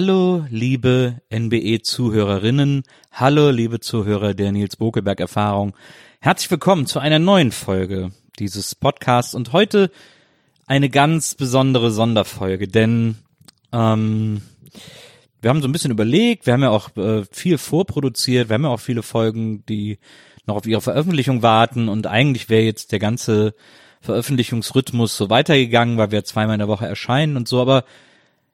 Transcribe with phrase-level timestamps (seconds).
[0.00, 2.84] Hallo, liebe NBE-Zuhörerinnen.
[3.10, 5.74] Hallo, liebe Zuhörer der Nils Bokelberg-Erfahrung.
[6.20, 9.90] Herzlich willkommen zu einer neuen Folge dieses Podcasts und heute
[10.68, 13.16] eine ganz besondere Sonderfolge, denn
[13.72, 14.42] ähm,
[15.42, 18.62] wir haben so ein bisschen überlegt, wir haben ja auch äh, viel vorproduziert, wir haben
[18.62, 19.98] ja auch viele Folgen, die
[20.46, 23.52] noch auf ihre Veröffentlichung warten und eigentlich wäre jetzt der ganze
[24.00, 27.82] Veröffentlichungsrhythmus so weitergegangen, weil wir zweimal in der Woche erscheinen und so, aber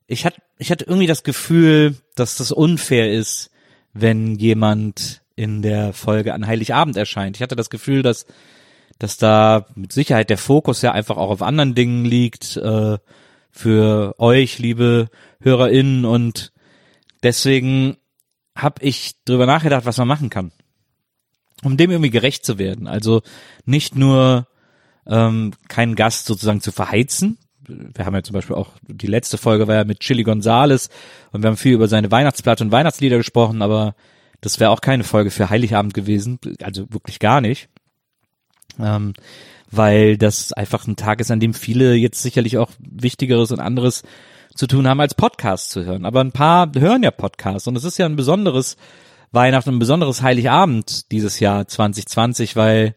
[0.06, 3.50] ich hatte, ich hatte irgendwie das Gefühl, dass das unfair ist,
[3.92, 7.37] wenn jemand in der Folge an Heiligabend erscheint.
[7.37, 8.26] Ich hatte das Gefühl, dass,
[8.98, 12.98] dass da mit Sicherheit der Fokus ja einfach auch auf anderen Dingen liegt, äh,
[13.50, 15.09] für euch, liebe
[15.41, 16.53] HörerInnen, und
[17.22, 17.97] deswegen
[18.56, 20.50] habe ich drüber nachgedacht, was man machen kann,
[21.62, 22.88] um dem irgendwie gerecht zu werden.
[22.88, 23.22] Also
[23.65, 24.48] nicht nur
[25.06, 27.38] ähm, keinen Gast sozusagen zu verheizen,
[27.69, 30.91] wir haben ja zum Beispiel auch, die letzte Folge war ja mit Chili Gonzales
[31.32, 33.94] und wir haben viel über seine Weihnachtsplatte und Weihnachtslieder gesprochen, aber
[34.41, 37.69] das wäre auch keine Folge für Heiligabend gewesen, also wirklich gar nicht.
[38.78, 39.14] Ähm,
[39.70, 44.03] weil das einfach ein Tag ist, an dem viele jetzt sicherlich auch Wichtigeres und anderes
[44.54, 46.04] zu tun haben, als Podcast zu hören.
[46.04, 48.76] Aber ein paar hören ja Podcasts und es ist ja ein besonderes
[49.32, 52.94] Weihnachten, ein besonderes Heiligabend dieses Jahr 2020, weil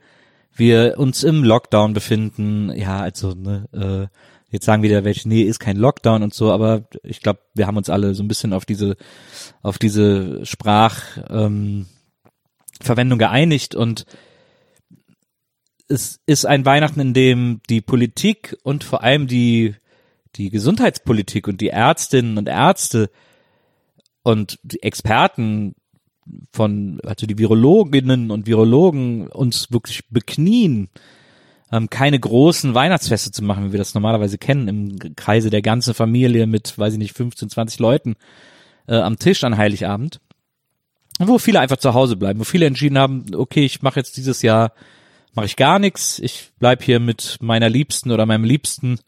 [0.53, 2.71] wir uns im Lockdown befinden.
[2.75, 4.17] Ja, also ne, äh,
[4.49, 7.75] Jetzt sagen wieder welche, nee, ist kein Lockdown und so, aber ich glaube, wir haben
[7.75, 8.95] uns alle so ein bisschen auf diese,
[9.61, 11.85] auf diese Sprachverwendung
[12.89, 14.05] ähm, geeinigt und
[15.89, 19.75] es ist ein Weihnachten, in dem die Politik und vor allem die,
[20.35, 23.09] die Gesundheitspolitik und die Ärztinnen und Ärzte
[24.23, 25.75] und die Experten
[26.51, 30.89] von, also die Virologinnen und Virologen uns wirklich beknien,
[31.71, 35.93] ähm, keine großen Weihnachtsfeste zu machen, wie wir das normalerweise kennen, im Kreise der ganzen
[35.93, 38.15] Familie mit, weiß ich nicht, 15, 20 Leuten
[38.87, 40.19] äh, am Tisch an Heiligabend.
[41.19, 44.43] Wo viele einfach zu Hause bleiben, wo viele entschieden haben, okay, ich mache jetzt dieses
[44.43, 44.71] Jahr,
[45.33, 48.99] mache ich gar nichts, ich bleib hier mit meiner Liebsten oder meinem liebsten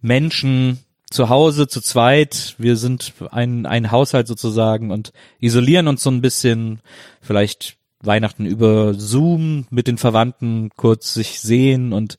[0.00, 0.80] Menschen
[1.10, 2.56] zu Hause zu zweit.
[2.58, 6.80] Wir sind ein, ein Haushalt sozusagen und isolieren uns so ein bisschen.
[7.20, 7.76] Vielleicht
[8.06, 12.18] Weihnachten über Zoom mit den Verwandten kurz sich sehen und,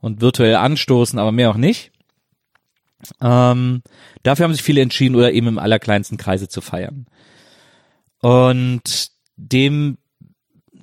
[0.00, 1.92] und virtuell anstoßen, aber mehr auch nicht.
[3.20, 3.82] Ähm,
[4.22, 7.06] dafür haben sich viele entschieden, oder eben im allerkleinsten Kreise zu feiern.
[8.20, 9.98] Und dem,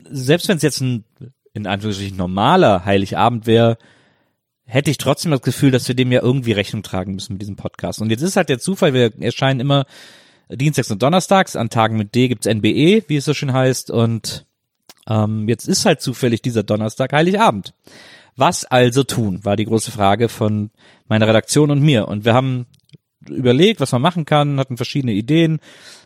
[0.09, 1.05] selbst wenn es jetzt ein,
[1.53, 3.77] in Anführungsstrichen, normaler Heiligabend wäre,
[4.65, 7.55] hätte ich trotzdem das Gefühl, dass wir dem ja irgendwie Rechnung tragen müssen mit diesem
[7.55, 8.01] Podcast.
[8.01, 9.85] Und jetzt ist halt der Zufall, wir erscheinen immer
[10.51, 11.55] Dienstags und Donnerstags.
[11.55, 13.91] An Tagen mit D gibt's NBE, wie es so schön heißt.
[13.91, 14.45] Und
[15.07, 17.73] ähm, jetzt ist halt zufällig dieser Donnerstag Heiligabend.
[18.35, 20.71] Was also tun, war die große Frage von
[21.07, 22.07] meiner Redaktion und mir.
[22.07, 22.65] Und wir haben
[23.27, 25.59] überlegt, was man machen kann, hatten verschiedene Ideen,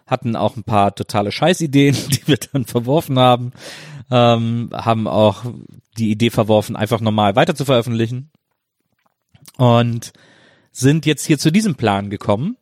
[0.08, 3.52] hatten auch ein paar totale Scheißideen, die wir dann verworfen haben,
[4.12, 5.46] ähm, haben auch
[5.98, 8.32] die Idee verworfen, einfach normal weiter zu veröffentlichen
[9.58, 10.14] und
[10.72, 12.58] sind jetzt hier zu diesem Plan gekommen,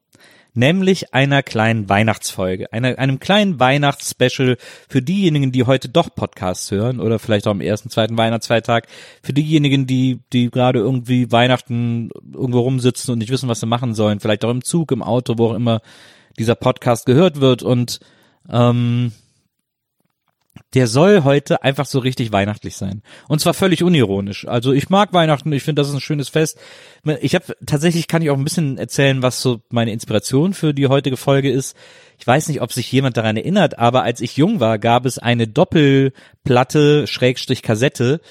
[0.54, 4.58] nämlich einer kleinen Weihnachtsfolge, einer, einem kleinen Weihnachtsspecial
[4.88, 8.88] für diejenigen, die heute doch Podcasts hören oder vielleicht auch am ersten, zweiten Weihnachtsfeiertag,
[9.22, 13.94] für diejenigen, die, die gerade irgendwie Weihnachten irgendwo rumsitzen und nicht wissen, was sie machen
[13.94, 15.82] sollen, vielleicht auch im Zug, im Auto, wo auch immer
[16.38, 17.64] dieser Podcast gehört wird.
[17.64, 18.00] Und
[18.50, 19.12] ähm,
[20.74, 23.04] der soll heute einfach so richtig weihnachtlich sein.
[23.28, 24.48] Und zwar völlig unironisch.
[24.48, 26.60] Also ich mag Weihnachten, ich finde, das ist ein schönes Fest.
[27.22, 30.88] Ich habe tatsächlich kann ich auch ein bisschen erzählen, was so meine Inspiration für die
[30.88, 31.78] heutige Folge ist.
[32.18, 35.20] Ich weiß nicht, ob sich jemand daran erinnert, aber als ich jung war, gab es
[35.20, 38.22] eine Doppelplatte Schrägstrich Kassette,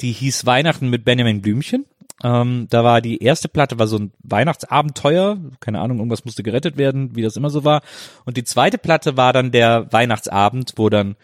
[0.00, 1.86] die hieß Weihnachten mit Benjamin Blümchen.
[2.24, 6.76] Ähm, da war die erste Platte war so ein Weihnachtsabenteuer, keine Ahnung, irgendwas musste gerettet
[6.78, 7.82] werden, wie das immer so war.
[8.24, 11.16] Und die zweite Platte war dann der Weihnachtsabend, wo dann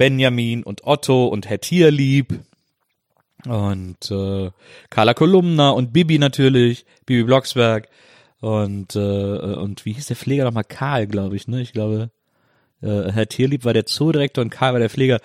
[0.00, 2.40] Benjamin und Otto und Herr Tierlieb
[3.44, 4.50] und äh,
[4.88, 7.86] Carla Kolumna und Bibi natürlich, Bibi Blocksberg
[8.40, 10.64] und äh, und wie hieß der Pfleger nochmal?
[10.64, 11.60] Karl, glaube ich, ne?
[11.60, 12.08] Ich glaube,
[12.80, 15.20] äh, Herr Tierlieb war der Zoodirektor und Karl war der Pfleger,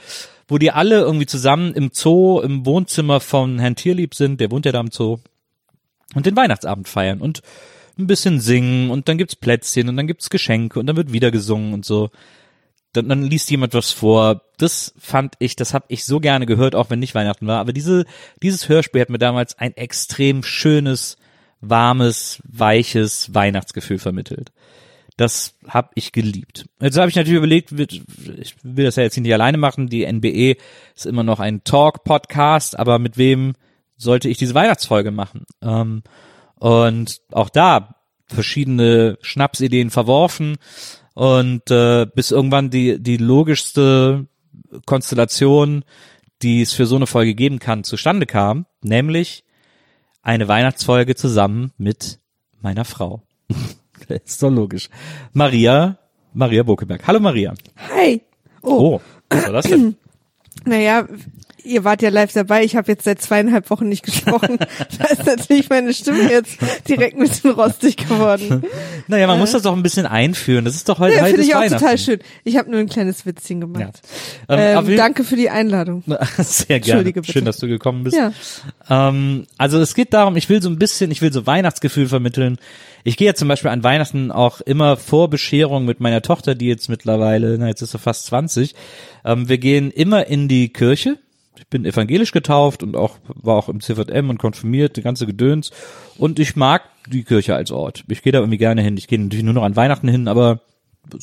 [0.50, 4.66] wo die alle irgendwie zusammen im Zoo, im Wohnzimmer von Herrn Tierlieb sind, der wohnt
[4.66, 5.20] ja da im Zoo,
[6.16, 7.44] und den Weihnachtsabend feiern und
[7.98, 11.32] ein bisschen singen und dann gibt's Plätzchen und dann gibt's Geschenke und dann wird wieder
[11.32, 12.10] gesungen und so.
[12.96, 14.42] Dann, dann liest jemand was vor.
[14.58, 17.60] Das fand ich, das habe ich so gerne gehört, auch wenn nicht Weihnachten war.
[17.60, 18.06] Aber diese,
[18.42, 21.18] dieses Hörspiel hat mir damals ein extrem schönes,
[21.62, 24.52] warmes, weiches Weihnachtsgefühl vermittelt.
[25.18, 26.66] Das habe ich geliebt.
[26.82, 29.88] Jetzt habe ich natürlich überlegt, ich will das ja jetzt nicht alleine machen.
[29.88, 30.58] Die NBE
[30.94, 33.54] ist immer noch ein Talk-Podcast, aber mit wem
[33.96, 35.46] sollte ich diese Weihnachtsfolge machen?
[35.62, 36.04] Ähm,
[36.56, 37.96] und auch da
[38.28, 40.58] verschiedene Schnapsideen verworfen
[41.16, 44.28] und äh, bis irgendwann die die logischste
[44.86, 45.84] Konstellation,
[46.44, 49.44] die es für so eine Folge geben kann, zustande kam, nämlich
[50.22, 52.20] eine Weihnachtsfolge zusammen mit
[52.62, 53.24] meiner Frau.
[54.08, 54.90] Das ist doch logisch.
[55.34, 55.98] Maria,
[56.32, 57.08] Maria Bokeberg.
[57.08, 57.56] Hallo Maria.
[57.90, 58.22] Hi.
[58.62, 59.96] Oh, was war das denn?
[60.66, 61.08] Naja,
[61.66, 62.64] ihr wart ja live dabei.
[62.64, 64.58] Ich habe jetzt seit zweieinhalb Wochen nicht gesprochen.
[65.00, 66.58] da ist natürlich meine Stimme jetzt
[66.88, 68.64] direkt ein bisschen rostig geworden.
[69.08, 70.66] Naja, man muss das doch ein bisschen einführen.
[70.66, 72.20] Das ist doch heute, Ja, heute finde ich auch total schön.
[72.44, 73.68] Ich habe nur ein kleines Witzchen Ja.
[73.68, 74.02] gemacht.
[74.50, 76.04] Ähm, auf Ähm, jeden- danke für die Einladung.
[76.40, 77.04] Sehr gerne.
[77.04, 77.32] Bitte.
[77.32, 78.18] Schön, dass du gekommen bist.
[78.18, 78.32] Ja.
[78.90, 82.58] Ähm, also es geht darum, ich will so ein bisschen, ich will so Weihnachtsgefühl vermitteln.
[83.04, 86.66] Ich gehe ja zum Beispiel an Weihnachten auch immer vor Bescherung mit meiner Tochter, die
[86.68, 88.74] jetzt mittlerweile, na jetzt ist sie fast 20.
[89.24, 91.18] Ähm, wir gehen immer in die Kirche.
[91.58, 95.72] Ich bin evangelisch getauft und auch war auch im CVM und konfirmiert, die ganze Gedöns.
[96.18, 98.04] Und ich mag die Kirche als Ort.
[98.08, 98.98] Ich gehe da irgendwie gerne hin.
[98.98, 100.62] Ich gehe natürlich nur noch an Weihnachten hin, aber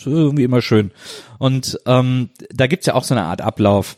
[0.05, 0.93] irgendwie immer schön.
[1.39, 3.97] Und ähm, da gibt's ja auch so eine Art Ablauf.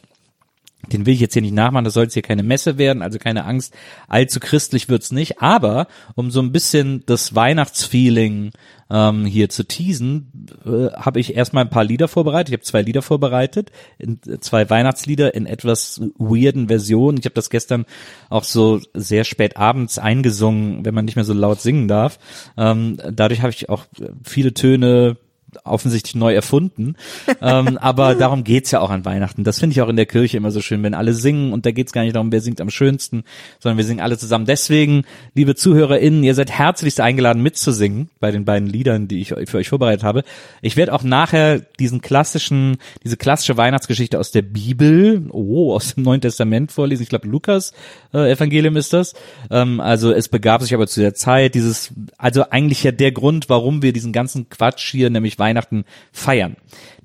[0.92, 3.19] Den will ich jetzt hier nicht nachmachen, das soll jetzt hier keine Messe werden, also
[3.19, 3.75] keine Angst,
[4.08, 8.52] allzu christlich wird's nicht, aber um so ein bisschen das Weihnachtsfeeling
[8.90, 10.31] ähm, hier zu teasen,
[10.64, 12.50] äh, habe ich erstmal ein paar Lieder vorbereitet.
[12.50, 17.19] Ich habe zwei Lieder vorbereitet, in, zwei Weihnachtslieder in etwas weirden Versionen.
[17.19, 17.86] Ich habe das gestern
[18.28, 22.19] auch so sehr spät abends eingesungen, wenn man nicht mehr so laut singen darf.
[22.56, 23.86] Ähm, dadurch habe ich auch
[24.22, 25.16] viele Töne
[25.64, 26.96] offensichtlich neu erfunden.
[27.40, 29.44] ähm, aber darum geht's ja auch an Weihnachten.
[29.44, 31.70] Das finde ich auch in der Kirche immer so schön, wenn alle singen und da
[31.70, 33.24] geht's gar nicht darum, wer singt am schönsten,
[33.60, 34.46] sondern wir singen alle zusammen.
[34.46, 35.04] Deswegen,
[35.34, 39.68] liebe ZuhörerInnen, ihr seid herzlichst eingeladen mitzusingen bei den beiden Liedern, die ich für euch
[39.68, 40.24] vorbereitet habe.
[40.62, 46.04] Ich werde auch nachher diesen klassischen, diese klassische Weihnachtsgeschichte aus der Bibel, oh, aus dem
[46.04, 47.02] Neuen Testament vorlesen.
[47.02, 47.72] Ich glaube, Lukas
[48.12, 49.14] äh, Evangelium ist das.
[49.50, 53.48] Ähm, also es begab sich aber zu der Zeit dieses, also eigentlich ja der Grund,
[53.48, 56.56] warum wir diesen ganzen Quatsch hier, nämlich Weihnachten feiern.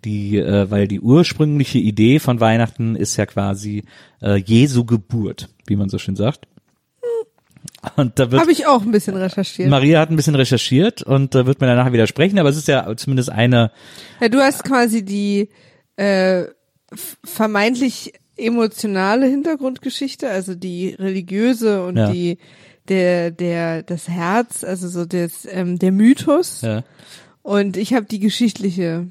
[0.06, 3.84] Die, äh, weil die ursprüngliche Idee von Weihnachten ist ja quasi
[4.22, 6.48] äh, Jesu Geburt, wie man so schön sagt.
[7.98, 9.70] Und da wird Habe ich auch ein bisschen recherchiert.
[9.70, 12.96] Maria hat ein bisschen recherchiert und da wird mir danach widersprechen, aber es ist ja
[12.96, 13.72] zumindest eine
[14.22, 15.50] Ja, du hast quasi die
[15.98, 16.46] äh,
[17.24, 22.12] vermeintlich emotionale Hintergrundgeschichte, also die religiöse und Ja.
[22.12, 22.38] die
[22.88, 26.62] der der das Herz, also so das ähm, der Mythos.
[26.62, 26.84] ja,
[27.42, 29.08] Und ich habe die geschichtliche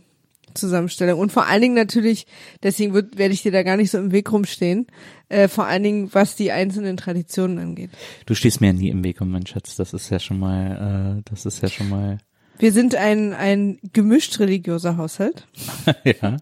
[0.54, 2.26] Zusammenstellung und vor allen Dingen natürlich,
[2.62, 4.87] deswegen wird, werde ich dir da gar nicht so im Weg rumstehen,
[5.28, 7.90] äh, vor allen Dingen was die einzelnen Traditionen angeht.
[8.26, 9.76] du stehst mir ja nie im Weg, um mein Schatz.
[9.76, 12.18] Das ist ja schon mal, äh, das ist ja schon mal,
[12.58, 15.47] Wir sind ein ein gemischt religiöser Haushalt.
[16.04, 16.37] ja.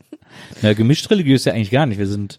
[0.62, 1.98] Ja, gemischt religiös ja eigentlich gar nicht.
[1.98, 2.38] Wir sind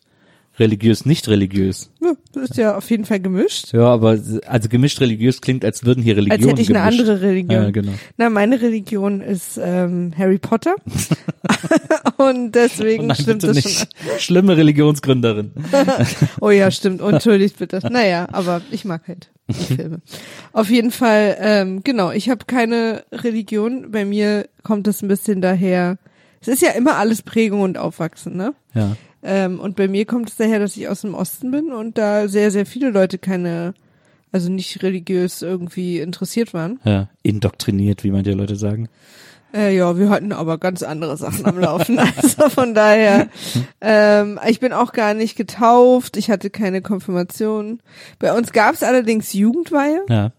[0.60, 1.90] religiös, nicht religiös.
[2.02, 3.74] Ja, das ist ja auf jeden Fall gemischt.
[3.74, 7.00] Ja, aber also gemischt religiös klingt, als würden hier Als Religionen hätte ich eine gemischt.
[7.10, 7.64] andere Religion.
[7.64, 7.92] Ja, genau.
[8.18, 10.76] Na, meine Religion ist ähm, Harry Potter.
[12.18, 13.78] Und deswegen Oh Nein, stimmt das nicht.
[13.80, 13.88] schon.
[14.20, 15.52] Schlimme Religionsgründerin.
[16.42, 17.02] Oh ja, stimmt.
[17.02, 17.80] Entschuldigt bitte.
[17.92, 20.02] Naja, aber ich mag halt die Filme.
[20.54, 23.92] Auf jeden Fall, ähm, genau, ich habe keine Religion.
[23.92, 25.98] Bei mir kommt es ein bisschen daher.
[26.42, 28.54] Es ist ja immer alles Prägung und Aufwachsen, ne?
[28.74, 28.96] Ja.
[29.29, 32.29] Ähm, und bei mir kommt es daher, dass ich aus dem Osten bin und da
[32.29, 33.74] sehr, sehr viele Leute keine,
[34.31, 36.79] also nicht religiös irgendwie interessiert waren.
[36.86, 38.88] Ja, indoktriniert, wie manche Leute sagen.
[39.53, 42.00] Äh, ja, wir hatten aber ganz andere Sachen am Laufen.
[42.15, 43.27] Also von daher,
[43.81, 47.81] ähm, ich bin auch gar nicht getauft, ich hatte keine Konfirmation.
[48.19, 50.31] Bei uns gab es allerdings Jugendweihe, Ja.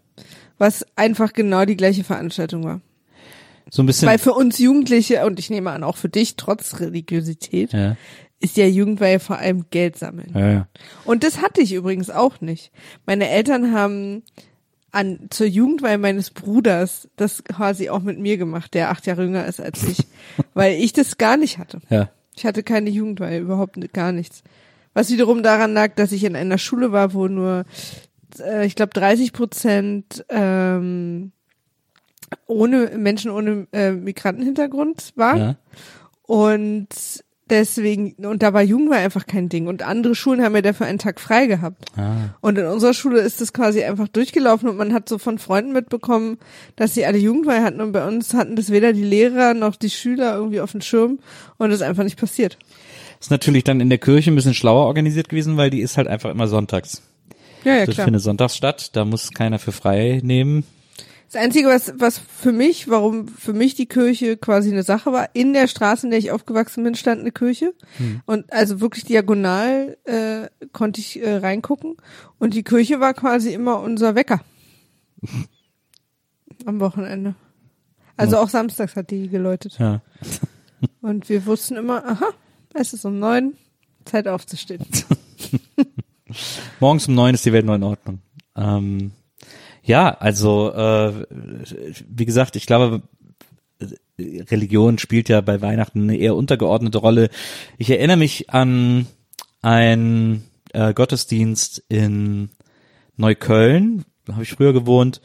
[0.56, 2.80] was einfach genau die gleiche Veranstaltung war.
[3.70, 4.08] So ein bisschen.
[4.08, 7.96] Weil für uns Jugendliche, und ich nehme an, auch für dich, trotz Religiosität, ja,
[8.40, 10.32] ist ja Jugendweihe vor allem Geld sammeln.
[10.34, 10.68] ja, ja.
[11.04, 12.70] Und das hatte ich übrigens auch nicht.
[13.06, 14.22] Meine Eltern haben
[14.90, 19.46] an zur Jugendweihe meines Bruders das quasi auch mit mir gemacht, der acht Jahre jünger
[19.46, 20.06] ist als ich,
[20.54, 21.80] weil ich das gar nicht hatte.
[21.90, 22.10] ja.
[22.36, 24.44] Ich hatte keine Jugendweihe, überhaupt gar nichts.
[24.94, 27.64] Was wiederum daran lag, dass ich in einer Schule war, wo nur,
[28.38, 31.32] äh, ich glaube, 30 Prozent ähm,
[32.46, 35.38] ohne Menschen ohne äh, Migrantenhintergrund waren.
[35.38, 35.56] ja.
[36.22, 39.66] Und deswegen, und da war Jugendweihe einfach kein Ding.
[39.66, 41.86] Und andere Schulen haben ja dafür einen Tag frei gehabt.
[41.96, 42.34] Ah.
[42.40, 45.72] Und in unserer Schule ist das quasi einfach durchgelaufen und man hat so von Freunden
[45.72, 46.38] mitbekommen,
[46.76, 49.90] dass sie alle Jugendweihe hatten und bei uns hatten das weder die Lehrer noch die
[49.90, 51.18] Schüler irgendwie auf dem Schirm
[51.58, 52.58] und das ist einfach nicht passiert.
[53.20, 56.08] Ist natürlich dann in der Kirche ein bisschen schlauer organisiert gewesen, weil die ist halt
[56.08, 57.02] einfach immer sonntags.
[57.64, 58.04] Ja, ja, das klar.
[58.04, 60.64] findet sonntags statt, da muss keiner für frei nehmen.
[61.30, 65.28] Das Einzige, was, was für mich, warum für mich die Kirche quasi eine Sache war,
[65.34, 67.74] in der Straße, in der ich aufgewachsen bin, stand eine Kirche.
[68.24, 71.96] Und also wirklich diagonal äh, konnte ich äh, reingucken.
[72.38, 74.40] Und die Kirche war quasi immer unser Wecker.
[76.64, 77.34] Am Wochenende.
[78.16, 79.78] Also auch samstags hat die geläutet.
[79.78, 80.00] Ja.
[81.02, 82.30] Und wir wussten immer, aha,
[82.72, 83.54] es ist um neun,
[84.06, 84.84] Zeit aufzustehen.
[86.80, 88.20] Morgens um neun ist die Welt neu in Ordnung.
[88.56, 89.12] Ähm,
[89.88, 91.26] ja, also äh,
[92.08, 93.02] wie gesagt, ich glaube,
[94.18, 97.30] Religion spielt ja bei Weihnachten eine eher untergeordnete Rolle.
[97.78, 99.06] Ich erinnere mich an
[99.62, 102.50] einen äh, Gottesdienst in
[103.16, 105.22] Neukölln, da habe ich früher gewohnt.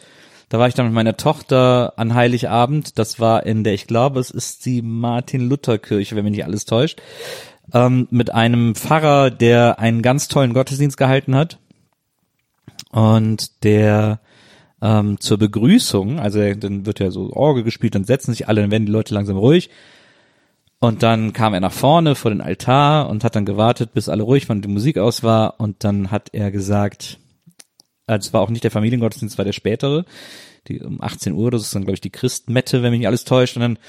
[0.48, 2.98] Da war ich dann mit meiner Tochter an Heiligabend.
[3.00, 7.02] Das war in der, ich glaube, es ist die Martin-Luther-Kirche, wenn mich nicht alles täuscht,
[7.74, 11.60] ähm, mit einem Pfarrer, der einen ganz tollen Gottesdienst gehalten hat
[12.92, 14.20] und der
[14.84, 18.70] ähm, zur Begrüßung, also dann wird ja so Orgel gespielt, dann setzen sich alle, dann
[18.70, 19.70] werden die Leute langsam ruhig.
[20.80, 24.24] Und dann kam er nach vorne vor den Altar und hat dann gewartet, bis alle
[24.24, 25.62] ruhig waren und die Musik aus war.
[25.62, 27.18] Und dann hat er gesagt,
[28.06, 30.04] also es war auch nicht der Familiengottesdienst, es war der spätere,
[30.68, 33.24] die um 18 Uhr, das ist dann, glaube ich, die Christmette, wenn mich nicht alles
[33.24, 33.56] täuscht.
[33.56, 33.80] Und dann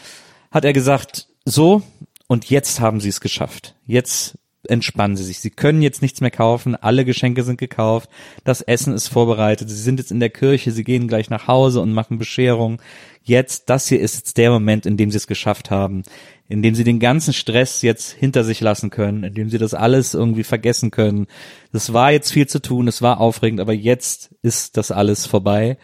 [0.52, 1.82] hat er gesagt, so,
[2.28, 3.74] und jetzt haben sie es geschafft.
[3.84, 5.40] Jetzt entspannen sie sich.
[5.40, 6.76] Sie können jetzt nichts mehr kaufen.
[6.76, 8.10] Alle Geschenke sind gekauft.
[8.44, 9.68] Das Essen ist vorbereitet.
[9.68, 10.70] Sie sind jetzt in der Kirche.
[10.70, 12.80] Sie gehen gleich nach Hause und machen Bescherung.
[13.22, 16.02] Jetzt, das hier ist jetzt der Moment, in dem sie es geschafft haben.
[16.48, 19.24] In dem sie den ganzen Stress jetzt hinter sich lassen können.
[19.24, 21.26] In dem sie das alles irgendwie vergessen können.
[21.72, 22.88] Das war jetzt viel zu tun.
[22.88, 23.60] Es war aufregend.
[23.60, 25.78] Aber jetzt ist das alles vorbei.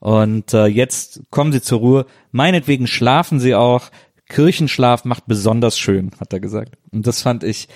[0.00, 2.06] Und äh, jetzt kommen sie zur Ruhe.
[2.32, 3.90] Meinetwegen schlafen sie auch.
[4.30, 6.78] Kirchenschlaf macht besonders schön, hat er gesagt.
[6.90, 7.68] Und das fand ich,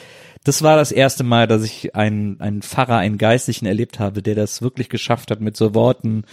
[0.45, 4.35] das war das erste Mal, dass ich einen, einen Pfarrer, einen Geistlichen erlebt habe, der
[4.35, 6.25] das wirklich geschafft hat, mit so Worten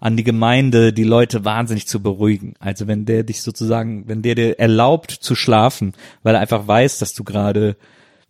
[0.00, 2.54] an die Gemeinde die Leute wahnsinnig zu beruhigen.
[2.60, 6.98] Also wenn der dich sozusagen, wenn der dir erlaubt zu schlafen, weil er einfach weiß,
[6.98, 7.76] dass du gerade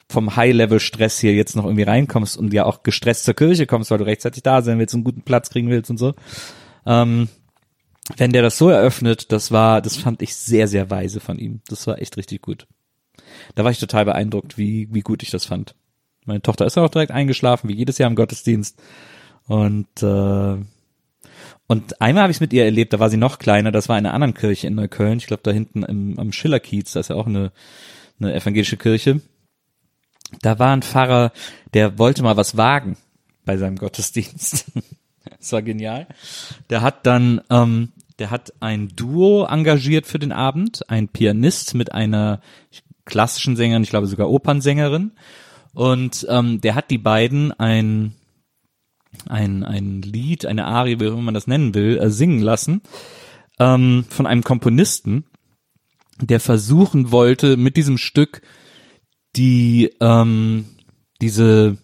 [0.08, 3.98] vom High-Level-Stress hier jetzt noch irgendwie reinkommst und ja auch gestresst zur Kirche kommst, weil
[3.98, 6.14] du rechtzeitig da sein willst, einen guten Platz kriegen willst und so.
[6.86, 7.28] Ähm,
[8.16, 11.60] wenn der das so eröffnet, das war, das fand ich sehr, sehr weise von ihm.
[11.68, 12.66] Das war echt richtig gut.
[13.54, 15.74] Da war ich total beeindruckt, wie, wie gut ich das fand.
[16.24, 18.80] Meine Tochter ist auch direkt eingeschlafen, wie jedes Jahr im Gottesdienst.
[19.46, 20.56] Und, äh,
[21.66, 23.98] und einmal habe ich es mit ihr erlebt, da war sie noch kleiner, das war
[23.98, 25.18] in einer anderen Kirche in Neukölln.
[25.18, 27.50] Ich glaube, da hinten im, am Schillerkiez, da ist ja auch eine,
[28.20, 29.22] eine evangelische Kirche.
[30.42, 31.32] Da war ein Pfarrer,
[31.72, 32.98] der wollte mal was wagen
[33.46, 34.66] bei seinem Gottesdienst.
[35.38, 36.06] das war genial.
[36.68, 41.92] Der hat dann, ähm, der hat ein Duo engagiert für den Abend, ein Pianist mit
[41.92, 42.42] einer
[43.08, 45.12] klassischen Sängerin, ich glaube sogar Opernsängerin.
[45.74, 48.14] Und ähm, der hat die beiden ein
[49.26, 52.82] ein ein Lied, eine Arie, wie man das nennen will, äh, singen lassen
[53.58, 55.24] ähm, von einem Komponisten,
[56.20, 58.42] der versuchen wollte, mit diesem Stück
[59.36, 60.66] die ähm,
[61.20, 61.78] diese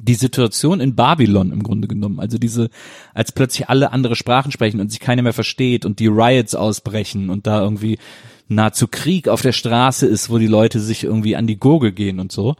[0.00, 2.20] die Situation in Babylon im Grunde genommen.
[2.20, 2.68] Also diese,
[3.14, 7.30] als plötzlich alle andere Sprachen sprechen und sich keiner mehr versteht und die Riots ausbrechen
[7.30, 7.98] und da irgendwie
[8.48, 12.20] nahezu Krieg auf der Straße ist, wo die Leute sich irgendwie an die Gurgel gehen
[12.20, 12.56] und so.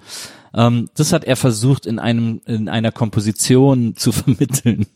[0.54, 4.86] Ähm, das hat er versucht in einem, in einer Komposition zu vermitteln.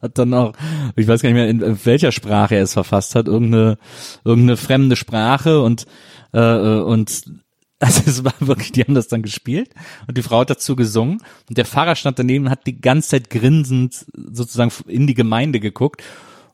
[0.00, 0.52] hat dann auch,
[0.96, 3.78] ich weiß gar nicht mehr, in welcher Sprache er es verfasst hat, irgendeine,
[4.24, 5.86] irgendeine fremde Sprache und,
[6.32, 6.40] äh,
[6.80, 7.24] und
[7.80, 9.70] also es war wirklich, die haben das dann gespielt
[10.06, 13.10] und die Frau hat dazu gesungen und der Pfarrer stand daneben und hat die ganze
[13.10, 16.02] Zeit grinsend sozusagen in die Gemeinde geguckt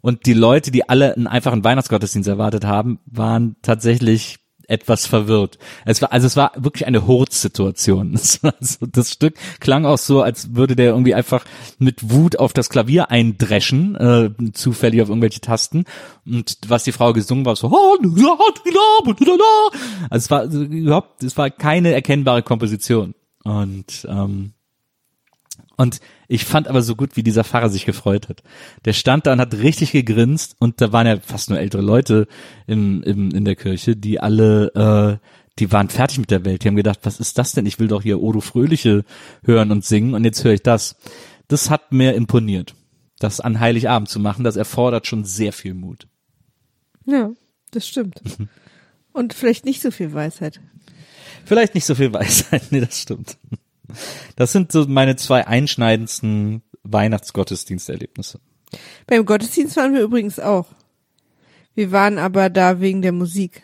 [0.04, 4.36] und die Leute, die alle einen einfachen Weihnachtsgottesdienst erwartet haben, waren tatsächlich
[4.68, 5.56] etwas verwirrt.
[5.86, 8.12] Es war, also es war wirklich eine Hurzsituation.
[8.20, 11.46] Das, so, das Stück klang auch so, als würde der irgendwie einfach
[11.78, 15.84] mit Wut auf das Klavier eindreschen, äh, zufällig auf irgendwelche Tasten.
[16.26, 18.26] Und was die Frau gesungen war, so, also
[20.10, 23.14] es war also überhaupt, es war keine erkennbare Komposition.
[23.42, 24.53] Und ähm,
[25.76, 28.42] und ich fand aber so gut, wie dieser Pfarrer sich gefreut hat.
[28.84, 32.26] Der stand da und hat richtig gegrinst und da waren ja fast nur ältere Leute
[32.66, 35.26] in, in, in der Kirche, die alle, äh,
[35.58, 36.64] die waren fertig mit der Welt.
[36.64, 37.66] Die haben gedacht, was ist das denn?
[37.66, 39.04] Ich will doch hier Odo Fröhliche
[39.44, 40.96] hören und singen und jetzt höre ich das.
[41.48, 42.74] Das hat mir imponiert.
[43.18, 46.08] Das an Heiligabend zu machen, das erfordert schon sehr viel Mut.
[47.06, 47.30] Ja,
[47.70, 48.20] das stimmt.
[49.12, 50.60] Und vielleicht nicht so viel Weisheit.
[51.44, 53.38] Vielleicht nicht so viel Weisheit, nee, das stimmt.
[54.36, 58.40] Das sind so meine zwei einschneidendsten Weihnachtsgottesdiensterlebnisse.
[59.06, 60.66] Beim Gottesdienst waren wir übrigens auch.
[61.74, 63.62] Wir waren aber da wegen der Musik.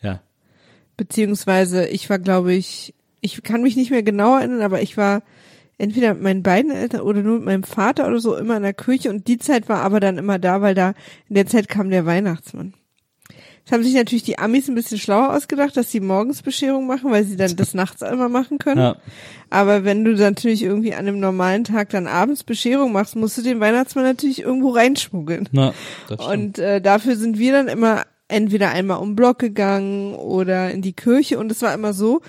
[0.00, 0.20] Ja.
[0.96, 5.22] Beziehungsweise ich war, glaube ich, ich kann mich nicht mehr genau erinnern, aber ich war
[5.78, 8.74] entweder mit meinen beiden Eltern oder nur mit meinem Vater oder so immer in der
[8.74, 10.94] Kirche und die Zeit war aber dann immer da, weil da
[11.28, 12.74] in der Zeit kam der Weihnachtsmann.
[13.64, 17.10] Das haben sich natürlich die Amis ein bisschen schlauer ausgedacht, dass sie morgens Bescherung machen,
[17.10, 18.80] weil sie dann das nachts immer machen können.
[18.80, 18.96] Ja.
[19.50, 23.38] Aber wenn du dann natürlich irgendwie an einem normalen Tag dann abends Bescherung machst, musst
[23.38, 25.48] du den Weihnachtsmann natürlich irgendwo reinschmuggeln.
[25.52, 25.74] Na.
[26.08, 30.94] Und äh, dafür sind wir dann immer entweder einmal um Block gegangen oder in die
[30.94, 31.38] Kirche.
[31.38, 32.22] Und es war immer so,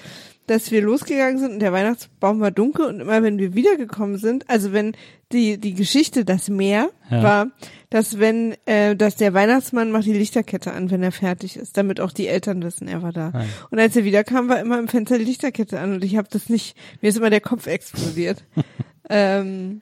[0.47, 4.49] dass wir losgegangen sind und der Weihnachtsbaum war dunkel und immer wenn wir wiedergekommen sind,
[4.49, 4.93] also wenn
[5.31, 7.23] die die Geschichte das Meer Ja.
[7.23, 7.47] war,
[7.89, 11.99] dass wenn äh, dass der Weihnachtsmann macht die Lichterkette an, wenn er fertig ist, damit
[11.99, 13.31] auch die Eltern wissen, er war da.
[13.33, 13.45] Ja.
[13.71, 16.49] Und als er wiederkam, war immer im Fenster die Lichterkette an und ich habe das
[16.49, 18.43] nicht, mir ist immer der Kopf explodiert.
[19.09, 19.81] ähm,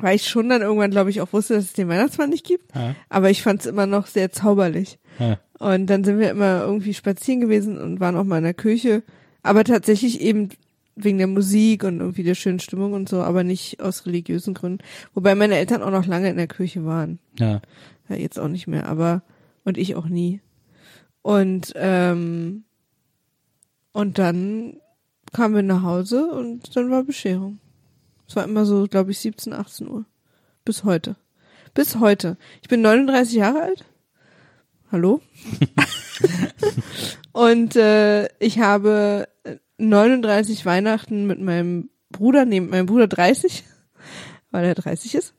[0.00, 2.72] weil ich schon dann irgendwann, glaube ich, auch wusste, dass es den Weihnachtsmann nicht gibt.
[2.74, 2.94] Ja.
[3.08, 4.98] Aber ich fand es immer noch sehr zauberlich.
[5.18, 5.38] Ja.
[5.58, 9.02] Und dann sind wir immer irgendwie spazieren gewesen und waren auch mal in der Kirche.
[9.42, 10.50] Aber tatsächlich eben
[10.96, 14.84] wegen der Musik und irgendwie der schönen Stimmung und so, aber nicht aus religiösen Gründen.
[15.14, 17.18] Wobei meine Eltern auch noch lange in der Kirche waren.
[17.38, 17.60] Ja.
[18.08, 19.22] Ja, jetzt auch nicht mehr, aber
[19.64, 20.40] und ich auch nie.
[21.22, 22.64] Und ähm,
[23.92, 24.80] und dann
[25.32, 27.58] kamen wir nach Hause und dann war Bescherung.
[28.26, 30.04] Es war immer so, glaube ich, 17, 18 Uhr.
[30.64, 31.16] Bis heute.
[31.74, 32.36] Bis heute.
[32.62, 33.84] Ich bin 39 Jahre alt.
[34.90, 35.20] Hallo?
[37.38, 39.28] und äh, ich habe
[39.78, 43.62] 39 Weihnachten mit meinem Bruder, nee, mit meinem Bruder 30,
[44.50, 45.34] weil er 30 ist.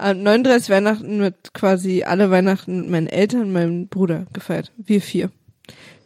[0.00, 4.72] Äh, 39 Weihnachten mit quasi alle Weihnachten mit meinen Eltern meinem Bruder gefeiert.
[4.78, 5.30] Wir vier.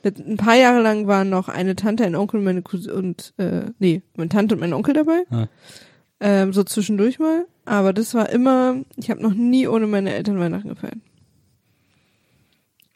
[0.05, 4.03] Ein paar Jahre lang waren noch eine Tante, ein Onkel meine Cousine und äh, nee,
[4.17, 5.23] meine Tante und mein Onkel dabei.
[5.31, 5.49] Ja.
[6.21, 7.47] Ähm, so zwischendurch mal.
[7.65, 10.99] Aber das war immer, ich habe noch nie ohne meine Eltern Weihnachten gefeiert.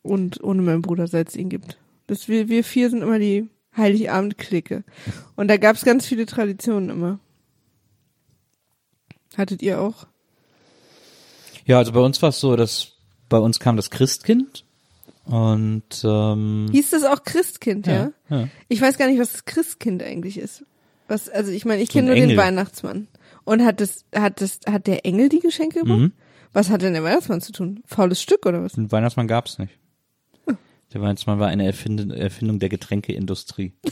[0.03, 1.79] Und ohne meinen Bruder, seit es ihn gibt.
[2.07, 4.85] Das wir, wir vier sind immer die Heiligabend-Clique.
[5.37, 7.21] Und da gab's ganz viele Traditionen immer.
[9.37, 10.07] Hattet ihr auch?
[11.65, 12.93] Ja, also bei uns war es so, dass
[13.29, 14.65] bei uns kam das Christkind
[15.25, 18.11] und ähm, Hieß das auch Christkind, ja?
[18.29, 18.49] ja, ja.
[18.69, 20.65] Ich weiß gar nicht, was das Christkind eigentlich ist.
[21.09, 22.37] Was, also ich meine, ich So kenne nur den Engel.
[22.37, 23.09] Weihnachtsmann.
[23.45, 25.99] Und hat das, hat das, hat der Engel die Geschenke gemacht?
[25.99, 26.13] Mhm.
[26.53, 27.83] Was hat denn der Weihnachtsmann zu tun?
[27.87, 28.73] Faules Stück oder was?
[28.73, 29.73] den Weihnachtsmann gab's nicht.
[30.93, 33.73] Der Weihnachtsmann war eine Erfindung, Erfindung der Getränkeindustrie.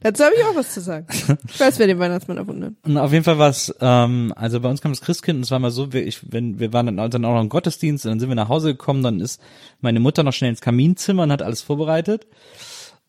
[0.00, 1.06] Dazu habe ich auch was zu sagen.
[1.48, 2.72] Ich weiß, wer den Weihnachtsmann erfunden hat.
[2.84, 5.50] Und auf jeden Fall war es, ähm, also bei uns kam das Christkind und es
[5.50, 8.12] war mal so, wir, ich, wenn, wir waren dann, dann auch noch im Gottesdienst und
[8.12, 9.40] dann sind wir nach Hause gekommen, dann ist
[9.80, 12.26] meine Mutter noch schnell ins Kaminzimmer und hat alles vorbereitet.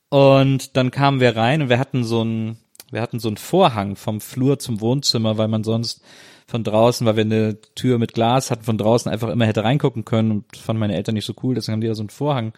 [0.10, 2.58] Und dann kamen wir rein und wir hatten so ein,
[2.92, 6.02] wir hatten so einen Vorhang vom Flur zum Wohnzimmer, weil man sonst
[6.50, 10.06] von draußen, weil wir eine Tür mit Glas hatten, von draußen einfach immer hätte reingucken
[10.06, 12.54] können und fanden meine Eltern nicht so cool, deswegen haben die da so einen Vorhang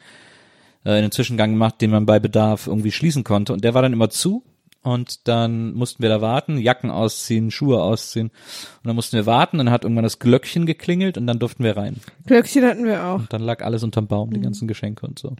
[0.85, 3.53] äh, in den Zwischengang gemacht, den man bei Bedarf irgendwie schließen konnte.
[3.53, 4.43] Und der war dann immer zu.
[4.83, 8.29] Und dann mussten wir da warten, Jacken ausziehen, Schuhe ausziehen.
[8.29, 11.77] Und dann mussten wir warten, dann hat irgendwann das Glöckchen geklingelt und dann durften wir
[11.77, 11.97] rein.
[12.25, 13.19] Glöckchen hatten wir auch.
[13.19, 15.35] Und dann lag alles unterm Baum, die ganzen Geschenke und so.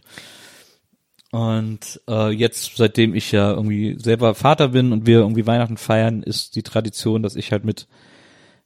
[1.32, 6.22] Und äh, jetzt, seitdem ich ja irgendwie selber Vater bin und wir irgendwie Weihnachten feiern,
[6.22, 7.88] ist die Tradition, dass ich halt mit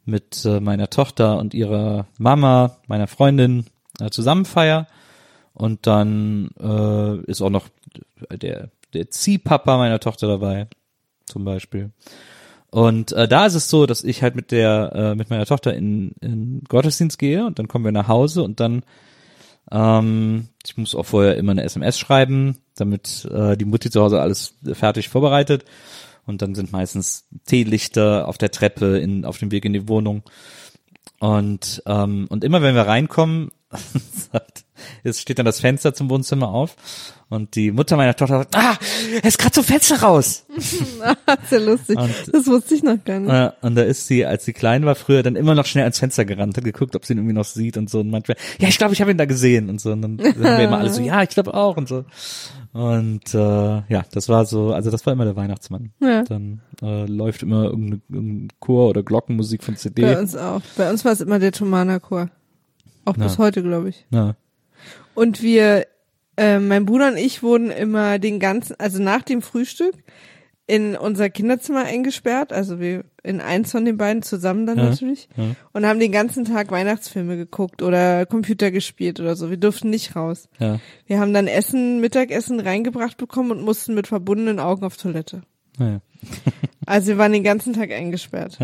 [0.06, 3.66] mit äh, meiner Tochter und ihrer Mama, meiner Freundin
[4.00, 4.86] äh, zusammen feier.
[5.52, 7.68] Und dann äh, ist auch noch
[8.30, 10.68] der der Ziehpapa meiner Tochter dabei,
[11.26, 11.90] zum Beispiel.
[12.70, 15.74] Und äh, da ist es so, dass ich halt mit der äh, mit meiner Tochter
[15.74, 18.82] in, in Gottesdienst gehe und dann kommen wir nach Hause und dann
[19.70, 24.20] ähm, ich muss auch vorher immer eine SMS schreiben, damit äh, die Mutti zu Hause
[24.20, 25.64] alles fertig vorbereitet.
[26.26, 30.22] Und dann sind meistens Teelichter auf der Treppe in, auf dem Weg in die Wohnung.
[31.20, 33.50] Und, ähm, und immer wenn wir reinkommen,
[35.04, 36.76] jetzt steht dann das Fenster zum Wohnzimmer auf
[37.28, 38.78] und die Mutter meiner Tochter sagt, ah,
[39.20, 40.44] er ist gerade zum Fenster raus.
[41.50, 41.98] Sehr lustig.
[41.98, 43.32] Und- das wusste ich noch gar nicht.
[43.32, 45.98] Ja, und da ist sie, als sie klein war, früher dann immer noch schnell ans
[45.98, 48.00] Fenster gerannt, hat geguckt, ob sie ihn irgendwie noch sieht und so.
[48.00, 49.90] Und manchmal, ja, ich glaube, ich habe ihn da gesehen und so.
[49.92, 52.04] Und dann sind wir immer alle so, ja, ich glaube auch und so.
[52.72, 55.92] Und äh, ja, das war so, also das war immer der Weihnachtsmann.
[56.00, 56.22] Ja.
[56.24, 60.02] Dann äh, läuft immer irgendeine, irgendein Chor oder Glockenmusik von CD.
[60.02, 60.60] Bei uns auch.
[60.76, 62.28] Bei uns war es immer der Tomana-Chor.
[63.06, 63.38] Auch bis Ja.
[63.38, 64.04] heute, glaube ich.
[64.10, 64.36] Ja.
[65.14, 65.86] Und wir,
[66.36, 69.94] äh, mein Bruder und ich wurden immer den ganzen, also nach dem Frühstück
[70.66, 75.28] in unser Kinderzimmer eingesperrt, also wir in eins von den beiden zusammen dann Ja, natürlich
[75.36, 75.54] ja.
[75.72, 79.48] und haben den ganzen Tag Weihnachtsfilme geguckt oder Computer gespielt oder so.
[79.48, 80.48] Wir durften nicht raus.
[80.58, 80.80] Ja.
[81.06, 85.42] Wir haben dann Essen, Mittagessen reingebracht bekommen und mussten mit verbundenen Augen auf Toilette.
[86.88, 88.58] Also wir waren den ganzen Tag eingesperrt.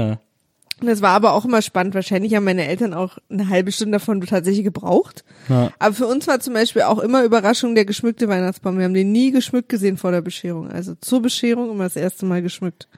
[0.82, 0.88] Ja.
[0.88, 1.94] Und das war aber auch immer spannend.
[1.94, 5.24] Wahrscheinlich haben meine Eltern auch eine halbe Stunde davon tatsächlich gebraucht.
[5.48, 5.72] Ja.
[5.78, 8.78] Aber für uns war zum Beispiel auch immer Überraschung der geschmückte Weihnachtsbaum.
[8.78, 10.70] Wir haben den nie geschmückt gesehen vor der Bescherung.
[10.70, 12.88] Also zur Bescherung immer das erste Mal geschmückt.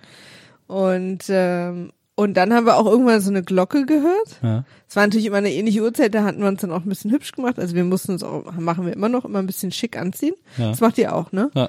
[0.66, 4.38] Und ähm, und dann haben wir auch irgendwann so eine Glocke gehört.
[4.42, 4.64] Ja.
[4.88, 7.10] Es war natürlich immer eine ähnliche Uhrzeit, da hatten wir uns dann auch ein bisschen
[7.10, 7.58] hübsch gemacht.
[7.58, 10.34] Also wir mussten uns auch, machen wir immer noch, immer ein bisschen schick anziehen.
[10.56, 10.70] Ja.
[10.70, 11.50] Das macht ihr auch, ne?
[11.54, 11.68] Ja.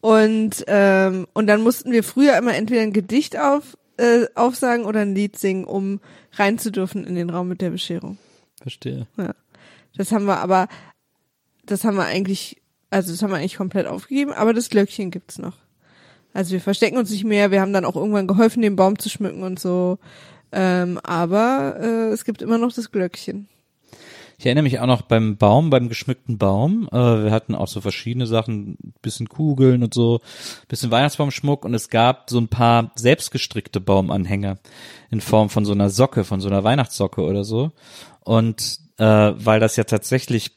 [0.00, 5.00] Und, ähm, und dann mussten wir früher immer entweder ein Gedicht auf, äh, aufsagen oder
[5.00, 6.00] ein Lied singen, um
[6.32, 8.18] rein zu dürfen in den Raum mit der Bescherung.
[8.60, 9.06] Verstehe.
[9.16, 9.34] Ja.
[9.96, 10.68] Das haben wir aber,
[11.64, 15.38] das haben wir eigentlich, also das haben wir eigentlich komplett aufgegeben, aber das Glöckchen gibt's
[15.38, 15.56] noch.
[16.32, 19.08] Also wir verstecken uns nicht mehr, wir haben dann auch irgendwann geholfen, den Baum zu
[19.08, 19.98] schmücken und so.
[20.50, 23.48] Ähm, aber äh, es gibt immer noch das Glöckchen.
[24.38, 26.88] Ich erinnere mich auch noch beim Baum, beim geschmückten Baum.
[26.90, 30.20] Äh, wir hatten auch so verschiedene Sachen, bisschen Kugeln und so,
[30.68, 34.58] bisschen Weihnachtsbaumschmuck und es gab so ein paar selbstgestrickte Baumanhänger
[35.10, 37.72] in Form von so einer Socke, von so einer Weihnachtssocke oder so.
[38.20, 40.52] Und äh, weil das ja tatsächlich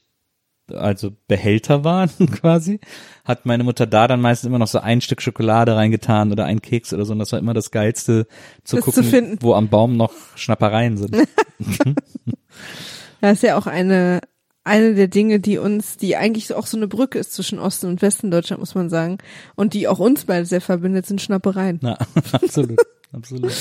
[0.74, 2.80] also Behälter waren quasi,
[3.24, 6.62] hat meine Mutter da dann meistens immer noch so ein Stück Schokolade reingetan oder ein
[6.62, 7.14] Keks oder so.
[7.14, 8.28] Und das war immer das Geilste
[8.64, 9.38] zu Das zu gucken, finden.
[9.42, 11.16] wo am Baum noch Schnappereien sind.
[13.22, 14.22] Das ist ja auch eine,
[14.64, 18.02] eine der Dinge, die uns, die eigentlich auch so eine Brücke ist zwischen Osten und
[18.02, 19.18] Westen Deutschland, muss man sagen.
[19.56, 21.80] Und die auch uns beide sehr verbindet, sind Schnappereien.
[21.82, 21.98] Na,
[22.32, 22.80] absolut,
[23.12, 23.52] absolut.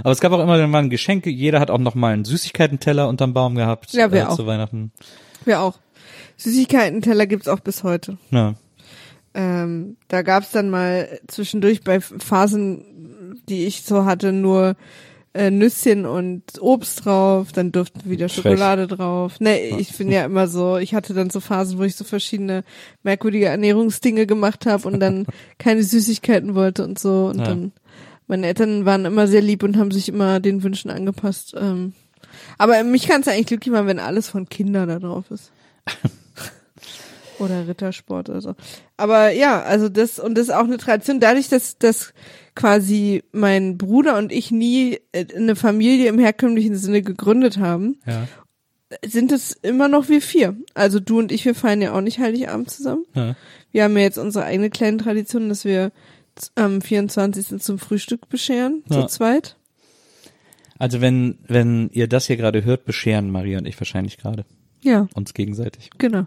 [0.00, 1.30] Aber es gab auch immer mal Geschenke.
[1.30, 3.92] Jeder hat auch noch mal einen Süßigkeitenteller unterm Baum gehabt.
[3.92, 4.36] Ja, wir äh, auch.
[4.36, 4.92] Zu Weihnachten.
[5.44, 5.78] Wir auch.
[6.36, 8.18] Süßigkeiten-Teller gibt's auch bis heute.
[8.30, 8.54] Ja.
[9.34, 14.76] Ähm, da gab's dann mal zwischendurch bei Phasen, die ich so hatte, nur
[15.34, 18.44] äh, Nüsschen und Obst drauf, dann durften wieder Frech.
[18.44, 19.34] Schokolade drauf.
[19.40, 22.62] Nee, ich bin ja immer so, ich hatte dann so Phasen, wo ich so verschiedene
[23.02, 25.26] merkwürdige Ernährungsdinge gemacht habe und dann
[25.58, 27.26] keine Süßigkeiten wollte und so.
[27.26, 27.44] Und Ja.
[27.46, 27.72] dann,
[28.28, 31.54] meine Eltern waren immer sehr lieb und haben sich immer den Wünschen angepasst.
[31.58, 31.92] Ähm,
[32.56, 35.50] aber mich kann es eigentlich glücklich machen, wenn alles von Kindern da drauf ist.
[37.38, 38.54] Oder Rittersport oder so.
[38.96, 42.14] Aber ja, also das, und das ist auch eine Tradition, dadurch, dass, dass
[42.54, 48.28] quasi mein Bruder und ich nie äh, eine Familie im herkömmlichen Sinne gegründet haben, Ja.
[49.04, 50.56] sind es immer noch wir vier.
[50.74, 53.04] Also du und ich, wir feiern ja auch nicht Heiligabend zusammen.
[53.14, 53.34] ja.
[53.72, 55.90] Wir haben ja jetzt unsere eigene kleine Tradition, dass wir
[56.54, 57.60] am 24.
[57.60, 59.00] zum Frühstück bescheren, Ja.
[59.00, 59.56] zu zweit.
[60.78, 64.44] Also wenn, wenn ihr das hier gerade hört, bescheren Maria und ich wahrscheinlich gerade
[64.82, 65.90] Ja, uns gegenseitig.
[65.98, 66.26] genau.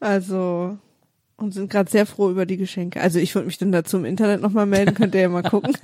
[0.00, 0.78] Also,
[1.36, 3.00] und sind gerade sehr froh über die Geschenke.
[3.00, 5.76] Also ich würde mich dann dazu im Internet nochmal melden, könnt ihr ja mal gucken.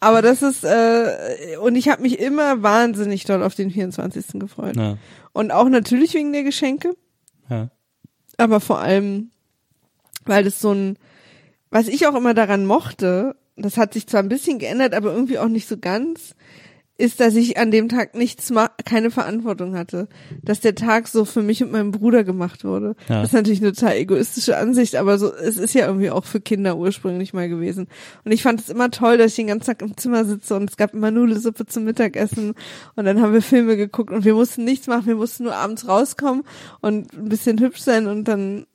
[0.00, 4.40] Aber das ist, äh, und ich habe mich immer wahnsinnig doll auf den 24.
[4.40, 4.76] gefreut.
[4.76, 4.96] Ja.
[5.32, 6.94] Und auch natürlich wegen der Geschenke,
[7.48, 7.70] Ja.
[8.36, 9.30] aber vor allem,
[10.24, 10.98] weil das so ein,
[11.70, 15.38] was ich auch immer daran mochte, das hat sich zwar ein bisschen geändert, aber irgendwie
[15.38, 16.34] auch nicht so ganz,
[17.02, 18.52] ist, dass ich an dem Tag nichts,
[18.84, 20.06] keine Verantwortung hatte.
[20.40, 22.94] Dass der Tag so für mich und meinen Bruder gemacht wurde.
[23.08, 23.20] Ja.
[23.20, 26.40] Das ist natürlich eine total egoistische Ansicht, aber so, es ist ja irgendwie auch für
[26.40, 27.88] Kinder ursprünglich mal gewesen.
[28.24, 30.70] Und ich fand es immer toll, dass ich den ganzen Tag im Zimmer sitze und
[30.70, 32.54] es gab immer Nudelsuppe zum Mittagessen
[32.94, 35.88] und dann haben wir Filme geguckt und wir mussten nichts machen, wir mussten nur abends
[35.88, 36.44] rauskommen
[36.82, 38.66] und ein bisschen hübsch sein und dann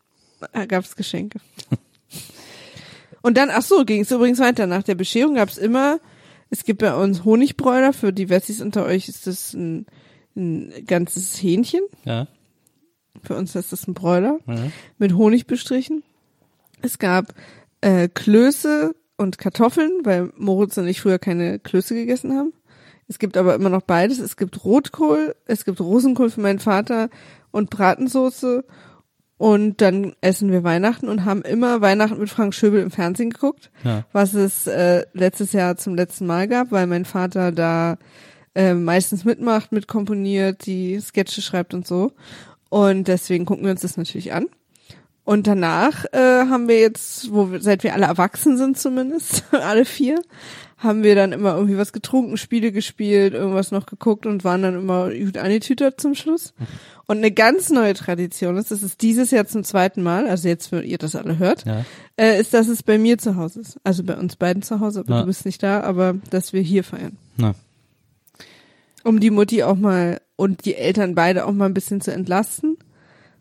[0.68, 1.40] gab es Geschenke.
[3.24, 4.68] Und dann, ach so, ging es übrigens weiter.
[4.68, 6.00] Nach der Bescherung gab es immer,
[6.50, 9.86] es gibt bei uns Honigbräuler, für die Wessis unter euch ist das ein,
[10.36, 11.82] ein ganzes Hähnchen.
[12.06, 12.28] Ja.
[13.24, 14.72] Für uns ist das ein Bräuler Mhm.
[14.98, 16.04] mit Honig bestrichen.
[16.82, 17.34] Es gab
[17.82, 22.54] äh, Klöße und Kartoffeln, weil Moritz und ich früher keine Klöße gegessen haben.
[23.08, 24.20] Es gibt aber immer noch beides.
[24.20, 27.10] Es gibt Rotkohl, es gibt Rosenkohl für meinen Vater
[27.52, 28.64] und Bratensoße.
[29.38, 33.70] Und dann essen wir Weihnachten und haben immer Weihnachten mit Frank Schöbel im Fernsehen geguckt,
[33.84, 34.04] Ja.
[34.12, 37.98] was es äh, letztes Jahr zum letzten Mal gab, weil mein Vater da
[38.56, 42.14] äh, meistens mitmacht, mitkomponiert, die Sketche schreibt und so.
[42.70, 44.48] Und deswegen gucken wir uns das natürlich an.
[45.24, 46.18] Und danach äh,
[46.50, 50.20] haben wir jetzt, wo wir, seit wir alle erwachsen sind zumindest, alle vier,
[50.78, 54.76] haben wir dann immer irgendwie was getrunken, Spiele gespielt, irgendwas noch geguckt und waren dann
[54.76, 56.54] immer gut angetütert zum Schluss.
[57.10, 60.74] Und eine ganz neue Tradition ist, das ist dieses Jahr zum zweiten Mal, also jetzt,
[60.74, 61.86] wenn ihr das alle hört, Ja.
[62.18, 63.80] äh, ist, dass es bei mir zu Hause ist.
[63.86, 65.22] Also bei uns beiden zu Hause, aber Ja.
[65.22, 67.16] du bist nicht da, aber dass wir hier feiern.
[67.38, 67.56] Na.
[69.06, 72.78] Um die Mutti auch mal und die Eltern beide auch mal ein bisschen zu entlasten,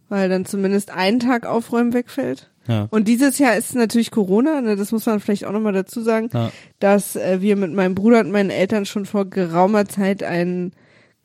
[0.09, 2.49] weil dann zumindest ein Tag Aufräumen wegfällt.
[2.68, 2.88] Ja.
[2.90, 6.31] Und dieses Jahr ist natürlich Corona, ne, das muss man vielleicht auch nochmal dazu sagen,
[6.33, 6.50] Ja.
[6.81, 10.72] dass äh, wir mit meinem Bruder und meinen Eltern schon vor geraumer Zeit einen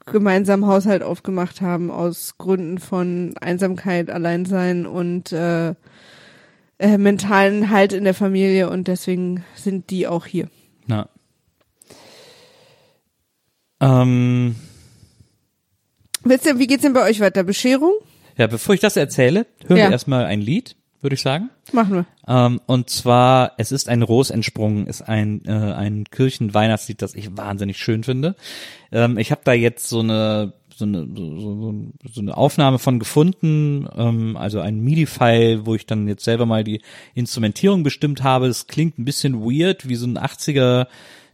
[0.06, 5.74] gemeinsamen Haushalt aufgemacht haben aus Gründen von Einsamkeit, Alleinsein und äh,
[6.80, 10.48] äh, mentalen Halt in der Familie und deswegen sind die auch hier.
[10.88, 11.08] Na.
[13.80, 14.56] Ähm,
[16.24, 17.44] Wisst ihr, wie geht's denn bei euch weiter?
[17.44, 17.94] Bescherung?
[18.38, 19.86] ja, bevor ich das erzähle, hören Ja.
[19.86, 21.50] wir erstmal ein Lied, würde ich sagen.
[21.72, 22.06] Machen wir.
[22.28, 27.36] Ähm, und zwar, es ist ein Ros entsprungen, ist ein, äh, ein Kirchenweihnachtslied, das ich
[27.36, 28.36] wahnsinnig schön finde.
[28.92, 33.88] Ähm, ich habe da jetzt so eine so eine, so, so, eine Aufnahme von gefunden,
[33.96, 36.82] ähm, also ein MIDI-File, wo ich dann jetzt selber mal die
[37.14, 38.48] Instrumentierung bestimmt habe.
[38.48, 40.88] Es klingt ein bisschen weird, wie so ein 80er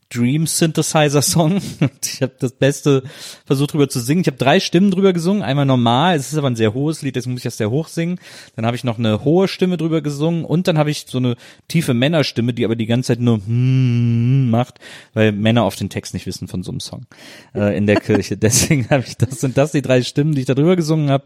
[0.10, 1.62] Dream Synthesizer Song.
[2.04, 3.04] Ich habe das Beste
[3.46, 4.22] versucht drüber zu singen.
[4.22, 5.44] Ich habe drei Stimmen drüber gesungen.
[5.44, 7.88] Einmal normal, es ist aber ein sehr hohes Lied, deswegen muss ich das sehr hoch
[7.88, 8.20] singen.
[8.56, 11.36] Dann habe ich noch eine hohe Stimme drüber gesungen und dann habe ich so eine
[11.68, 14.80] tiefe Männerstimme, die aber die ganze Zeit nur hm macht,
[15.14, 17.06] weil Männer oft den Text nicht wissen von so einem Song
[17.54, 18.38] äh, in der Kirche.
[18.38, 21.26] Deswegen habe ich das sind das die drei Stimmen, die ich da drüber gesungen habe.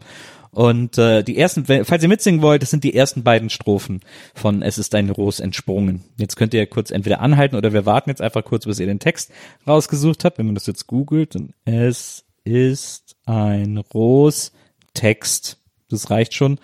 [0.54, 4.00] Und äh, die ersten, falls ihr mitsingen wollt, das sind die ersten beiden Strophen
[4.34, 6.04] von Es ist ein Ros entsprungen.
[6.18, 8.98] Jetzt könnt ihr kurz entweder anhalten oder wir warten jetzt einfach kurz, bis ihr den
[8.98, 9.32] Text
[9.66, 10.36] rausgesucht habt.
[10.36, 14.52] Wenn man das jetzt googelt, dann Es ist ein Ros
[14.92, 15.56] Text.
[15.88, 16.58] Das reicht schon.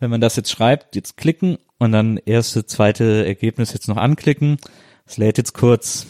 [0.00, 4.56] Wenn man das jetzt schreibt, jetzt klicken und dann erste, zweite Ergebnis jetzt noch anklicken.
[5.06, 6.06] Es lädt jetzt kurz.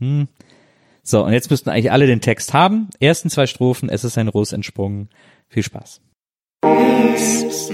[1.02, 2.90] so, und jetzt müssten eigentlich alle den Text haben.
[3.00, 5.08] Ersten zwei Strophen, es ist ein Ros entsprungen.
[5.48, 6.00] Viel Spaß.
[7.16, 7.70] Ist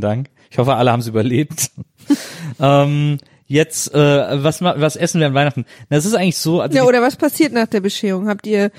[0.04, 0.30] Dank.
[0.52, 1.72] Ich hoffe, alle haben es überlebt.
[2.60, 5.66] ähm, jetzt, äh, was, was essen wir an Weihnachten?
[5.90, 8.28] Das ist eigentlich so, also Ja, oder was passiert nach der Bescherung?
[8.28, 8.72] Habt ihr,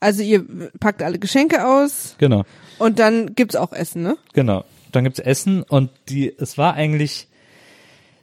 [0.00, 0.44] also ihr
[0.80, 2.44] packt alle Geschenke aus genau,
[2.78, 4.16] und dann gibt's auch Essen, ne?
[4.32, 4.64] genau.
[4.92, 7.28] Dann gibt's Essen und die, es war eigentlich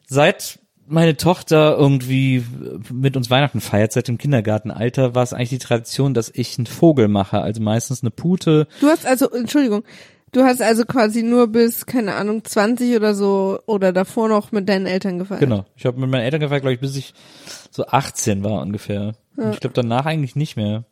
[0.05, 2.43] seit meine Tochter irgendwie
[2.91, 6.65] mit uns Weihnachten feiert, seit dem Kindergartenalter, war es eigentlich die Tradition, dass ich einen
[6.65, 8.67] Vogel mache, also meistens eine Pute.
[8.79, 9.83] Du hast also, Entschuldigung,
[10.33, 14.67] Du hast also quasi nur bis, keine Ahnung, 20 oder so oder davor noch mit
[14.67, 15.39] deinen Eltern gefeiert.
[15.39, 15.65] Genau.
[15.75, 17.13] Ich habe mit meinen Eltern gefeiert, glaube ich, bis ich
[17.71, 19.13] so 18 war ungefähr.
[19.37, 20.83] Und Ich glaube danach eigentlich nicht mehr.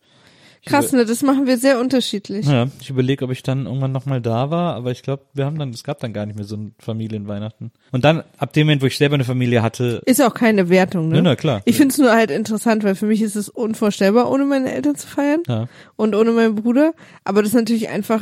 [0.65, 2.45] Krass, ne, das machen wir sehr unterschiedlich.
[2.45, 5.59] Ja, ich überlege, ob ich dann irgendwann nochmal da war, aber ich glaube, wir haben
[5.59, 7.71] dann, es gab dann gar nicht mehr so ein Familienweihnachten.
[7.91, 11.09] Und dann, ab dem Moment, wo ich selber eine Familie hatte, Ist auch keine Wertung,
[11.09, 11.17] ne?
[11.17, 11.61] Ja, na klar.
[11.65, 15.07] Ich find's nur halt interessant, weil für mich ist es unvorstellbar, ohne meine Eltern zu
[15.07, 16.93] feiern ja, und ohne meinen Bruder.
[17.23, 18.21] Aber das ist natürlich einfach,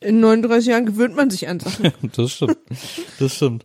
[0.00, 1.92] in 39 Jahren gewöhnt man sich an Sachen.
[2.16, 2.58] das stimmt.
[3.18, 3.64] Das stimmt.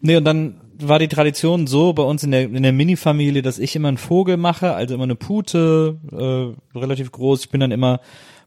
[0.00, 0.54] Nee, und dann
[0.88, 3.98] war die Tradition so bei uns in der, in der Mini-Familie, dass ich immer einen
[3.98, 7.44] Vogel mache, also immer eine Pute, äh, relativ groß.
[7.44, 8.00] Ich bin dann immer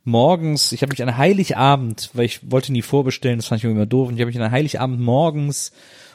[0.04, 3.86] morgens, ich habe mich an Heiligabend, weil ich wollte nie vorbestellen, das fand ich immer
[3.86, 5.72] doof, und ich habe mich an Heiligabend morgens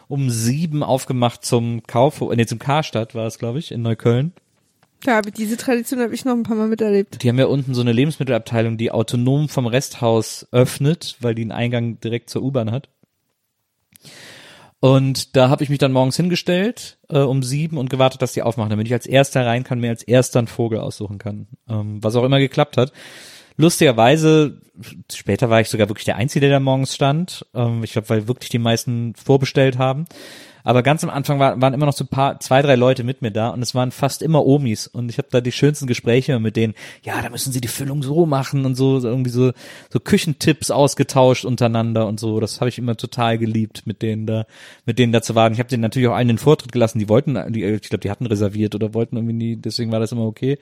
[0.09, 4.33] um sieben aufgemacht zum Kauf, nee, zum Karstadt war es, glaube ich, in Neukölln.
[5.01, 7.23] Klar, aber diese Tradition habe ich noch ein paar Mal miterlebt.
[7.23, 11.53] Die haben ja unten so eine Lebensmittelabteilung, die autonom vom Resthaus öffnet, weil die einen
[11.53, 12.89] Eingang direkt zur U-Bahn hat.
[14.81, 18.43] Und da habe ich mich dann morgens hingestellt äh, um sieben und gewartet, dass die
[18.43, 21.49] aufmachen, damit ich als erster rein kann, mir als erster einen Vogel aussuchen kann.
[21.69, 22.93] Ähm, was auch immer geklappt hat.
[23.57, 24.61] Lustigerweise,
[25.13, 27.47] später war ich sogar wirklich der Einzige, der da morgens stand.
[27.55, 30.07] Ähm, ich glaube, weil wirklich die meisten vorbestellt haben.
[30.69, 33.23] Aber ganz am Anfang war, waren immer noch so ein paar, zwei, drei Leute mit
[33.23, 36.39] mir da und es waren fast immer Omis und ich habe da die schönsten Gespräche
[36.41, 36.75] mit denen.
[37.03, 39.53] Ja, da müssen sie die Füllung so machen und so irgendwie so
[39.89, 42.39] so Küchentipps ausgetauscht untereinander und so.
[42.39, 44.45] Das habe ich immer total geliebt, mit denen da,
[44.85, 45.55] mit denen da zu warten.
[45.55, 46.99] Ich habe denen natürlich auch allen den Vortritt gelassen.
[46.99, 49.57] Die wollten, die, ich glaube, die hatten reserviert oder wollten irgendwie nie.
[49.57, 50.59] Deswegen war das immer okay.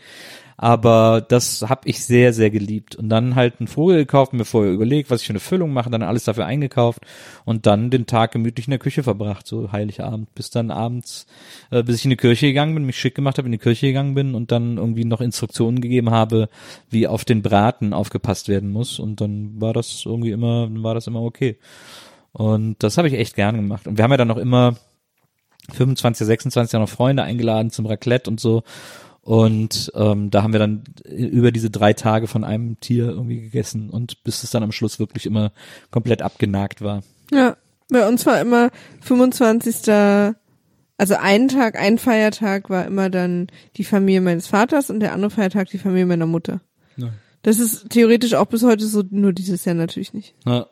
[0.56, 2.96] Aber das habe ich sehr, sehr geliebt.
[2.96, 5.90] Und dann halt einen Vogel gekauft, mir vorher überlegt, was ich für eine Füllung mache,
[5.90, 7.00] dann alles dafür eingekauft
[7.44, 11.26] und dann den Tag gemütlich in der Küche verbracht, so Heiligabend, bis dann abends,
[11.70, 13.88] äh, bis ich in die Kirche gegangen bin, mich schick gemacht habe, in die Kirche
[13.88, 16.48] gegangen bin und dann irgendwie noch Instruktionen gegeben habe,
[16.90, 18.98] wie auf den Braten aufgepasst werden muss.
[18.98, 21.58] Und dann war das irgendwie immer, war das immer okay.
[22.32, 23.86] Und das habe ich echt gern gemacht.
[23.86, 24.76] Und wir haben ja dann noch immer
[25.72, 28.62] 25, 26 noch Freunde eingeladen zum Raclette und so.
[29.26, 33.90] Und ähm, da haben wir dann über diese drei Tage von einem Tier irgendwie gegessen
[33.90, 35.50] und bis es dann am Schluss wirklich immer
[35.90, 37.02] komplett abgenagt war.
[37.32, 37.56] Ja,
[37.88, 40.34] bei uns war immer 25.
[40.96, 45.32] Also ein Tag, ein Feiertag war immer dann die Familie meines Vaters und der andere
[45.32, 46.60] Feiertag die Familie meiner Mutter.
[46.96, 47.08] Ja.
[47.42, 50.36] Das ist theoretisch auch bis heute so, nur dieses Jahr natürlich nicht.
[50.46, 50.68] Ja.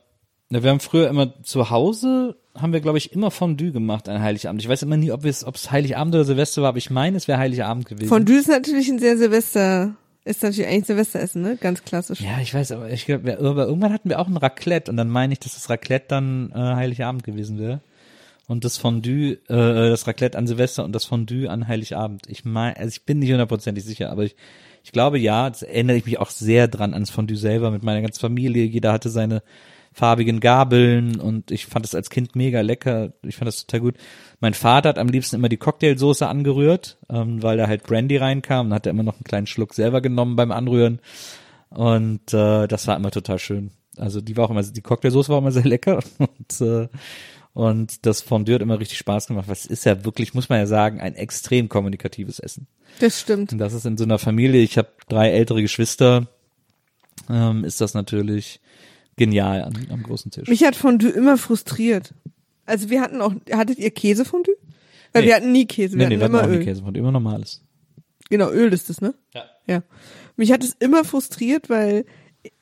[0.50, 4.22] Ja, wir haben früher immer zu Hause, haben wir, glaube ich, immer Fondue gemacht an
[4.22, 4.62] Heiligabend.
[4.62, 7.16] Ich weiß immer nie, ob es, ob es Heiligabend oder Silvester war, aber ich meine,
[7.16, 8.08] es wäre Heiligabend gewesen.
[8.08, 11.56] Fondue ist natürlich ein sehr Silvester, ist natürlich eigentlich Silvesteressen, ne?
[11.60, 12.20] Ganz klassisch.
[12.20, 15.32] ja, ich weiß, aber ich glaube, irgendwann hatten wir auch ein Raclette und dann meine
[15.32, 17.80] ich, dass das Raclette dann äh, Heiligabend gewesen wäre.
[18.46, 22.28] Und das Fondue, äh, das Raclette an Silvester und das Fondue an Heiligabend.
[22.28, 24.36] Ich meine, also ich bin nicht hundertprozentig sicher, aber ich,
[24.84, 28.02] ich glaube ja, das erinnere ich mich auch sehr dran ans Fondue selber mit meiner
[28.02, 28.64] ganzen Familie.
[28.64, 29.42] Jeder hatte seine
[29.94, 33.12] farbigen Gabeln und ich fand es als Kind mega lecker.
[33.22, 33.94] Ich fand das total gut.
[34.40, 38.66] Mein Vater hat am liebsten immer die Cocktailsoße angerührt, ähm, weil da halt Brandy reinkam
[38.66, 40.98] und hat er immer noch einen kleinen Schluck selber genommen beim Anrühren.
[41.70, 43.70] Und äh, das war immer total schön.
[43.96, 46.88] Also die war auch immer, die Cocktailsoße war immer sehr lecker und äh,
[47.52, 49.46] und das Fondue hat immer richtig Spaß gemacht.
[49.46, 52.66] Was ist ja wirklich, muss man ja sagen, ein extrem kommunikatives Essen.
[52.98, 53.52] Das stimmt.
[53.52, 56.26] Und das ist in so einer Familie, ich habe drei ältere Geschwister,
[57.30, 58.61] ähm, ist das natürlich
[59.16, 60.48] genial am, am großen Tisch.
[60.48, 62.14] Mich hat Fondue immer frustriert.
[62.66, 64.55] Also wir hatten auch, hattet ihr Käsefondue?
[65.12, 65.29] Weil Nee.
[65.29, 66.64] wir hatten nie Käse, wir nee, nee, hatten wir hatten immer auch nie Öl.
[66.64, 67.62] Käse, von immer normales.
[68.31, 69.14] Genau, Öl ist das, ne?
[69.35, 69.44] Ja.
[69.66, 69.83] Ja.
[70.37, 72.05] Mich hat es immer frustriert, weil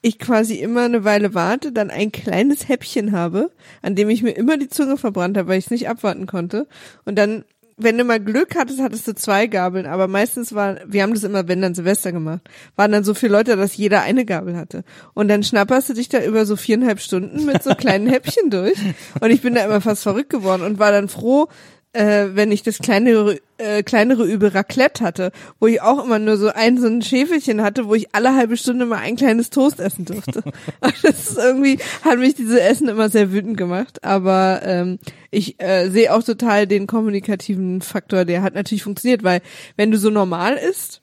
[0.03, 4.33] ich quasi immer eine Weile warte, dann ein kleines Häppchen habe, an dem ich mir
[4.33, 6.69] immer die Zunge verbrannt habe, weil ich es nicht abwarten konnte.
[7.05, 7.45] Und dann,
[7.83, 11.25] wenn du mal Glück hattest, hattest du zwei Gabeln, aber meistens war, wir haben das
[11.25, 12.43] immer, wenn dann Silvester gemacht,
[12.77, 14.85] waren dann so viele Leute, dass jeder eine Gabel hatte.
[15.15, 18.79] Und dann schnapperst du dich da über so viereinhalb Stunden mit so kleinen Häppchen durch.
[19.21, 21.49] Und ich bin da immer fast verrückt geworden und war dann froh,
[21.93, 26.37] äh, wenn ich das kleinere, äh, kleinere Übel Raclette hatte, wo ich auch immer nur
[26.37, 29.79] so ein so ein Schäfelchen hatte, wo ich alle halbe Stunde mal ein kleines Toast
[29.81, 30.43] essen durfte.
[30.81, 34.03] Und das ist irgendwie, hat mich diese Essen immer sehr wütend gemacht.
[34.05, 34.99] Aber ähm,
[35.31, 39.41] ich äh, sehe auch total den kommunikativen Faktor, der hat natürlich funktioniert, weil
[39.77, 41.03] wenn du so normal isst,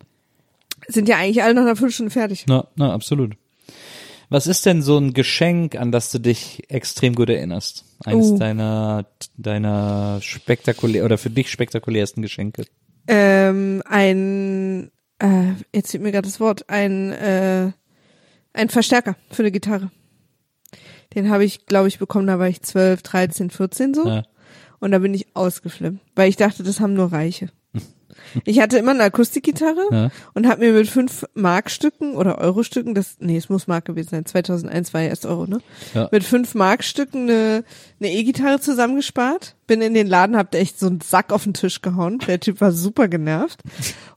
[0.87, 2.45] sind ja eigentlich alle nach einer Viertelstunde fertig.
[2.47, 3.33] Na, na, absolut.
[4.29, 7.85] Was ist denn so ein Geschenk, an das du dich extrem gut erinnerst?
[8.05, 8.37] Eines Uh.
[8.37, 9.05] deiner,
[9.37, 12.65] deiner spektakulär oder für dich spektakulärsten Geschenke?
[13.07, 17.71] Ähm, ein, äh, jetzt fehlt mir gerade das Wort, ein, äh,
[18.53, 19.89] ein Verstärker für eine Gitarre.
[21.15, 24.07] Den habe ich, glaube ich, bekommen, da war ich 12, 13, 14 so.
[24.07, 24.23] Ja.
[24.79, 27.49] Und da bin ich ausgeflippt, weil ich dachte, das haben nur Reiche.
[28.45, 30.09] Ich hatte immer eine Akustikgitarre Ja.
[30.33, 34.25] und habe mir mit fünf Markstücken oder Eurostücken, das, nee, es muss Mark gewesen sein,
[34.25, 35.59] 2001 war ja erst Euro, ne?
[35.93, 36.09] Ja.
[36.11, 37.63] Mit fünf Markstücken eine,
[37.99, 41.81] eine E-Gitarre zusammengespart, bin in den Laden, hab echt so einen Sack auf den Tisch
[41.81, 43.61] gehauen, der Typ war super genervt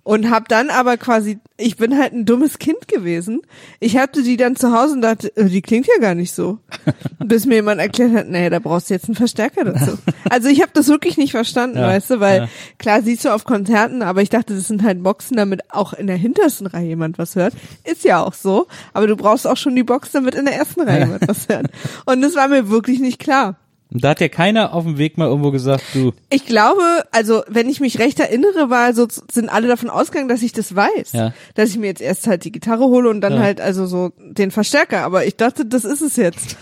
[0.02, 3.42] und hab dann aber quasi, ich bin halt ein dummes Kind gewesen,
[3.78, 6.58] ich hatte die dann zu Hause und dachte, äh, die klingt ja gar nicht so,
[7.18, 9.98] bis mir jemand erklärt hat, nee, da brauchst du jetzt einen Verstärker dazu.
[10.30, 12.48] Also ich habe das wirklich nicht verstanden, Ja, weißt du, weil ja.
[12.78, 16.06] klar siehst du auf Konzerten, aber ich dachte, das sind halt Boxen, damit auch in
[16.06, 17.52] der hintersten Reihe jemand was hört.
[17.84, 20.80] Ist ja auch so, aber du brauchst auch schon die Box, damit in der ersten
[20.80, 21.66] Reihe jemand was hört.
[22.06, 23.56] Und das war mir wirklich nicht klar.
[23.92, 26.80] Und da hat ja keiner auf dem Weg mal irgendwo gesagt, du, Ich glaube,
[27.10, 30.74] also wenn ich mich recht erinnere, war so sind alle davon ausgegangen, dass ich das
[30.74, 31.34] weiß, Ja.
[31.54, 33.40] dass ich mir jetzt erst halt die Gitarre hole und dann Ja.
[33.40, 35.00] halt also so den Verstärker.
[35.02, 36.56] Aber ich dachte, das ist es jetzt.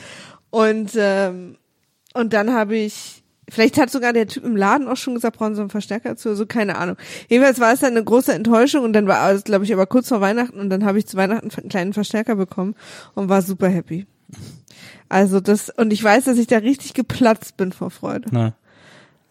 [0.51, 1.57] Und ähm,
[2.15, 3.17] und dann habe ich
[3.53, 6.29] Vielleicht hat sogar der Typ im Laden auch schon gesagt, brauchen Sie einen Verstärker dazu,
[6.29, 6.97] also keine Ahnung.
[7.29, 10.07] Jedenfalls war es dann eine große Enttäuschung und dann war es, glaube ich, aber kurz
[10.09, 12.77] vor Weihnachten und dann habe ich zu Weihnachten einen kleinen Verstärker bekommen
[13.17, 14.07] und war super happy.
[15.09, 18.29] Also das, und ich weiß, dass ich da richtig geplatzt bin vor Freude.
[18.31, 18.55] na,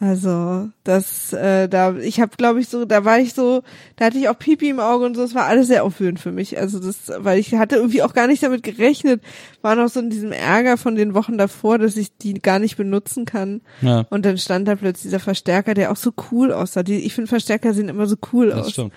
[0.01, 3.63] Also das, äh, da, ich habe, glaube ich, so, da war ich so,
[3.97, 6.31] da hatte ich auch Pipi im Auge und so, es war alles sehr aufwühlend für
[6.31, 6.57] mich.
[6.57, 9.21] Also das, weil ich hatte irgendwie auch gar nicht damit gerechnet,
[9.61, 12.77] war noch so in diesem Ärger von den Wochen davor, dass ich die gar nicht
[12.77, 13.61] benutzen kann.
[13.81, 14.05] Ja.
[14.09, 16.83] Und dann stand da plötzlich dieser Verstärker, der auch so cool aussah.
[16.83, 18.71] Die, ich finde Verstärker sehen immer so cool das aus.
[18.71, 18.93] stimmt.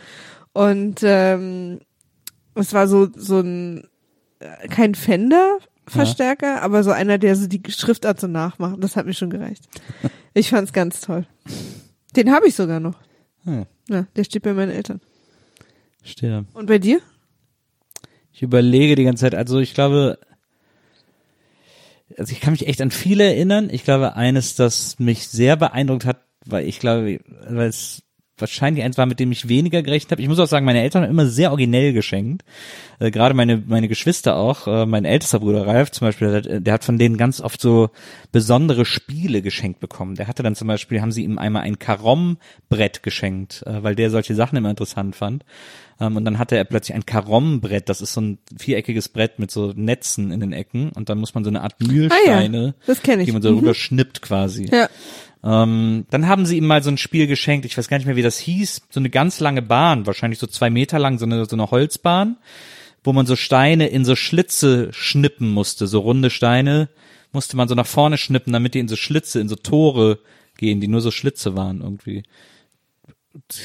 [0.52, 1.80] Und ähm,
[2.54, 3.88] es war so so ein
[4.38, 8.76] äh, kein Fender Verstärker, aber so einer, der so die Schriftart so nachmacht.
[8.80, 9.64] Das hat mir schon gereicht.
[10.34, 11.26] Ich fand's ganz toll.
[12.16, 12.98] Den habe ich sogar noch.
[13.44, 15.02] Hm, Ja, der steht bei meinen Eltern.
[16.02, 16.46] stehe.
[16.54, 17.00] Und bei dir?
[18.32, 20.18] Ich überlege die ganze Zeit, also ich glaube,
[22.16, 23.68] also ich kann mich echt an viele erinnern.
[23.70, 28.02] Ich glaube, eines, das mich sehr beeindruckt hat, weil ich glaube, weil es
[28.38, 30.22] wahrscheinlich eins war, mit dem ich weniger gerechnet habe.
[30.22, 32.42] Ich muss auch sagen, meine Eltern haben immer sehr originell geschenkt.
[32.98, 34.66] Äh, Gerade meine meine Geschwister auch.
[34.66, 37.60] Äh, mein ältester Bruder Ralf zum Beispiel, der, hat- der hat von denen ganz oft
[37.60, 37.90] so
[38.32, 40.14] besondere Spiele geschenkt bekommen.
[40.16, 44.10] Der hatte dann zum Beispiel, haben sie ihm einmal ein Karom-Brett geschenkt, äh, weil der
[44.10, 45.44] solche Sachen immer interessant fand.
[46.00, 47.88] Ähm, und dann hatte er plötzlich ein Karom-Brett.
[47.88, 50.90] Das ist so ein viereckiges Brett mit so Netzen in den Ecken.
[50.94, 53.26] Und dann muss man so eine Art Mühlsteine, das kenn ich.
[53.26, 53.58] die man so Mhm.
[53.58, 54.68] rüberschnippt quasi.
[54.72, 54.88] Ja.
[55.44, 58.16] Ähm, dann haben sie ihm mal so ein Spiel geschenkt, ich weiß gar nicht mehr,
[58.16, 61.46] wie das hieß, so eine ganz lange Bahn, wahrscheinlich so zwei Meter lang, so eine,
[61.46, 62.36] so eine Holzbahn,
[63.02, 66.88] wo man so Steine in so Schlitze schnippen musste, so runde Steine
[67.32, 70.18] musste man so nach vorne schnippen, damit die in so Schlitze, in so Tore
[70.58, 72.22] gehen, die nur so Schlitze waren irgendwie.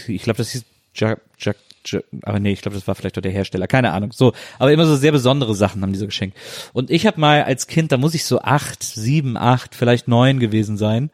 [0.07, 0.63] Ich glaube, das hieß
[0.95, 4.11] Jack, Jack, Jack, aber nee, ich glaube, das war vielleicht auch der Hersteller, keine Ahnung.
[4.11, 6.37] So, aber immer so sehr besondere Sachen haben die so geschenkt.
[6.73, 10.39] Und ich habe mal als Kind, da muss ich so acht, sieben, acht, vielleicht neun
[10.39, 11.11] gewesen sein.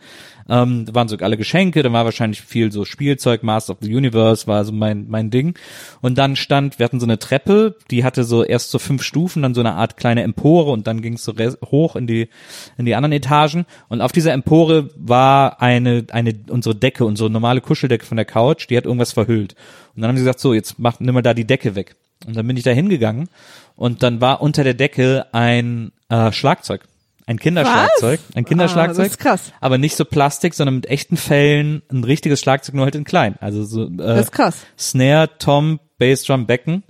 [0.50, 3.94] Ähm, da waren so alle Geschenke, da war wahrscheinlich viel so Spielzeug, Master of the
[3.94, 5.58] Universe war so mein mein Ding.
[6.02, 9.42] Und dann stand, wir hatten so eine Treppe, die hatte so erst so fünf Stufen,
[9.42, 11.34] dann so eine Art kleine Empore und dann ging es so
[11.66, 12.30] hoch in die
[12.78, 13.66] in die anderen Etagen.
[13.90, 18.70] Und auf dieser Empore war eine eine unsere Decke, unsere normale Kuscheldecke von der Couch,
[18.70, 19.56] die hat irgendwas verhüllt.
[19.96, 21.96] Und dann haben sie gesagt, so jetzt mach nimm mal da die Decke weg.
[22.26, 23.30] Und dann bin ich da hingegangen
[23.76, 26.82] und dann war unter der Decke ein äh, Schlagzeug.
[27.26, 29.54] Ein Kinderschlagzeug, ein Kinderschlagzeug, Ah, das ist krass.
[29.62, 33.36] aber nicht so Plastik, sondern mit echten Fällen, ein richtiges Schlagzeug, nur halt in klein.
[33.40, 34.58] Also so äh, Das ist krass.
[34.78, 36.84] Snare, Tom, Bassdrum, Becken.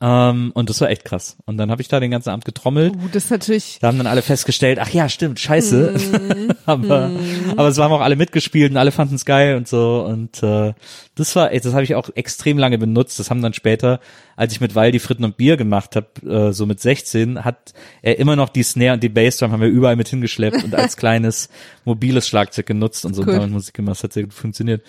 [0.00, 1.36] Ähm, und das war echt krass.
[1.46, 2.94] Und dann habe ich da den ganzen Abend getrommelt.
[2.94, 5.94] Uh, das ist natürlich, Da haben dann alle festgestellt, ach ja, stimmt, scheiße.
[5.96, 6.52] Mhm.
[6.66, 7.10] aber,
[7.56, 10.04] aber es haben auch alle mitgespielt und alle fanden es geil und so.
[10.04, 10.72] Und äh,
[11.14, 13.18] das war, das habe ich auch extrem lange benutzt.
[13.18, 14.00] Das haben dann später,
[14.36, 16.08] als ich mit Waldi Fritten und Bier gemacht habe,
[16.48, 17.72] äh, so mit 16, hat
[18.02, 20.96] er immer noch die Snare und die Bassdrum haben wir überall mit hingeschleppt und als
[20.98, 21.48] kleines
[21.84, 23.28] mobiles Schlagzeug genutzt und so Cool.
[23.30, 23.96] und damit Musik gemacht.
[23.96, 24.82] Das hat sehr gut funktioniert.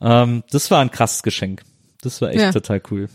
[0.00, 1.62] Ähm, das war ein krasses Geschenk.
[2.02, 2.52] Das war echt Ja.
[2.52, 3.08] total cool.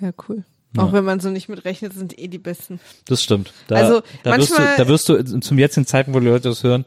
[0.00, 0.44] Ja cool.
[0.76, 2.78] Auch wenn man so nicht mit rechnet, sind eh die besten.
[3.06, 3.52] Das stimmt.
[3.66, 6.48] Da, Also, da, wirst du, manchmal- da wirst du zum jetzigen Zeitpunkt, wo die Leute
[6.48, 6.84] das hören,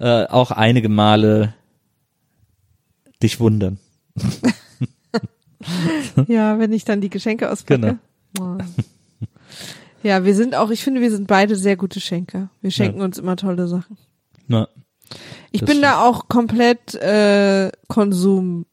[0.00, 1.54] äh, auch einige Male
[3.22, 3.78] dich wundern.
[6.26, 7.98] Ja, wenn ich dann die Geschenke auspacke.
[8.34, 8.58] Genau.
[8.58, 8.58] Oh.
[10.02, 12.50] Ja, wir sind auch, ich finde, wir sind beide sehr gute Schenker.
[12.60, 13.96] Wir schenken uns immer tolle Sachen.
[14.48, 14.66] Na,
[15.52, 15.84] Ich Das bin stimmt.
[15.84, 18.66] da auch komplett äh, Konsum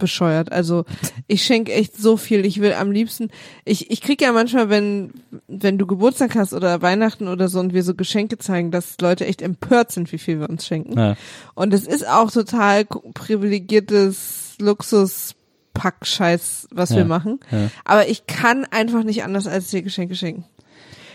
[0.00, 0.50] bescheuert.
[0.50, 0.84] Also
[1.28, 2.44] ich schenke echt so viel.
[2.44, 3.30] Ich will am liebsten,
[3.64, 5.12] ich, ich krieg ja manchmal, wenn,
[5.46, 9.26] wenn du Geburtstag hast oder Weihnachten oder so und wir so Geschenke zeigen, dass Leute
[9.26, 10.98] echt empört sind, wie viel wir uns schenken.
[10.98, 11.16] ja.
[11.54, 12.84] Und es ist auch total
[13.14, 17.40] privilegiertes Luxuspack-Scheiß, was Ja, wir machen.
[17.50, 17.70] ja.
[17.84, 20.44] Aber ich kann einfach nicht anders als dir Geschenke schenken.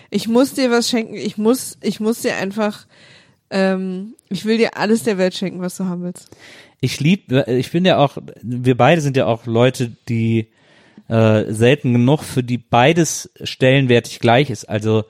[0.09, 1.15] Ich muss dir was schenken.
[1.15, 2.85] Ich muss, ich muss dir einfach
[3.51, 6.35] Ähm, ich will dir alles der Welt schenken, was du haben willst.
[6.85, 10.49] Ich lieb, ich bin ja auch, wir beide sind ja auch Leute, die
[11.07, 14.65] äh, selten genug für die beides stellenwertig gleich ist.
[14.65, 15.05] Also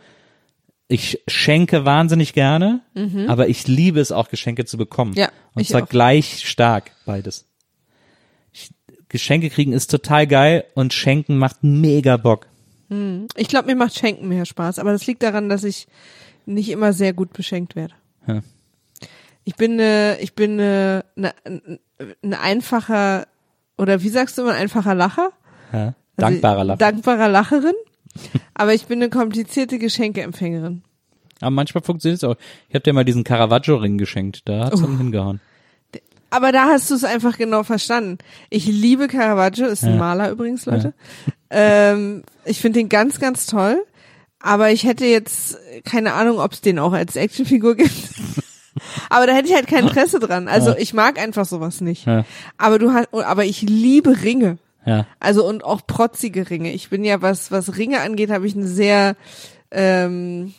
[0.87, 2.81] ich schenke wahnsinnig gerne,
[3.27, 5.11] aber ich liebe es auch Geschenke zu bekommen.
[5.11, 5.17] Mhm.
[5.17, 5.89] Ja, Und ich zwar auch.
[5.89, 7.45] gleich stark beides.
[8.53, 8.69] Ich,
[9.09, 12.47] Geschenke kriegen ist total geil und schenken macht mega Bock.
[13.35, 15.87] Ich glaube, mir macht Schenken mehr Spaß, aber das liegt daran, dass ich
[16.45, 17.95] nicht immer sehr gut beschenkt werde.
[18.27, 18.41] Ja.
[19.45, 21.33] Ich bin eine, ich bin eine, eine,
[22.23, 23.27] ein einfacher
[23.77, 25.29] oder wie sagst du immer, ein einfacher Lacher?
[25.71, 25.79] Ja.
[25.87, 26.79] Also Dankbarer Lachen.
[26.79, 27.73] Dankbarer Lacherin.
[28.53, 30.81] aber ich bin eine komplizierte Geschenkeempfängerin.
[31.41, 32.35] Aber manchmal funktioniert es auch.
[32.69, 34.85] Ich habe dir mal diesen Caravaggio-Ring geschenkt, da hat's Oh.
[34.85, 35.39] dann hingehauen.
[36.31, 38.17] Aber da hast du es einfach genau verstanden.
[38.49, 39.99] Ich liebe Caravaggio, ist ein Ja.
[39.99, 40.93] Maler übrigens, Leute.
[41.49, 43.83] Ähm, ich finde den ganz, ganz toll.
[44.39, 47.91] Aber ich hätte jetzt keine Ahnung, ob es den auch als Actionfigur gibt.
[49.09, 50.47] Aber da hätte ich halt kein Interesse dran.
[50.47, 50.77] Also Ja.
[50.77, 52.05] ich mag einfach sowas nicht.
[52.07, 52.25] Ja.
[52.57, 54.57] Aber du hast, aber ich liebe Ringe.
[54.85, 55.05] Ja.
[55.19, 56.71] Also und auch protzige Ringe.
[56.73, 59.15] Ich bin ja, was, was Ringe angeht, habe ich eine sehr
[59.71, 60.53] ähm,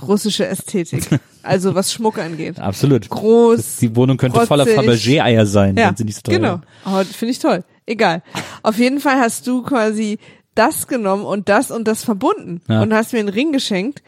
[0.00, 1.04] russische Ästhetik.
[1.46, 2.58] Also was Schmuck angeht.
[2.58, 3.06] Absolut.
[3.10, 3.76] Groß.
[3.76, 4.78] Die Wohnung könnte voller protzig.
[5.20, 6.60] Fabergé-Eier sein, Ja, wenn sie nicht so teuer genau.
[6.86, 7.64] Aber finde ich toll.
[7.84, 8.22] Egal.
[8.62, 10.18] Auf jeden Fall hast du quasi
[10.54, 12.80] das genommen und das und das verbunden Ja.
[12.80, 14.02] und hast mir einen Ring geschenkt,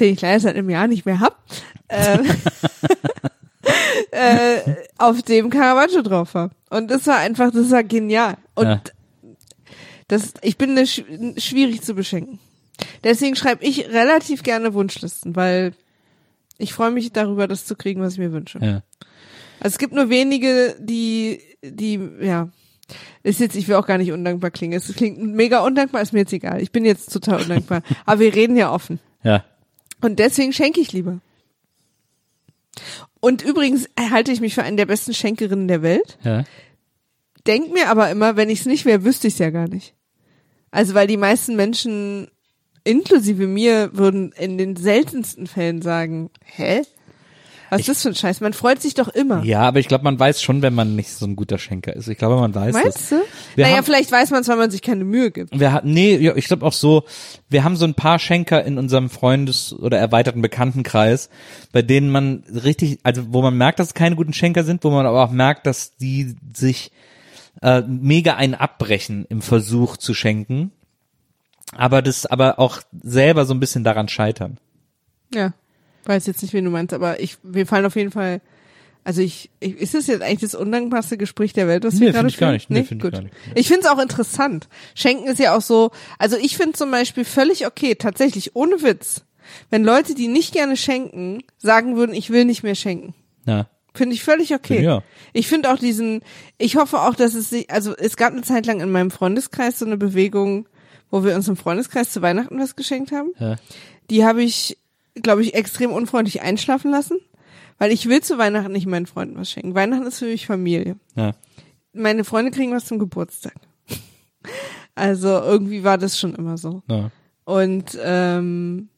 [0.00, 1.42] den ich leider seit einem Jahr nicht mehr hab,
[1.88, 2.24] ähm,
[4.10, 4.58] äh,
[4.98, 6.50] auf dem Caravaggio drauf war.
[6.70, 8.36] Und das war einfach, das war genial.
[8.54, 8.80] Und Ja.
[10.08, 12.38] das, ich bin sch- schwierig zu beschenken.
[13.04, 15.72] Deswegen schreibe ich relativ gerne Wunschlisten, weil
[16.58, 18.58] ich freue mich darüber, das zu kriegen, was ich mir wünsche.
[18.60, 18.82] Ja.
[19.60, 22.48] Also es gibt nur wenige, die, die, ja,
[23.22, 24.74] ist jetzt, ich will auch gar nicht undankbar klingen.
[24.74, 26.60] Es klingt mega undankbar, ist mir jetzt egal.
[26.62, 27.82] Ich bin jetzt total undankbar.
[28.06, 29.00] Aber wir reden ja offen.
[29.22, 29.44] Ja.
[30.00, 31.20] Und deswegen schenke ich lieber.
[33.20, 36.18] Und übrigens halte ich mich für eine der besten Schenkerinnen der Welt.
[36.22, 36.44] Ja.
[37.46, 39.94] Denk mir aber immer, wenn ich es nicht wäre, wüsste ich es ja gar nicht.
[40.70, 42.28] Also weil die meisten Menschen,
[42.84, 46.82] inklusive mir, würden in den seltensten Fällen sagen, hä?
[47.70, 48.40] Was ist das für ein Scheiß?
[48.40, 49.42] Man freut sich doch immer.
[49.44, 52.08] Ja, aber ich glaube, man weiß schon, wenn man nicht so ein guter Schenker ist.
[52.08, 53.08] Ich glaube, man weiß Meinst das.
[53.10, 53.16] du?
[53.54, 55.58] Wir naja, haben- vielleicht weiß man es, weil man sich keine Mühe gibt.
[55.58, 57.04] Wir hatten, nee, ja, ich glaube auch so,
[57.48, 61.28] wir haben so ein paar Schenker in unserem Freundes- oder erweiterten Bekanntenkreis,
[61.72, 64.90] bei denen man richtig, also wo man merkt, dass es keine guten Schenker sind, wo
[64.90, 66.92] man aber auch merkt, dass die sich
[67.62, 70.72] äh, mega einen abbrechen im Versuch zu schenken,
[71.74, 74.58] aber das aber auch selber so ein bisschen daran scheitern.
[75.34, 75.52] Ja.
[76.06, 78.40] Weiß jetzt nicht, wen du meinst, aber ich, wir fallen auf jeden Fall,
[79.04, 82.12] also ich, ich ist das jetzt eigentlich das undankbarste Gespräch der Welt, was Nee, wir
[82.12, 82.54] gerade ich gar führen?
[82.54, 82.70] nicht.
[82.70, 83.34] Nee, Nee, find ich gar nicht.
[83.54, 84.68] Ich finde es auch interessant.
[84.94, 89.24] Schenken ist ja auch so, also ich finde zum Beispiel völlig okay, tatsächlich, ohne Witz,
[89.70, 93.14] wenn Leute, die nicht gerne schenken, sagen würden, ich will nicht mehr schenken.
[93.46, 93.68] Ja.
[93.94, 94.82] Finde ich völlig okay.
[94.82, 95.02] Ja.
[95.32, 96.20] Ich finde auch diesen,
[96.58, 99.78] ich hoffe auch, dass es sich, also es gab eine Zeit lang in meinem Freundeskreis
[99.78, 100.68] so eine Bewegung,
[101.10, 103.30] wo wir uns im Freundeskreis zu Weihnachten was geschenkt haben.
[103.38, 103.56] Ja.
[104.10, 104.76] Die habe ich,
[105.22, 107.18] glaube ich, extrem unfreundlich einschlafen lassen,
[107.78, 109.74] weil ich will zu Weihnachten nicht meinen Freunden was schenken.
[109.74, 110.96] Weihnachten ist für mich Familie.
[111.14, 111.32] Ja.
[111.92, 113.54] Meine Freunde kriegen was zum Geburtstag.
[114.94, 116.82] Also irgendwie war das schon immer so.
[116.88, 117.10] ja.
[117.44, 118.88] Und ähm,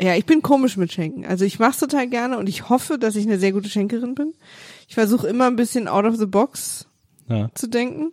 [0.00, 1.24] ja, ich bin komisch mit Schenken.
[1.24, 4.34] Also ich mache total gerne und ich hoffe, dass ich eine sehr gute Schenkerin bin.
[4.88, 6.88] Ich versuche immer ein bisschen out of the box
[7.28, 7.50] ja.
[7.54, 8.12] zu denken.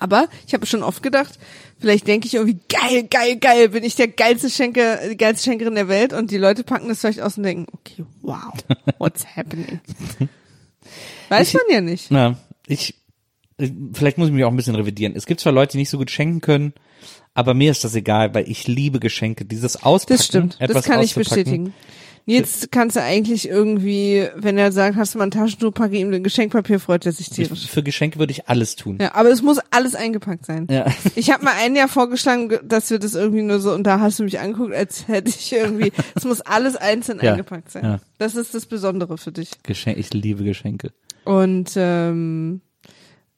[0.00, 1.38] Aber ich habe schon oft gedacht,
[1.78, 5.74] vielleicht denke ich irgendwie, geil, geil, geil, bin ich der geilste Schenker, die geilste Schenkerin
[5.74, 8.52] der Welt und die Leute packen das vielleicht aus und denken, okay, wow,
[8.98, 9.80] what's happening?
[11.28, 12.10] Weiß man ja nicht.
[12.10, 12.94] Na, ich,
[13.58, 15.14] ich- vielleicht muss ich mich auch ein bisschen revidieren.
[15.16, 16.72] Es gibt zwar Leute, die nicht so gut schenken können,
[17.34, 19.44] aber mir ist das egal, weil ich liebe Geschenke.
[19.44, 21.74] Dieses Auspacken, Das stimmt, das etwas kann ich bestätigen.
[22.30, 26.12] Jetzt kannst du eigentlich irgendwie, wenn er sagt, hast du mal ein Taschentuch, packe ihm
[26.12, 27.66] ein Geschenkpapier, freut er sich Ich, tierisch.
[27.66, 28.98] für Geschenke würde ich alles tun.
[29.00, 30.66] Ja, aber es muss alles eingepackt sein.
[30.70, 30.86] Ja.
[31.16, 34.00] Ich habe mal ein Jahr vorgeschlagen, ge- dass wir das irgendwie nur so, und da
[34.00, 37.84] hast du mich angeguckt, als hätte ich irgendwie, es muss alles einzeln Ja, eingepackt sein.
[37.84, 38.00] ja.
[38.18, 39.50] Das ist das Besondere für dich.
[39.62, 40.90] Geschenke, ich liebe Geschenke.
[41.24, 42.60] Und ähm,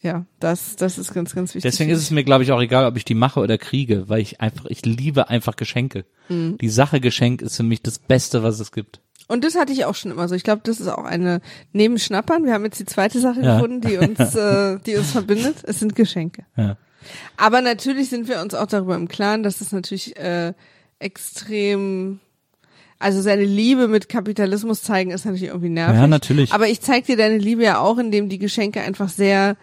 [0.02, 1.70] ja, das, das ist ganz, ganz wichtig.
[1.70, 4.20] Deswegen ist es mir, glaube ich, auch egal, ob ich die mache oder kriege, weil
[4.20, 6.04] ich einfach, ich liebe einfach Geschenke.
[6.28, 6.56] Mhm.
[6.58, 9.00] Die Sache Geschenk ist für mich das Beste, was es gibt.
[9.28, 10.34] Und das hatte ich auch schon immer so.
[10.34, 11.40] Ich glaube, das ist auch eine
[11.72, 12.46] neben Schnappern.
[12.46, 13.56] Wir haben jetzt die zweite Sache Ja.
[13.56, 15.56] gefunden, die uns, äh, die uns verbindet.
[15.64, 16.44] Es sind Geschenke.
[16.56, 16.76] Ja.
[17.36, 20.52] Aber natürlich sind wir uns auch darüber im Klaren, dass es natürlich äh,
[20.98, 22.20] extrem,
[22.98, 26.00] also seine Liebe mit Kapitalismus zeigen ist natürlich irgendwie nervig.
[26.00, 26.52] Ja, natürlich.
[26.52, 29.56] Aber ich zeig dir deine Liebe ja auch, indem die Geschenke einfach sehr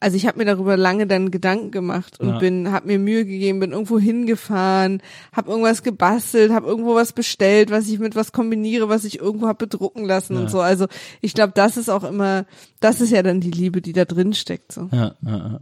[0.00, 2.38] also ich habe mir darüber lange dann Gedanken gemacht und Ja.
[2.38, 7.70] bin, habe mir Mühe gegeben, bin irgendwo hingefahren, habe irgendwas gebastelt, habe irgendwo was bestellt,
[7.70, 10.40] was ich mit was kombiniere, was ich irgendwo habe bedrucken lassen Ja.
[10.42, 10.60] und so.
[10.60, 10.86] Also
[11.20, 12.46] ich glaube, das ist auch immer,
[12.80, 14.72] das ist ja dann die Liebe, die da drin steckt.
[14.72, 14.88] So.
[14.92, 15.60] Ja, ja,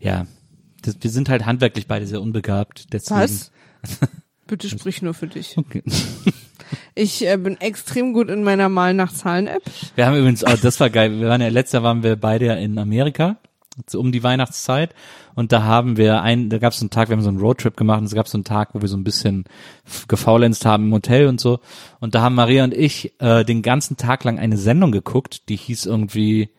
[0.00, 0.26] ja.
[0.82, 2.92] Das, wir sind halt handwerklich beide sehr unbegabt.
[2.92, 3.20] Deswegen.
[3.20, 3.50] Was?
[4.52, 5.56] Bitte sprich nur für dich.
[5.56, 5.82] Okay.
[6.94, 9.62] Ich äh, bin extrem gut in meiner Mal nach Zahlen App.
[9.94, 11.20] Wir haben übrigens, oh, das war geil.
[11.20, 13.36] Wir waren ja letztes Jahr waren wir beide ja in Amerika
[13.88, 14.94] so um die Weihnachtszeit
[15.34, 17.76] und da haben wir einen, da gab es einen Tag, wir haben so einen Roadtrip
[17.76, 19.44] gemacht und es gab so einen Tag, wo wir so ein bisschen
[20.08, 21.60] gefaulenzt haben im Hotel und so
[22.00, 25.56] und da haben Maria und ich äh, den ganzen Tag lang eine Sendung geguckt, die
[25.56, 26.50] hieß irgendwie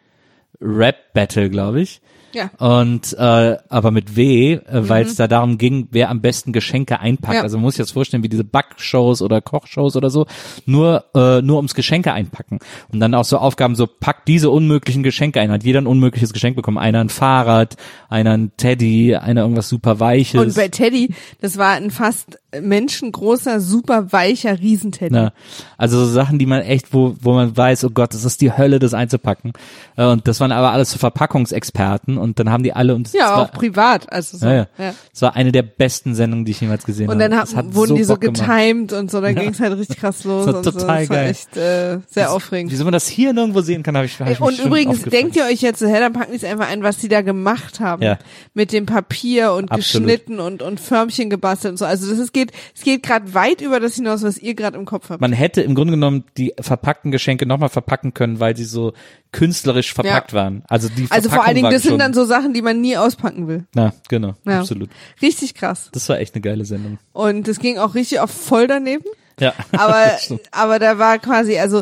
[0.60, 2.02] Rap Battle, glaube ich.
[2.34, 2.50] Ja.
[2.58, 4.60] Und äh, aber mit W, äh,
[4.90, 7.36] weil es da darum ging, wer am besten Geschenke einpackt.
[7.36, 7.42] Ja.
[7.42, 10.26] Also man muss sich das vorstellen, wie diese Backshows oder Kochshows oder so,
[10.66, 12.60] nur äh, nur ums Geschenke einpacken.
[12.92, 15.52] Und dann auch so Aufgaben, so packt diese unmöglichen Geschenke ein.
[15.52, 16.78] Hat jeder ein unmögliches Geschenk bekommen.
[16.78, 17.78] Einer ein Fahrrad,
[18.10, 20.42] einer ein Teddy, einer irgendwas super weiches.
[20.42, 25.16] Und bei Teddy, das war ein fast menschengroßer, super weicher Riesenteddy.
[25.16, 25.34] Ja,
[25.78, 28.56] also so Sachen, die man echt, wo, wo man weiß, oh Gott, das ist die
[28.56, 29.54] Hölle, das einzupacken.
[29.96, 33.26] Äh, Und das waren aber alles so Verpackungsexperten und dann haben die alle und Ja,
[33.26, 34.46] es war, auch privat, also so.
[34.46, 34.68] ja, ja.
[34.78, 34.94] Ja.
[35.14, 37.30] Es war eine der besten Sendungen, die ich jemals gesehen Und habe.
[37.30, 38.40] dann Es hat, hat wurden die so Bock gemacht.
[38.48, 40.48] getimed und so, dann ging's halt richtig krass los.
[40.48, 40.72] war und so.
[40.72, 41.30] total das war geil.
[41.32, 42.72] echt äh, sehr aufregend.
[42.72, 45.46] Wieso man das hier nirgendwo sehen kann, habe ich, hab ich Und übrigens, denkt ihr
[45.46, 48.04] euch jetzt, so, hä, dann packen die es einfach ein, was die da gemacht haben.
[48.04, 48.18] Ja.
[48.54, 50.08] Mit dem Papier und Absolut.
[50.08, 51.86] geschnitten und, und Förmchen gebastelt und so.
[51.86, 52.43] Also das ist, geht,
[52.76, 55.22] es geht gerade weit über das hinaus, was ihr gerade im Kopf habt.
[55.22, 58.94] man hätte im Grunde genommen die verpackten Geschenke nochmal verpacken können, weil sie so
[59.32, 60.64] künstlerisch verpackt waren.
[60.68, 63.48] Also die also vor allen Dingen, das sind dann so Sachen, die man nie auspacken
[63.48, 63.66] will.
[63.74, 64.60] Na, genau, Ja.
[64.60, 64.90] absolut.
[65.22, 65.90] Richtig krass.
[65.94, 67.00] Das war echt eine geile Sendung.
[67.14, 69.06] Und es ging auch richtig auf voll daneben.
[69.40, 69.54] Ja.
[69.72, 70.12] Aber,
[70.52, 71.82] aber da war quasi, also,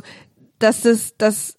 [0.60, 1.58] dass das, das,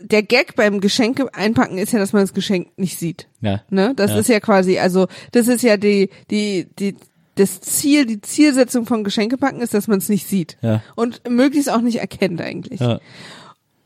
[0.00, 3.26] der Gag beim Geschenke einpacken ist ja, dass man das Geschenk nicht sieht.
[3.40, 3.62] ja.
[3.70, 3.94] Ne?
[3.96, 4.18] Das Ja.
[4.18, 6.94] ist ja quasi, also, das ist ja die, die, die,
[7.36, 10.56] das Ziel, die Zielsetzung von Geschenkepacken ist, dass man es nicht sieht.
[10.62, 10.82] Ja.
[10.94, 12.80] Und möglichst auch nicht erkennt eigentlich.
[12.80, 13.00] Ja.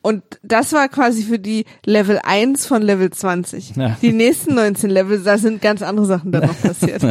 [0.03, 3.77] Und das war quasi für die Level 1 von Level 20.
[3.77, 3.99] Ja.
[4.01, 7.03] Die nächsten 19 Level, da sind ganz andere Sachen dann noch passiert.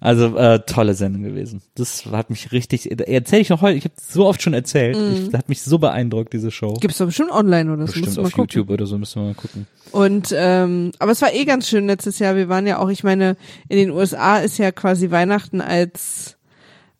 [0.00, 1.62] Also äh, tolle Sendung gewesen.
[1.76, 2.90] Das hat mich richtig.
[3.08, 3.78] Erzähle ich noch heute.
[3.78, 4.96] Ich habe so oft schon erzählt.
[4.96, 6.74] Ich, das hat mich so beeindruckt diese Show.
[6.74, 7.92] Gibt's doch bestimmt online oder so.
[7.94, 8.44] Bestimmt auf gucken.
[8.50, 9.66] YouTube oder so müssen wir mal gucken.
[9.92, 12.36] Und ähm, aber es war eh ganz schön letztes Jahr.
[12.36, 13.36] Wir waren ja auch, ich meine,
[13.68, 16.36] in den USA ist ja quasi Weihnachten als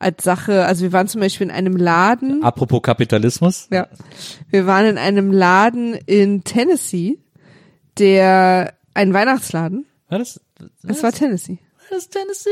[0.01, 0.65] als Sache.
[0.65, 2.43] Also wir waren zum Beispiel in einem Laden.
[2.43, 3.69] Apropos Kapitalismus.
[3.71, 3.87] Ja,
[4.49, 7.21] wir waren in einem Laden in Tennessee,
[7.99, 9.87] der ein Weihnachtsladen.
[10.09, 10.41] War das?
[10.83, 11.59] Es war Tennessee.
[11.79, 12.51] War das Tennessee?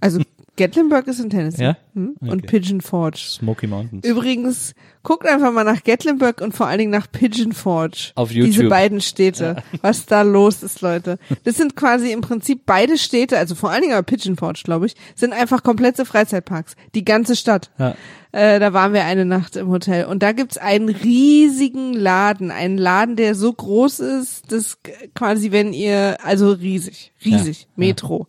[0.00, 0.20] Also
[0.56, 1.62] Gatlinburg ist in Tennessee.
[1.64, 1.76] Ja?
[1.94, 2.14] Hm?
[2.20, 2.46] Und Okay.
[2.46, 3.18] Pigeon Forge.
[3.18, 4.06] Smoky Mountains.
[4.06, 8.12] Übrigens, guckt einfach mal nach Gatlinburg und vor allen Dingen nach Pigeon Forge.
[8.16, 8.68] Auf Diese YouTube.
[8.70, 9.56] beiden Städte.
[9.80, 11.18] Was da los ist, Leute.
[11.44, 14.86] Das sind quasi im Prinzip beide Städte, also vor allen Dingen aber Pigeon Forge, glaube
[14.86, 16.76] ich, sind einfach komplette Freizeitparks.
[16.94, 17.70] Die ganze Stadt.
[17.78, 17.94] Ja.
[18.32, 20.06] Äh, da waren wir eine Nacht im Hotel.
[20.06, 22.50] Und da gibt's einen riesigen Laden.
[22.50, 24.78] Einen Laden, der so groß ist, dass
[25.14, 27.72] quasi, wenn ihr, also riesig, riesig, Ja, ja.
[27.76, 28.26] Metro.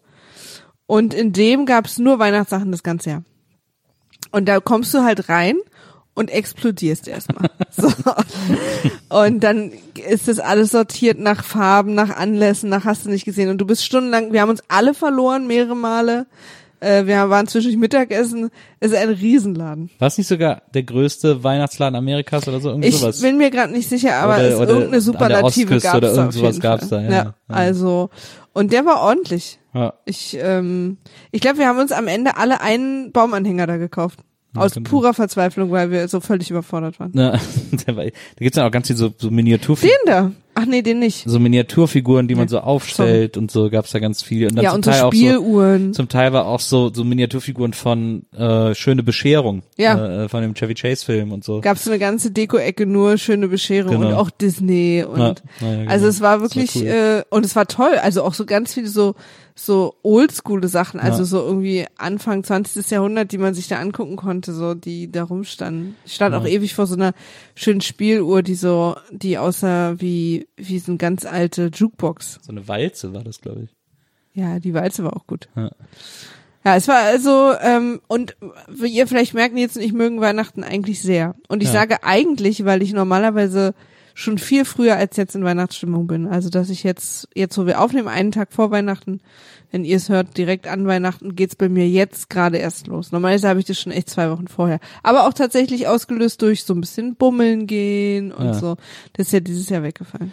[0.94, 3.24] Und in dem gab's nur Weihnachtssachen das ganze Jahr.
[4.30, 5.56] Und da kommst du halt rein
[6.14, 7.50] und explodierst erstmal.
[7.72, 7.92] so.
[9.10, 9.72] Und dann
[10.08, 13.50] ist das alles sortiert nach Farben, nach Anlässen, nach hast du nicht gesehen.
[13.50, 16.28] Und du bist stundenlang, wir haben uns alle verloren, mehrere Male.
[16.84, 18.50] Äh, wir waren zwischendurch Mittagessen.
[18.80, 19.90] Es ist ein Riesenladen.
[20.00, 22.70] War es nicht sogar der größte Weihnachtsladen Amerikas oder so?
[22.70, 23.22] Irgendwie Ich sowas?
[23.22, 26.14] bin mir gerade nicht sicher, aber Oder- es oder irgendeine Superlative Ostküste gab's oder da
[26.16, 27.04] irgend auf sowas jeden gab's Fall.
[27.08, 27.34] da, ja, ja.
[27.48, 28.10] Also,
[28.54, 29.60] und der war ordentlich.
[29.74, 29.94] ja.
[30.06, 30.98] Ich, ähm,
[31.32, 34.20] ich glaube, wir haben uns am Ende alle einen Baumanhänger da gekauft.
[34.56, 37.14] Aus könnte- purer Verzweiflung, weil wir so völlig überfordert waren.
[37.16, 37.40] War,
[37.96, 39.98] da gibt's ja auch ganz viele so, so Miniaturfiguren.
[40.06, 40.32] Den da.
[40.56, 41.24] Ach nee, den nicht.
[41.28, 44.48] So Miniaturfiguren, die man so aufstellt und so gab's da ganz viele.
[44.50, 45.94] Und dann Ja, zum und so Teil auch so, Spieluhren.
[45.94, 49.64] zum Teil war auch so, so Miniaturfiguren von äh, Schöne Bescherung.
[49.78, 50.24] Ja.
[50.26, 51.60] Äh, von dem Chevy Chase Film und so.
[51.62, 54.08] Gab's so eine ganze Deko-Ecke, nur schöne Bescherung Genau.
[54.10, 55.92] und auch Disney und Ja, ja, ja, genau.
[55.92, 56.88] also es war Das war wirklich cool.
[56.88, 59.16] äh, und es war toll, also auch so ganz viele so
[59.56, 61.26] so oldschoole Sachen, also Ja.
[61.26, 62.90] so irgendwie Anfang 20.
[62.90, 65.96] Jahrhundert, die man sich da angucken konnte, so die da rumstanden.
[66.06, 66.50] Ich stand auch Ja.
[66.50, 67.14] ewig vor so einer
[67.56, 72.40] schönen Spieluhr, die so die aussah wie wie so eine ganz alte Jukebox.
[72.42, 73.70] So eine Walze war das, glaube ich.
[74.34, 75.48] Ja, die Walze war auch gut.
[75.56, 75.70] Ja.
[76.66, 78.38] Ja, es war also, ähm, und
[78.70, 81.36] wie ihr vielleicht merkt, Nils und ich mögen Weihnachten eigentlich sehr.
[81.50, 81.74] Und ich Ja.
[81.74, 83.74] sage eigentlich, weil ich normalerweise
[84.14, 86.28] schon viel früher als jetzt in Weihnachtsstimmung bin.
[86.28, 89.20] Also, dass ich jetzt, jetzt wo wir aufnehmen, einen Tag vor Weihnachten,
[89.72, 93.12] wenn ihr es hört, direkt an Weihnachten, geht's bei mir jetzt gerade erst los.
[93.12, 94.80] Normalerweise habe ich das schon echt zwei Wochen vorher.
[95.02, 98.54] Aber auch tatsächlich ausgelöst durch so ein bisschen Bummeln gehen und Ja.
[98.54, 98.78] so.
[99.14, 100.32] Das ist ja dieses Jahr weggefallen.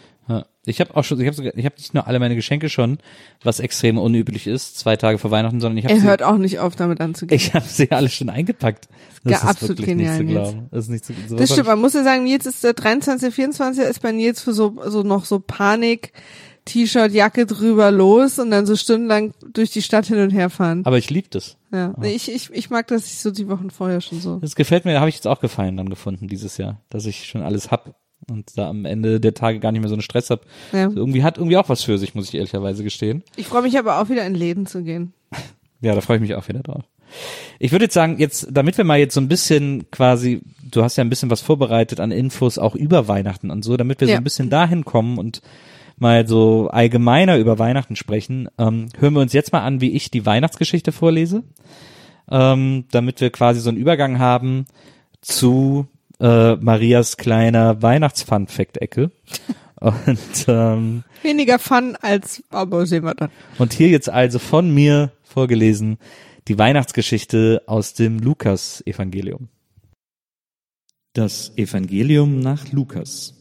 [0.66, 2.98] Ich habe auch schon, ich habe ich habe nicht nur alle meine Geschenke schon,
[3.42, 6.36] was extrem unüblich ist, zwei Tage vor Weihnachten, sondern ich habe Er sie, hört auch
[6.36, 7.34] nicht auf, damit anzugehen.
[7.40, 8.88] ich habe sie alle schon eingepackt.
[9.24, 10.34] Das Ja, ist absolut wirklich nicht genial, zu Nils.
[10.52, 10.68] glauben.
[10.70, 12.74] Das ist nicht zu, sowas Das hab stimmt, man muss ja sagen, Nils ist der
[12.74, 16.12] 23, 24 ist bei Nils für so, so noch so Panik,
[16.66, 20.82] T-Shirt, Jacke drüber los und dann so stundenlang durch die Stadt hin und her fahren.
[20.84, 21.56] aber ich liebe das.
[21.72, 21.94] Ja.
[21.98, 24.36] Nee, ich, ich, ich mag das ich so die Wochen vorher schon so.
[24.40, 27.24] Das gefällt mir, da habe ich jetzt auch gefallen dann gefunden dieses Jahr, dass ich
[27.26, 27.94] schon alles hab
[28.28, 30.42] und da am Ende der Tage gar nicht mehr so einen Stress hab.
[30.72, 30.84] Ja.
[30.84, 33.22] Also irgendwie hat irgendwie auch was für sich, muss ich ehrlicherweise gestehen.
[33.36, 35.12] Ich freue mich aber auch wieder in Läden zu gehen.
[35.82, 36.82] Ja, da freue ich mich auch wieder drauf.
[37.58, 40.96] Ich würde jetzt sagen, jetzt, damit wir mal jetzt so ein bisschen quasi, du hast
[40.96, 44.12] ja ein bisschen was vorbereitet an Infos auch über Weihnachten und so, damit wir so
[44.12, 44.18] Ja.
[44.18, 45.40] ein bisschen dahin kommen und
[45.96, 50.10] mal so allgemeiner über Weihnachten sprechen, ähm, hören wir uns jetzt mal an, wie ich
[50.10, 51.44] die Weihnachtsgeschichte vorlese,
[52.30, 54.66] ähm, damit wir quasi so einen Übergang haben
[55.22, 55.86] zu
[56.20, 59.10] äh, Marias kleiner Weihnachts-Fun-Fact-Ecke.
[59.80, 63.30] Und ähm, Weniger Fun als, aber sehen wir dann.
[63.56, 65.96] und hier jetzt also von mir vorgelesen
[66.48, 69.48] die Weihnachtsgeschichte aus dem Lukas-Evangelium.
[71.14, 73.34] Das Evangelium nach Lukas.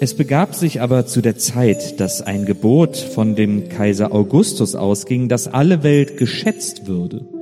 [0.00, 5.28] Es begab sich aber zu der Zeit, dass ein Gebot von dem Kaiser Augustus ausging,
[5.28, 7.35] dass alle Welt geschätzt würde.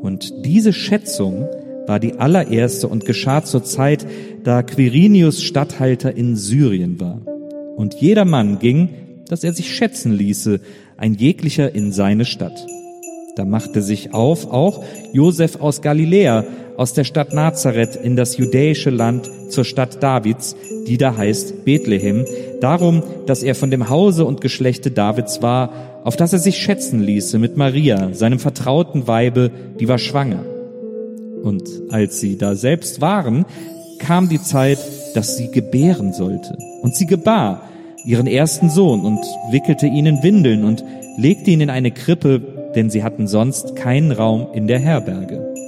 [0.00, 1.48] Und diese Schätzung
[1.86, 4.06] war die allererste und geschah zur Zeit,
[4.44, 7.20] da Quirinius Statthalter in Syrien war.
[7.76, 8.90] Und jeder Mann ging,
[9.28, 10.60] dass er sich schätzen ließe,
[10.96, 12.66] ein jeglicher in seine Stadt.
[13.36, 16.44] Da machte sich auf auch Josef aus Galiläa,
[16.78, 20.54] aus der Stadt Nazareth in das judäische Land zur Stadt Davids,
[20.86, 22.24] die da heißt Bethlehem,
[22.60, 25.72] darum, dass er von dem Hause und Geschlechte Davids war,
[26.04, 29.50] auf das er sich schätzen ließe mit Maria, seinem vertrauten Weibe,
[29.80, 30.44] die war schwanger.
[31.42, 33.44] Und als sie da selbst waren,
[33.98, 34.78] kam die Zeit,
[35.14, 36.56] dass sie gebären sollte.
[36.82, 37.62] Und sie gebar
[38.04, 39.18] ihren ersten Sohn und
[39.50, 40.84] wickelte ihn in Windeln und
[41.16, 42.40] legte ihn in eine Krippe,
[42.76, 45.67] denn sie hatten sonst keinen Raum in der Herberge.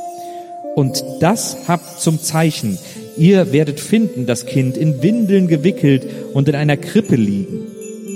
[0.75, 2.77] Und das habt zum Zeichen.
[3.17, 7.67] Ihr werdet finden, das Kind in Windeln gewickelt und in einer Krippe liegen.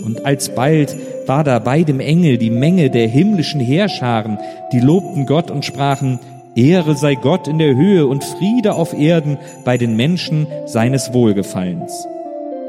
[0.06, 0.96] Und alsbald
[1.26, 4.38] war da bei dem Engel die Menge der himmlischen Heerscharen,
[4.72, 6.20] die lobten Gott und sprachen,
[6.56, 12.08] Ehre sei Gott in der Höhe und Friede auf Erden bei den Menschen seines Wohlgefallens.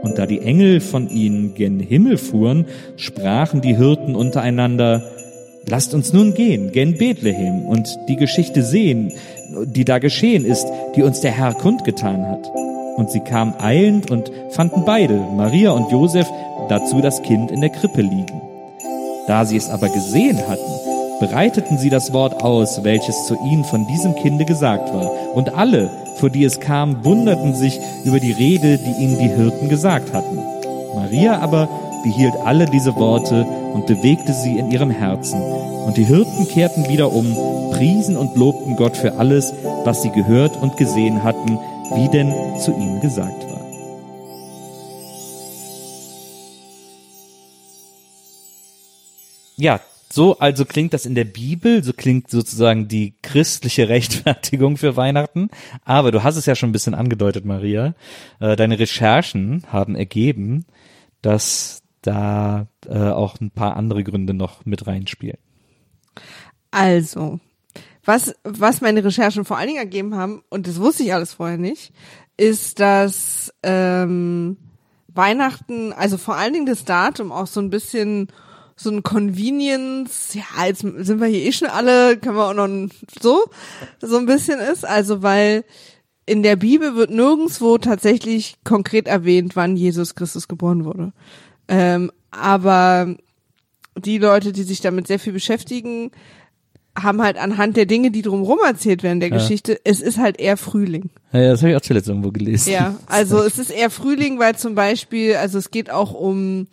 [0.02, 2.66] Und da die Engel von ihnen gen Himmel fuhren,
[2.96, 5.02] sprachen die Hirten untereinander,
[5.68, 9.12] Lasst uns nun gehen, gen Bethlehem und die Geschichte sehen,
[9.64, 12.46] die da geschehen ist, die uns der Herr kundgetan hat.
[12.96, 16.28] Und sie kamen eilend und fanden beide, Maria und Josef,
[16.68, 18.40] dazu das Kind in der Krippe liegen.
[19.26, 20.62] Da sie es aber gesehen hatten,
[21.20, 25.10] breiteten sie das Wort aus, welches zu ihnen von diesem Kinde gesagt war.
[25.34, 29.68] Und alle, vor die es kam, wunderten sich über die Rede, die ihnen die Hirten
[29.68, 30.38] gesagt hatten.
[30.94, 31.68] Maria aber
[32.06, 33.42] behielt alle diese Worte
[33.74, 35.42] und bewegte sie in ihrem Herzen.
[35.42, 37.34] Und die Hirten kehrten wieder um,
[37.72, 39.52] priesen und lobten Gott für alles,
[39.84, 41.58] was sie gehört und gesehen hatten,
[41.96, 43.56] wie denn zu ihnen gesagt war.
[49.56, 49.80] Ja,
[50.12, 55.48] so also klingt das in der Bibel, so klingt sozusagen die christliche Rechtfertigung für Weihnachten.
[55.84, 57.96] Aber du hast es ja schon ein bisschen angedeutet, Maria.
[58.38, 60.66] Äh, Deine Recherchen haben ergeben,
[61.26, 65.38] dass da äh, auch ein paar andere Gründe noch mit reinspielen.
[66.70, 67.40] Also,
[68.04, 71.58] was, was meine Recherchen vor allen Dingen ergeben haben, und das wusste ich alles vorher
[71.58, 71.92] nicht,
[72.36, 74.56] ist, dass ähm,
[75.08, 78.28] Weihnachten, also vor allen Dingen das Datum auch so ein bisschen
[78.78, 82.68] so ein Convenience, ja, jetzt sind wir hier eh schon alle, können wir auch noch
[83.20, 83.46] so,
[84.00, 84.84] so ein bisschen ist.
[84.84, 85.64] Also weil
[86.26, 91.12] in der Bibel wird nirgendswo tatsächlich konkret erwähnt, wann Jesus Christus geboren wurde.
[91.68, 93.16] Ähm, aber
[93.96, 96.10] die Leute, die sich damit sehr viel beschäftigen,
[96.98, 99.36] haben halt anhand der Dinge, die drumherum erzählt werden der Ja.
[99.36, 101.10] Geschichte, es ist halt eher Frühling.
[101.32, 102.72] Ja, das habe ich auch zuletzt irgendwo gelesen.
[102.72, 106.68] Ja, also es ist eher Frühling, weil zum Beispiel, also es geht auch um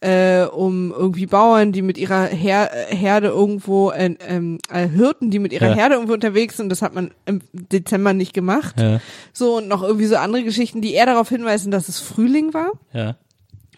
[0.00, 5.38] äh, um irgendwie Bauern, die mit ihrer Her Herde irgendwo, äh, ähm, äh, Hirten, die
[5.38, 5.74] mit ihrer Ja.
[5.74, 6.68] Herde irgendwo unterwegs sind.
[6.70, 8.78] Das hat man im Dezember nicht gemacht.
[8.78, 9.00] Ja.
[9.32, 12.72] So und noch irgendwie so andere Geschichten, die eher darauf hinweisen, dass es Frühling war.
[12.92, 13.16] Ja.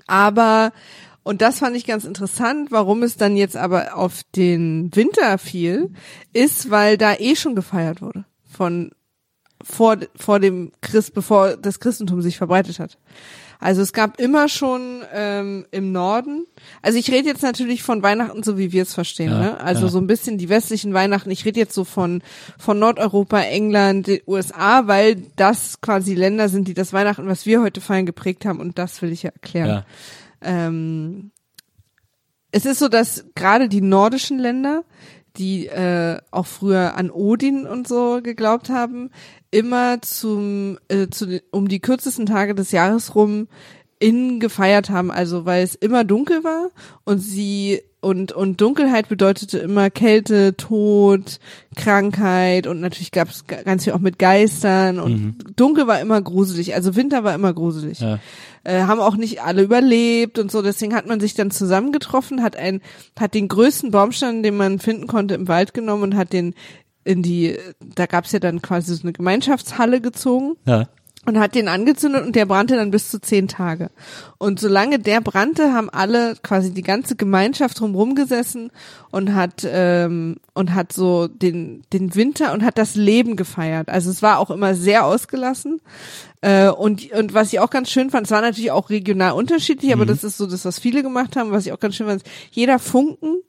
[0.08, 0.72] Aber,
[1.22, 5.92] und das fand ich ganz interessant, warum es dann jetzt aber auf den Winter fiel,
[6.32, 8.24] ist, weil da eh schon gefeiert wurde.
[8.50, 8.90] Von,
[9.62, 12.98] vor, vor dem Christ, bevor das Christentum sich verbreitet hat.
[13.60, 16.46] Also es gab immer schon ähm, im Norden,
[16.80, 19.60] also ich rede jetzt natürlich von Weihnachten, so wie wir es verstehen, Ja, ne?
[19.60, 19.88] Also ja.
[19.88, 21.30] so ein bisschen die westlichen Weihnachten.
[21.30, 22.22] Ich rede jetzt so von
[22.58, 27.60] von Nordeuropa, England, den USA, weil das quasi Länder sind, die das Weihnachten, was wir
[27.60, 28.60] heute feiern, geprägt haben.
[28.60, 29.68] Und das will ich ja erklären.
[29.68, 29.84] Ja.
[30.40, 31.32] Ähm,
[32.50, 34.84] es ist so, dass gerade die nordischen Länder,
[35.38, 39.10] die äh, auch früher an Odin und so geglaubt haben,
[39.50, 43.48] immer zum äh, zu um die kürzesten Tage des Jahres rum
[44.00, 46.70] innen gefeiert haben, also weil es immer dunkel war
[47.04, 51.40] und sie und und Dunkelheit bedeutete immer Kälte, Tod,
[51.74, 56.74] Krankheit und natürlich gab es ganz viel auch mit Geistern und dunkel war immer gruselig,
[56.74, 58.18] also Winter war immer gruselig Ja.
[58.64, 60.62] äh, haben auch nicht alle überlebt und so.
[60.62, 62.80] Deswegen hat man sich dann zusammengetroffen, hat ein,
[63.18, 66.54] hat den größten Baumstamm, den man finden konnte, im Wald genommen und hat den
[67.04, 70.88] in die, da gab's ja dann quasi so eine Gemeinschaftshalle gezogen Ja.
[71.28, 73.90] Und hat den angezündet und der brannte dann bis zu zehn Tage.
[74.38, 78.70] Und solange der brannte, haben alle quasi die ganze Gemeinschaft drumherum gesessen
[79.10, 83.90] und hat ähm, und hat so den den Winter und hat das Leben gefeiert.
[83.90, 85.82] Also es war auch immer sehr ausgelassen.
[86.40, 89.92] Äh, und und was ich auch ganz schön fand, es war natürlich auch regional unterschiedlich,
[89.92, 91.52] aber das ist so das, was viele gemacht haben.
[91.52, 93.42] Was ich auch ganz schön fand, ist, jeder Funken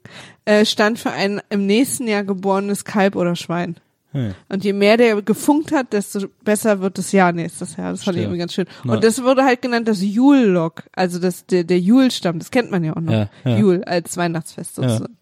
[0.44, 3.78] äh, stand für ein im nächsten Jahr geborenes Kalb oder Schwein.
[4.12, 4.34] Hm.
[4.50, 7.92] Und je mehr der gefunkt hat, desto besser wird das Jahr nächstes Jahr.
[7.92, 8.24] Das fand ich Stimmt.
[8.24, 8.66] irgendwie ganz schön.
[8.84, 8.94] Ja.
[8.94, 12.84] Und das wurde halt genannt das Yule-Log, also das, der, der Yule-Stamm, das kennt man
[12.84, 13.14] ja auch noch.
[13.14, 13.58] Ja, ja.
[13.58, 15.18] Yule als Weihnachtsfest sozusagen.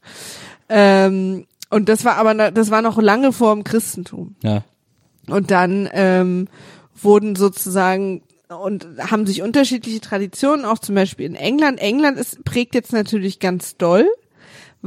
[0.69, 4.35] Ähm, und das war aber, das war noch lange vor dem Christentum.
[4.41, 4.63] Ja.
[5.29, 6.47] Und dann ähm,
[6.95, 11.79] wurden sozusagen und haben sich unterschiedliche Traditionen, auch zum Beispiel in England.
[11.79, 14.07] England ist, prägt jetzt natürlich ganz doll,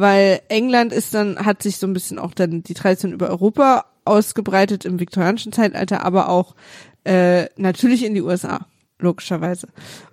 [0.00, 3.84] weil England ist dann, hat sich so ein bisschen auch dann die Tradition über Europa
[4.04, 6.54] ausgebreitet im viktorianischen Zeitalter, aber auch
[7.04, 8.66] äh, natürlich in die USA,
[8.98, 9.68] logischerweise.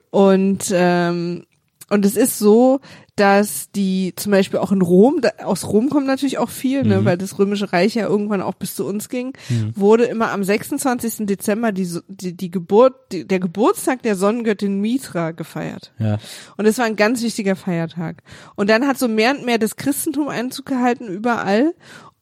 [0.10, 1.46] Und ähm,
[1.90, 2.82] und es ist so,
[3.18, 7.04] dass die zum Beispiel auch in Rom, da, aus Rom kommt natürlich auch viel, ne,
[7.04, 9.34] weil das Römische Reich ja irgendwann auch bis zu uns ging,
[9.76, 11.26] wurde immer am 26.
[11.26, 15.94] Dezember die, die, die Geburt, die, der Geburtstag der Sonnengöttin Mithra gefeiert.
[15.98, 16.20] Ja.
[16.58, 18.22] Und es war ein ganz wichtiger Feiertag.
[18.56, 21.74] Und dann hat so mehr und mehr das Christentum Einzug gehalten überall.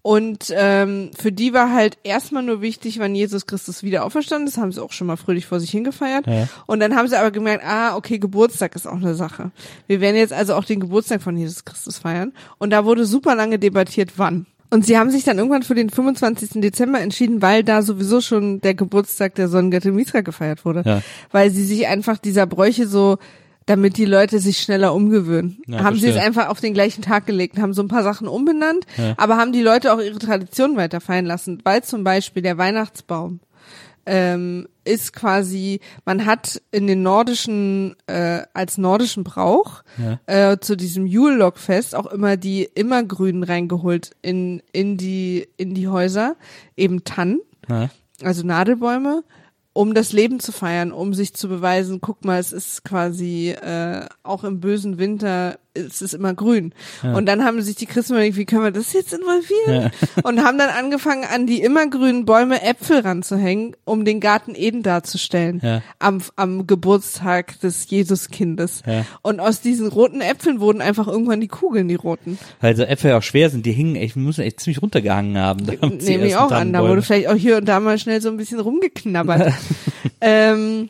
[0.06, 4.60] Und ähm, für die war halt erstmal nur wichtig, wann Jesus Christus wieder auferstanden ist.
[4.60, 6.28] Haben sie auch schon mal fröhlich vor sich hingefeiert.
[6.28, 6.48] Ja.
[6.68, 9.50] Und dann haben sie aber gemerkt, ah, okay, Geburtstag ist auch eine Sache.
[9.88, 12.34] Wir werden jetzt also auch den Geburtstag von Jesus Christus feiern.
[12.60, 14.46] Und da wurde super lange debattiert, wann.
[14.70, 16.62] Und sie haben sich dann irgendwann für den 25.
[16.62, 20.84] Dezember entschieden, weil da sowieso schon der Geburtstag der Sonnengöttin Mithra gefeiert wurde.
[20.86, 21.02] Ja.
[21.32, 23.18] Weil sie sich einfach dieser Bräuche so,
[23.68, 26.24] damit die Leute sich schneller umgewöhnen, Ja, haben sie es verstehe.
[26.24, 28.86] einfach auf den gleichen Tag gelegt, haben so ein paar Sachen umbenannt,
[29.18, 33.40] aber haben die Leute auch ihre Tradition weiter feiern lassen, weil zum Beispiel der Weihnachtsbaum
[34.08, 39.82] ähm, ist quasi, man hat in den nordischen, äh, als nordischen Brauch
[40.28, 46.36] äh, zu diesem Yule-Log-Fest auch immer die Immergrünen reingeholt in, in die, in die Häuser,
[46.78, 47.90] eben Tannen, Ja.
[48.22, 49.24] also Nadelbäume,
[49.76, 54.06] um das Leben zu feiern, um sich zu beweisen, guck mal, es ist quasi äh,
[54.24, 56.74] auch im bösen Winter, es ist immer grün.
[57.04, 59.92] Und dann haben sich die Christen überlegt, wie können wir das jetzt involvieren?
[60.24, 65.62] Und haben dann angefangen, an die immergrünen Bäume Äpfel ranzuhängen, um den Garten Eden darzustellen.
[65.64, 65.82] Ja.
[66.00, 68.84] Am, am Geburtstag des Jesuskindes.
[68.88, 69.06] Ja.
[69.22, 72.40] Und aus diesen roten Äpfeln wurden einfach irgendwann die Kugeln, die roten.
[72.62, 75.66] Weil so Äpfel ja auch schwer sind, die hingen echt, müssen echt ziemlich runtergehangen haben.
[76.00, 76.74] sie Nehme ich auch an.
[76.74, 79.54] Da wurde vielleicht auch hier und da mal schnell so ein bisschen rumgeknabbert.
[80.22, 80.90] ähm,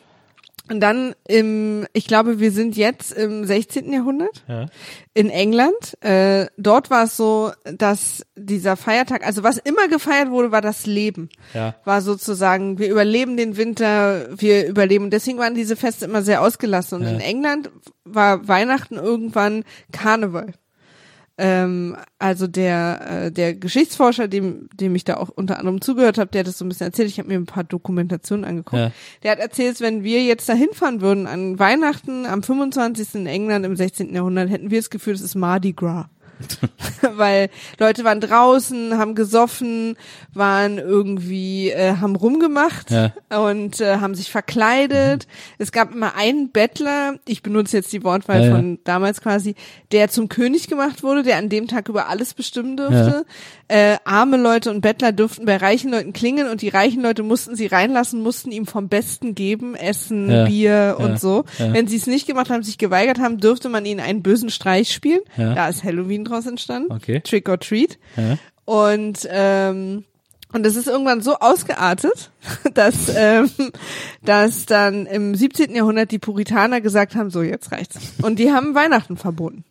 [0.70, 3.92] und dann im, ich glaube, wir sind jetzt im 16.
[3.92, 4.66] Jahrhundert Ja.
[5.14, 5.96] in England.
[6.02, 10.86] Äh, dort war es so, dass dieser Feiertag, also was immer gefeiert wurde, war das
[10.86, 11.28] Leben.
[11.54, 11.74] Ja.
[11.84, 15.04] War sozusagen, wir überleben den Winter, wir überleben.
[15.04, 16.98] Und deswegen waren diese Feste immer sehr ausgelassen.
[17.00, 17.10] Und Ja.
[17.14, 17.70] in England
[18.04, 20.52] war Weihnachten irgendwann Karneval.
[21.38, 26.30] Ähm, also der äh, der Geschichtsforscher, dem dem ich da auch unter anderem zugehört habe,
[26.30, 27.08] der hat das so ein bisschen erzählt.
[27.08, 28.80] Ich habe mir ein paar Dokumentationen angeguckt.
[28.80, 28.92] Ja.
[29.22, 33.16] Der hat erzählt, wenn wir jetzt da hinfahren würden an Weihnachten am 25.
[33.16, 34.14] in England im 16.
[34.14, 36.06] Jahrhundert, hätten wir das Gefühl, es ist Mardi Gras.
[37.16, 39.96] Weil Leute waren draußen, haben gesoffen,
[40.34, 43.12] waren irgendwie, äh, haben rumgemacht Ja.
[43.40, 45.26] und äh, haben sich verkleidet.
[45.58, 48.54] Es gab immer einen Bettler, ich benutze jetzt die Wortwahl Ja, ja.
[48.54, 49.54] von damals quasi,
[49.92, 53.24] der zum König gemacht wurde, der an dem Tag über alles bestimmen durfte.
[53.68, 57.56] Äh, arme Leute und Bettler durften bei reichen Leuten klingeln und die reichen Leute mussten
[57.56, 61.44] sie reinlassen, mussten ihm vom Besten geben, Essen, Ja, Bier und ja, so.
[61.58, 61.72] ja.
[61.72, 64.92] Wenn sie es nicht gemacht haben, sich geweigert haben, dürfte man ihnen einen bösen Streich
[64.92, 65.20] spielen.
[65.36, 66.92] Da ist Halloween draus entstanden.
[66.92, 67.20] Okay.
[67.20, 67.98] Trick or Treat.
[68.64, 70.04] Und ähm,
[70.52, 72.30] und das ist irgendwann so ausgeartet,
[72.74, 73.50] dass ähm,
[74.24, 75.74] dass dann im 17.
[75.74, 77.98] Jahrhundert die Puritaner gesagt haben, so jetzt reicht's.
[78.22, 79.64] Und die haben Weihnachten verboten.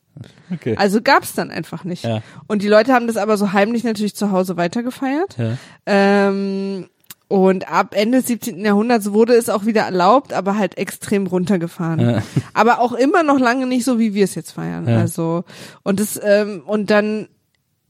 [0.52, 0.76] Okay.
[0.78, 2.04] Also gab's dann einfach nicht.
[2.04, 2.22] Ja.
[2.48, 5.38] Und die Leute haben das aber so heimlich natürlich zu Hause weitergefeiert.
[5.38, 5.58] Ja.
[5.86, 6.88] Ähm,
[7.28, 8.64] und ab Ende des 17.
[8.64, 12.00] Jahrhunderts wurde es auch wieder erlaubt, aber halt extrem runtergefahren.
[12.00, 12.24] Ja.
[12.54, 14.88] Aber auch immer noch lange nicht so, wie wir es jetzt feiern.
[14.88, 15.00] Ja.
[15.00, 15.44] Also
[15.84, 17.28] und das ähm, und dann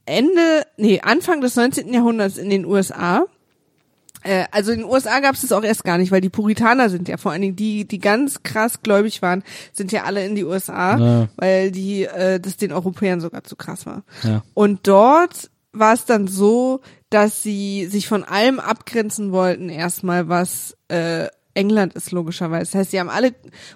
[0.05, 1.93] Ende, nee Anfang des 19.
[1.93, 3.25] Jahrhunderts in den USA.
[4.25, 6.89] Äh, also in den USA gab es das auch erst gar nicht, weil die Puritaner
[6.89, 10.35] sind ja vor allen Dingen die, die ganz krass gläubig waren, sind ja alle in
[10.35, 11.27] die USA, Ja.
[11.37, 14.03] weil die äh, das den Europäern sogar zu krass war.
[14.23, 14.41] Ja.
[14.53, 20.75] Und dort war es dann so, dass sie sich von allem abgrenzen wollten, erstmal was
[20.87, 22.71] äh, England ist logischerweise.
[22.71, 23.33] Das heißt, sie haben alle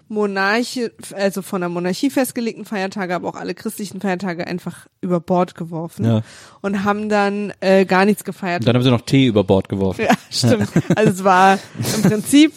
[0.07, 5.55] Monarchie, also von der Monarchie festgelegten Feiertage, aber auch alle christlichen Feiertage einfach über Bord
[5.55, 6.21] geworfen Ja.
[6.61, 8.61] und haben dann äh, gar nichts gefeiert.
[8.61, 10.01] Und dann haben sie noch Tee über Bord geworfen.
[10.05, 10.69] Ja, stimmt.
[10.95, 11.57] Also es war
[11.95, 12.53] im Prinzip,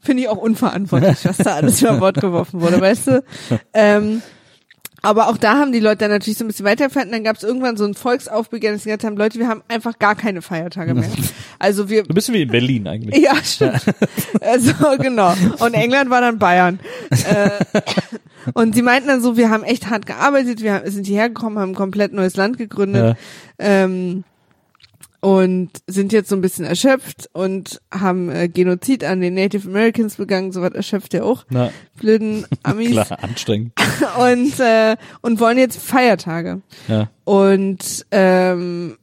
[0.00, 3.24] finde ich auch unverantwortlich, was da alles über Bord geworfen wurde, weißt du?
[3.72, 4.22] Ähm,
[5.06, 7.36] aber auch da haben die Leute dann natürlich so ein bisschen weitergefeiert und dann gab
[7.36, 10.94] es irgendwann so ein Volksaufbegehren, sie gesagt haben, Leute, wir haben einfach gar keine Feiertage
[10.94, 11.08] mehr.
[11.58, 13.16] Also wir, Du bist wie in Berlin eigentlich.
[13.22, 13.80] ja, stimmt.
[14.42, 15.32] Also genau.
[15.60, 16.80] Und England war dann Bayern.
[17.10, 17.80] Äh,
[18.52, 21.70] und sie meinten dann so, wir haben echt hart gearbeitet, wir sind hierher gekommen, haben
[21.70, 23.16] ein komplett neues Land gegründet.
[23.58, 24.24] Ähm,
[25.20, 30.16] und sind jetzt so ein bisschen erschöpft und haben äh, Genozid an den Native Americans
[30.16, 31.44] begangen, sowas erschöpft ja auch.
[31.50, 32.90] Na, Blöden Amis.
[32.90, 33.72] klar, anstrengend.
[34.18, 36.62] Und, äh, und wollen jetzt Feiertage.
[36.88, 37.10] Ja.
[37.24, 38.96] Und ähm,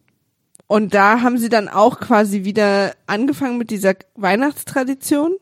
[0.74, 5.36] und da haben sie dann auch quasi wieder angefangen mit dieser Weihnachtstradition.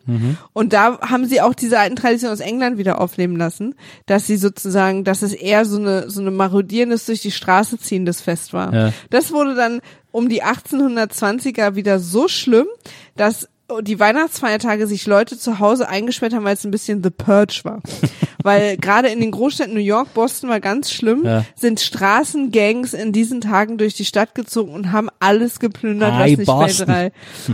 [0.51, 3.76] Und da haben sie auch diese alten Traditionen aus England wieder aufleben lassen,
[4.07, 8.19] dass sie sozusagen, dass es eher so eine so eine marodierendes durch die Straße ziehendes
[8.19, 8.74] Fest war.
[8.74, 8.93] Ja.
[9.09, 9.80] Das wurde dann
[10.12, 12.68] um die 1820er wieder so schlimm,
[13.16, 13.47] dass
[13.84, 17.82] die Weihnachtsfeiertage sich Leute zu Hause eingesperrt haben, weil es ein bisschen The Purge war.
[18.43, 21.45] weil gerade in den Großstädten New York, Boston war ganz schlimm, Ja.
[21.55, 26.38] sind Straßengangs in diesen Tagen durch die Stadt gezogen und haben alles geplündert, was nicht
[26.39, 26.86] bei Boston.
[26.88, 27.12] drei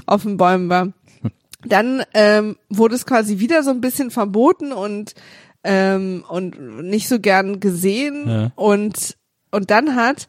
[0.07, 0.87] auf den Bäumen war.
[1.65, 5.13] Dann ähm, wurde es quasi wieder so ein bisschen verboten und
[5.63, 8.51] ähm, und nicht so gern gesehen Ja.
[8.55, 9.17] und
[9.51, 10.27] und dann hat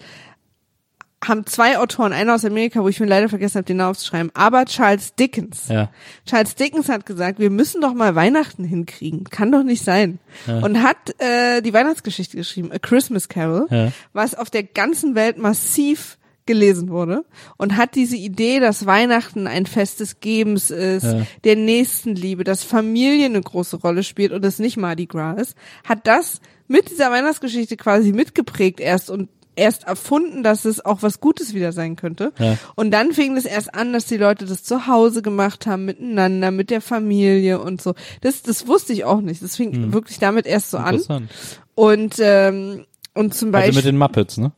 [1.25, 4.31] haben zwei Autoren, einer aus Amerika, wo ich mir leider vergessen habe, den Namen aufzuschreiben,
[4.35, 5.69] aber Charles Dickens.
[5.69, 5.91] Ja.
[6.27, 9.25] Charles Dickens hat gesagt, wir müssen doch mal Weihnachten hinkriegen.
[9.25, 10.21] Kann doch nicht sein.
[10.47, 13.93] Und hat äh, die Weihnachtsgeschichte geschrieben, A Christmas Carol, Ja.
[14.12, 17.25] was auf der ganzen Welt massiv gelesen wurde
[17.59, 21.27] und hat diese Idee, dass Weihnachten ein Fest des Gebens ist, Ja.
[21.45, 26.07] der Nächstenliebe, dass Familie eine große Rolle spielt und es nicht Mardi Gras ist, hat
[26.07, 29.29] das mit dieser Weihnachtsgeschichte quasi mitgeprägt erst und
[29.59, 32.33] erst erfunden, dass es auch was Gutes wieder sein könnte.
[32.39, 32.57] Ja.
[32.77, 36.51] Und dann fing es erst an, dass die Leute das zu Hause gemacht haben, miteinander,
[36.51, 37.95] mit der Familie und so.
[38.23, 39.43] Das, das wusste ich auch nicht.
[39.43, 40.95] Das fing wirklich damit erst so an.
[40.95, 41.31] Interessant.
[41.75, 43.75] Und, ähm, und zum Also Beispiel.
[43.77, 44.53] mit den Muppets, ne?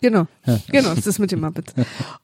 [0.00, 0.26] Genau,
[0.70, 1.72] genau, das ist mit dem Muppets.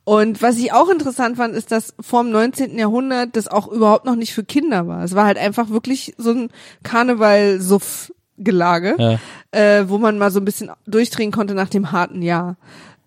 [0.05, 2.79] Und was ich auch interessant fand, ist, dass vor dem 19.
[2.79, 5.03] Jahrhundert das auch überhaupt noch nicht für Kinder war.
[5.03, 6.51] Es war halt einfach wirklich so ein
[8.45, 9.19] Karneval-Suff-Gelage, Ja.
[9.53, 12.57] äh, wo man mal so ein bisschen durchdrehen konnte nach dem harten Jahr.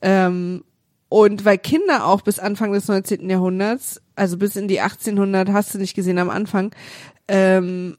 [0.01, 0.63] Ähm,
[1.09, 3.29] und weil Kinder auch bis Anfang des 19.
[3.29, 6.71] Jahrhunderts, also bis in die 1800, hast du nicht gesehen am Anfang,
[7.27, 7.97] ähm,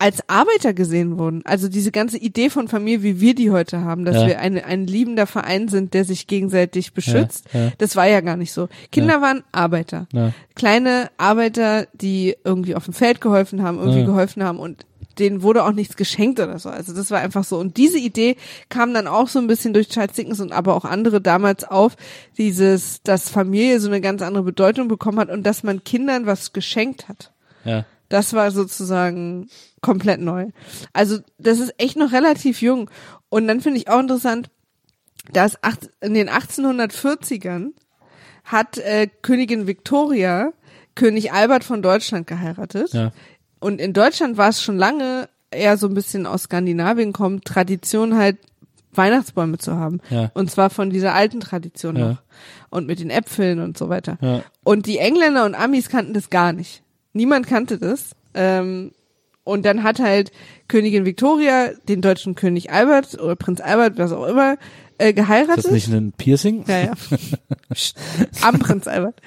[0.00, 1.42] als Arbeiter gesehen wurden.
[1.44, 4.26] Also diese ganze Idee von Familie, wie wir die heute haben, dass Ja.
[4.28, 7.72] wir eine, ein liebender Verein sind, der sich gegenseitig beschützt, Ja, ja.
[7.78, 8.68] das war ja gar nicht so.
[8.92, 10.06] Kinder waren Arbeiter.
[10.54, 14.86] Kleine Arbeiter, die irgendwie auf dem Feld geholfen haben, irgendwie geholfen haben und
[15.18, 16.68] denen wurde auch nichts geschenkt oder so.
[16.68, 17.58] Also das war einfach so.
[17.58, 18.36] Und diese Idee
[18.68, 21.96] kam dann auch so ein bisschen durch Charles Dickens und aber auch andere damals auf,
[22.36, 26.52] dieses, dass Familie so eine ganz andere Bedeutung bekommen hat und dass man Kindern was
[26.52, 27.32] geschenkt hat.
[27.64, 27.84] Ja.
[28.08, 29.48] Das war sozusagen
[29.82, 30.48] komplett neu.
[30.92, 32.90] Also das ist echt noch relativ jung.
[33.28, 34.50] Und dann finde ich auch interessant,
[35.32, 37.72] dass acht, in den 1840ern
[38.44, 40.52] hat äh, Königin Victoria
[40.98, 42.92] König Albert von Deutschland geheiratet.
[42.92, 43.12] Ja.
[43.60, 48.16] Und in Deutschland war es schon lange eher so ein bisschen aus Skandinavien kommt, Tradition
[48.16, 48.36] halt
[48.92, 50.00] Weihnachtsbäume zu haben.
[50.10, 50.30] Ja.
[50.34, 52.08] Und zwar von dieser alten Tradition Ja.
[52.10, 52.22] noch.
[52.70, 54.18] Und mit den Äpfeln und so weiter.
[54.20, 54.42] Ja.
[54.64, 56.82] Und die Engländer und Amis kannten das gar nicht.
[57.12, 58.10] Niemand kannte das.
[58.34, 58.92] Ähm,
[59.44, 60.30] und dann hat halt
[60.68, 64.56] Königin Victoria den deutschen König Albert oder Prinz Albert, was auch immer,
[64.98, 65.64] äh, Ist geheiratet.
[65.64, 66.64] das nicht ein Piercing?
[66.66, 66.92] Ja, ja.
[68.42, 69.20] Am Prinz Albert.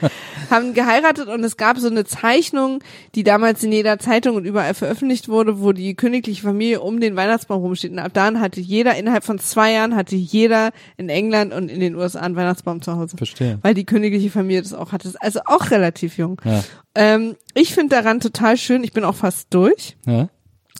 [0.49, 2.84] Haben geheiratet und es gab so eine Zeichnung,
[3.15, 7.15] die damals in jeder Zeitung und überall veröffentlicht wurde, wo die königliche Familie um den
[7.15, 7.91] Weihnachtsbaum rumsteht.
[7.91, 11.80] Und ab dann hatte jeder, innerhalb von zwei Jahren hatte jeder in England und in
[11.80, 13.17] den USA einen Weihnachtsbaum zu Hause.
[13.17, 13.59] Verstehe.
[13.61, 15.11] Weil die königliche Familie das auch hatte.
[15.19, 16.41] Also auch relativ jung.
[16.43, 16.63] Ja.
[16.95, 18.84] Ähm, ich finde daran total schön.
[18.84, 19.97] Ich bin auch fast durch.
[20.05, 20.30] Ja.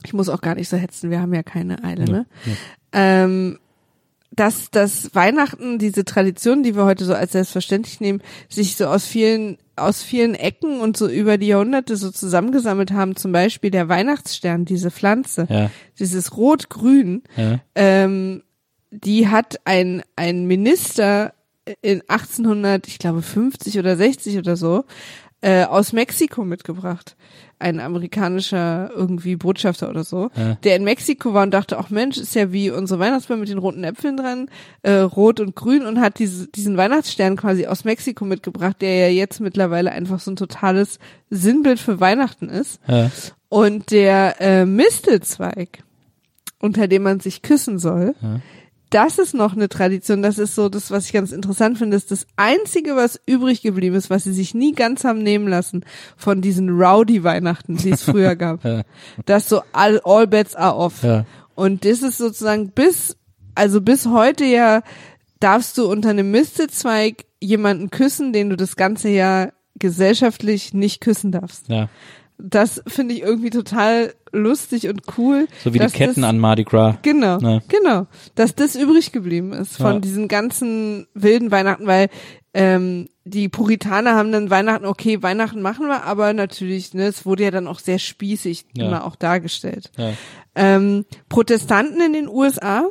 [0.04, 2.26] Ich muss auch gar nicht so hetzen, wir haben ja keine Eile, ne?
[2.92, 3.60] Ähm,
[4.34, 9.06] dass das Weihnachten, diese Tradition, die wir heute so als selbstverständlich nehmen, sich so aus
[9.06, 13.90] vielen, aus vielen Ecken und so über die Jahrhunderte so zusammengesammelt haben, zum Beispiel der
[13.90, 15.70] Weihnachtsstern, diese Pflanze, Ja.
[16.00, 17.60] dieses Rot-Grün, Ja.
[17.76, 18.44] ähm,
[18.90, 21.34] die hat ein, ein Minister
[21.82, 24.86] in 1800, ich glaube 50 oder 60 oder so,
[25.42, 27.16] äh, aus Mexiko mitgebracht.
[27.62, 30.56] Ein amerikanischer irgendwie Botschafter oder so, Ja.
[30.64, 33.58] der in Mexiko war und dachte, ach Mensch, ist ja wie unsere Weihnachtsbäume mit den
[33.60, 34.50] roten Äpfeln dran,
[34.84, 39.14] äh, rot und grün und hat diese, diesen Weihnachtsstern quasi aus Mexiko mitgebracht, der ja
[39.14, 41.00] jetzt mittlerweile einfach so ein totales
[41.30, 42.80] Sinnbild für Weihnachten ist.
[42.88, 43.10] Ja.
[43.50, 45.84] Und der äh, Mistelzweig,
[46.60, 48.16] unter dem man sich küssen soll,
[48.92, 50.22] das ist noch eine Tradition.
[50.22, 51.96] Das ist so das, was ich ganz interessant finde.
[51.96, 55.48] Das ist das Einzige, was übrig geblieben ist, was sie sich nie ganz haben nehmen
[55.48, 55.86] lassen
[56.18, 58.62] von diesen Rowdy-Weihnachten, die es früher gab.
[58.72, 58.84] Ja.
[59.26, 61.04] Das so all, all bets are off.
[61.04, 61.26] Ja.
[61.56, 63.18] Und das ist sozusagen bis,
[63.56, 64.84] also bis heute ja
[65.40, 71.32] darfst du unter einem Mistelzweig jemanden küssen, den du das ganze Jahr gesellschaftlich nicht küssen
[71.32, 71.70] darfst.
[71.70, 71.90] Ja.
[72.44, 75.48] Das finde ich irgendwie total lustig und cool.
[75.64, 76.96] So wie die Ketten das, an Mardi Gras.
[77.02, 77.60] Genau, Ja.
[77.68, 78.08] genau.
[78.36, 80.00] Dass das übrig geblieben ist von Ja.
[80.00, 82.10] diesen ganzen wilden Weihnachten, weil
[82.54, 87.44] ähm, die Puritaner haben dann Weihnachten, okay, Weihnachten machen wir, aber natürlich, ne, es wurde
[87.44, 88.88] ja dann auch sehr spießig Ja.
[88.88, 89.92] immer auch dargestellt.
[89.98, 90.12] Ja.
[90.56, 92.86] Ähm, Protestanten in den USA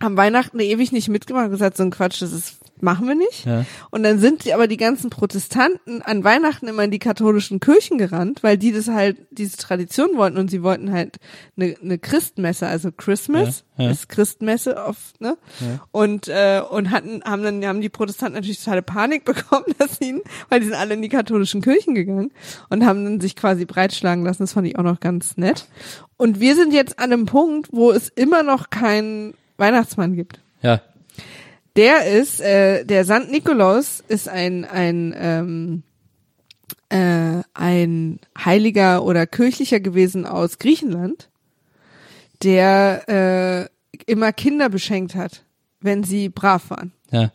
[0.00, 3.46] haben Weihnachten ewig nicht mitgemacht und gesagt, so ein Quatsch, das ist, machen wir nicht.
[3.46, 3.64] Ja.
[3.90, 7.98] Und dann sind die, aber die ganzen Protestanten an Weihnachten immer in die katholischen Kirchen
[7.98, 11.18] gerannt, weil die das halt, diese Tradition wollten und sie wollten halt
[11.56, 13.90] eine, eine Christmesse, also Christmas Ja, ja.
[13.90, 15.36] ist Christmesse auf, ne?
[15.92, 20.22] Und, äh, und hatten, haben dann, haben die Protestanten natürlich totale Panik bekommen, dass ihnen,
[20.48, 22.30] weil die sind alle in die katholischen Kirchen gegangen
[22.68, 24.42] und haben dann sich quasi breitschlagen lassen.
[24.42, 25.66] Das fand ich auch noch ganz nett.
[26.16, 30.40] Und wir sind jetzt an einem Punkt, wo es immer noch keinen Weihnachtsmann gibt.
[30.62, 30.80] Ja.
[31.78, 35.82] Der ist, äh, der Sankt Nikolaus ist ein, ein, ähm,
[36.88, 41.30] äh, ein Heiliger oder Kirchlicher gewesen aus Griechenland,
[42.42, 45.44] der äh, immer Kinder beschenkt hat,
[45.80, 46.90] wenn sie brav waren.
[47.12, 47.30] Ja.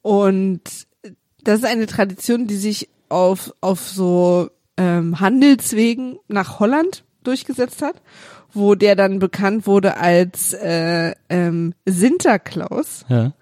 [0.00, 0.60] Und
[1.42, 7.96] das ist eine Tradition, die sich auf, auf so ähm, Handelswegen nach Holland durchgesetzt hat,
[8.52, 13.04] wo der dann bekannt wurde als äh, ähm, Sinterklaus.
[13.08, 13.32] Ja.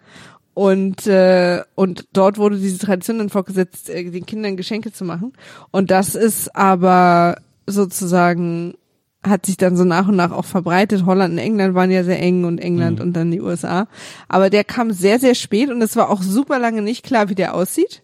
[0.55, 5.33] Und, äh, und dort wurde diese Tradition dann fortgesetzt, äh, den Kindern Geschenke zu machen.
[5.71, 7.37] Und das ist aber
[7.67, 8.75] sozusagen,
[9.23, 11.07] hat sich dann so nach und nach auch verbreitet.
[11.07, 13.87] Holland und England waren ja sehr eng und England und dann die USA.
[14.29, 17.35] Aber der kam sehr, sehr spät und es war auch super lange nicht klar, wie
[17.35, 18.03] der aussieht.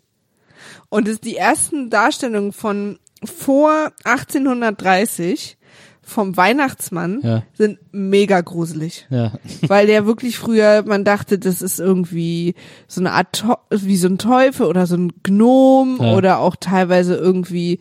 [0.88, 5.55] Und es, die ersten Darstellungen von vor 1830
[6.08, 7.42] vom Weihnachtsmann Ja.
[7.54, 9.32] sind mega gruselig Ja.
[9.62, 12.54] weil der wirklich früher, man dachte, das ist irgendwie
[12.86, 16.14] so eine Art, wie so ein Teufel oder so ein Gnom Ja.
[16.16, 17.80] oder auch teilweise irgendwie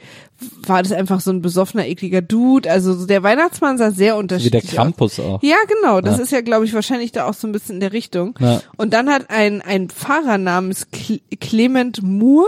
[0.65, 2.69] war das einfach so ein besoffener, ekliger Dude.
[2.69, 4.75] Also so der Weihnachtsmann sah sehr Wie unterschiedlich der aus.
[4.75, 5.41] Krampus auch.
[5.43, 6.01] Ja, genau.
[6.01, 8.37] Das ist ja, glaube ich, wahrscheinlich da auch so ein bisschen in der Richtung.
[8.75, 12.47] Und dann hat ein, ein Pfarrer namens Cle- Clement Moore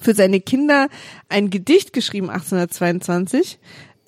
[0.00, 0.88] für seine Kinder
[1.28, 3.58] ein Gedicht geschrieben, 1822.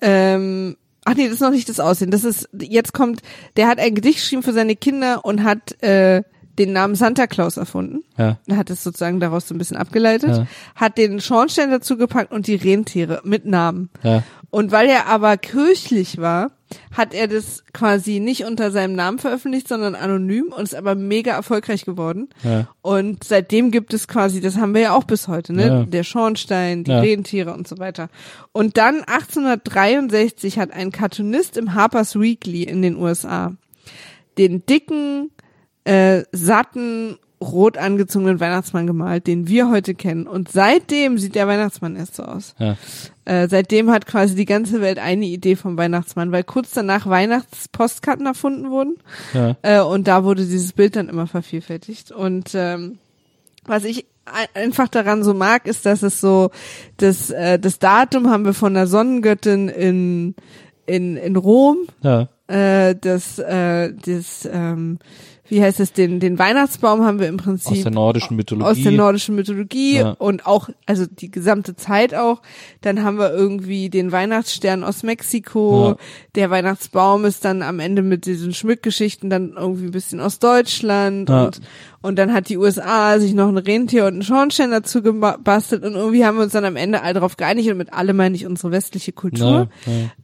[0.01, 0.75] Ähm,
[1.05, 2.11] ach nee, das ist noch nicht das Aussehen.
[2.11, 3.21] Das ist, jetzt kommt,
[3.57, 6.23] der hat ein Gedicht geschrieben für seine Kinder und hat äh,
[6.57, 8.03] den Namen Santa Claus erfunden.
[8.17, 8.37] Ja.
[8.47, 10.47] Er hat es sozusagen daraus so ein bisschen abgeleitet, Ja.
[10.75, 13.89] hat den Schornstein dazu gepackt und die Rentiere mit Namen.
[14.03, 14.23] Ja.
[14.51, 16.51] Und weil er aber kirchlich war,
[16.95, 21.31] hat er das quasi nicht unter seinem Namen veröffentlicht, sondern anonym und ist aber mega
[21.33, 22.29] erfolgreich geworden.
[22.43, 22.67] Ja.
[22.81, 25.67] Und seitdem gibt es quasi, das haben wir ja auch bis heute, ne?
[25.67, 25.83] Ja.
[25.83, 26.99] Der Schornstein, die Ja.
[26.99, 28.09] Rentiere und so weiter.
[28.51, 33.53] Und dann 1863 hat ein Cartoonist im Harper's Weekly in den USA
[34.37, 35.31] den dicken,
[35.85, 40.25] äh, satten, rot angezogenen Weihnachtsmann gemalt, den wir heute kennen.
[40.27, 42.55] Und seitdem sieht der Weihnachtsmann erst so aus.
[42.59, 42.75] Ja.
[43.25, 48.25] Äh, seitdem hat quasi die ganze Welt eine Idee vom Weihnachtsmann, weil kurz danach Weihnachtspostkarten
[48.25, 48.97] erfunden wurden
[49.33, 49.55] Ja.
[49.61, 52.11] äh, und da wurde dieses Bild dann immer vervielfältigt.
[52.11, 52.97] Und ähm,
[53.65, 56.51] was ich ein- einfach daran so mag, ist, dass es so
[56.97, 60.35] das äh, das Datum haben wir von der Sonnengöttin in
[60.87, 62.27] in in Rom, Ja.
[62.47, 64.99] äh, das äh, das ähm,
[65.47, 68.69] wie heißt es den den Weihnachtsbaum haben wir im Prinzip Aus der nordischen Mythologie.
[68.71, 70.09] aus der nordischen Mythologie Ja.
[70.11, 72.41] und auch, also die gesamte Zeit auch.
[72.81, 75.89] Dann haben wir irgendwie den Weihnachtsstern aus Mexiko.
[75.89, 75.97] Ja.
[76.35, 81.29] Der Weihnachtsbaum ist dann am Ende mit diesen Schmückgeschichten dann irgendwie ein bisschen aus Deutschland
[81.29, 81.45] Ja.
[81.45, 81.61] und
[82.05, 85.95] und dann hat die USA sich noch ein Rentier und einen Schornstein dazu gebastelt und
[85.95, 88.45] irgendwie haben wir uns dann am Ende all darauf geeinigt und mit alle meine ich
[88.45, 89.69] unsere westliche Kultur.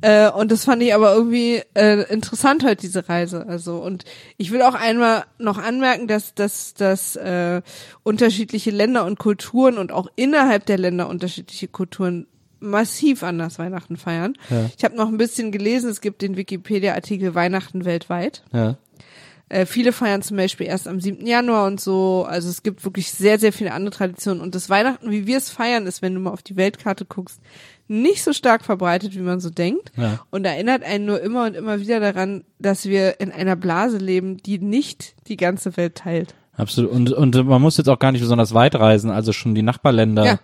[0.01, 3.45] Ja, Äh, und das fand ich aber irgendwie äh, interessant heute diese Reise.
[3.47, 4.05] Also und
[4.37, 7.61] ich will auch einmal noch anmerken, dass dass dass äh,
[8.03, 12.27] unterschiedliche Länder und Kulturen und auch innerhalb der Länder unterschiedliche Kulturen
[12.59, 14.35] massiv anders Weihnachten feiern.
[14.49, 14.69] Ja.
[14.77, 18.43] Ich habe noch ein bisschen gelesen, es gibt den Wikipedia-Artikel Weihnachten weltweit.
[18.53, 18.77] ja.
[19.51, 21.27] Äh, viele feiern zum Beispiel erst am 7.
[21.27, 22.25] Januar und so.
[22.25, 24.39] Also es gibt wirklich sehr, sehr viele andere Traditionen.
[24.39, 27.41] Und das Weihnachten, wie wir es feiern, ist, wenn du mal auf die Weltkarte guckst,
[27.89, 29.91] nicht so stark verbreitet, wie man so denkt.
[29.97, 30.25] Ja.
[30.29, 34.37] Und erinnert einen nur immer und immer wieder daran, dass wir in einer Blase leben,
[34.37, 36.33] die nicht die ganze Welt teilt.
[36.57, 36.91] Absolut.
[36.91, 40.39] Und, und man muss jetzt auch gar nicht besonders weit reisen, also schon die Nachbarländer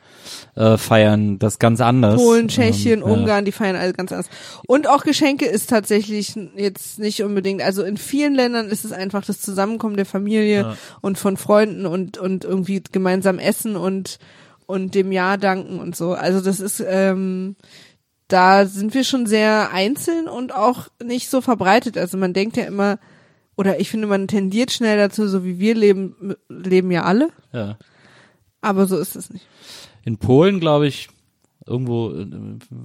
[0.55, 2.15] äh, feiern das ganz anders.
[2.15, 3.13] Polen, Tschechien, Ähm, ja.
[3.13, 4.29] Ungarn, die feiern alle ganz anders.
[4.67, 9.25] Und auch Geschenke ist tatsächlich jetzt nicht unbedingt, also in vielen Ländern ist es einfach
[9.25, 14.17] das Zusammenkommen der Familie und von Freunden und, und irgendwie gemeinsam essen und,
[14.65, 16.13] und dem Jahr danken und so.
[16.13, 17.57] Also das ist, ähm,
[18.29, 21.97] da sind wir schon sehr einzeln und auch nicht so verbreitet.
[21.97, 22.97] Also man denkt ja immer,
[23.57, 27.77] oder ich finde, man tendiert schnell dazu, so wie wir leben, leben ja alle, Ja.
[28.61, 29.45] aber so ist es nicht.
[30.05, 31.09] In Polen, glaube ich,
[31.67, 32.25] irgendwo, äh,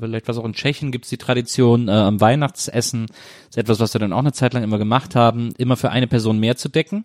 [0.00, 3.06] vielleicht was auch in Tschechien gibt's die Tradition, äh, am Weihnachtsessen,
[3.48, 6.06] ist etwas, was wir dann auch eine Zeit lang immer gemacht haben, immer für eine
[6.06, 7.04] Person mehr zu decken.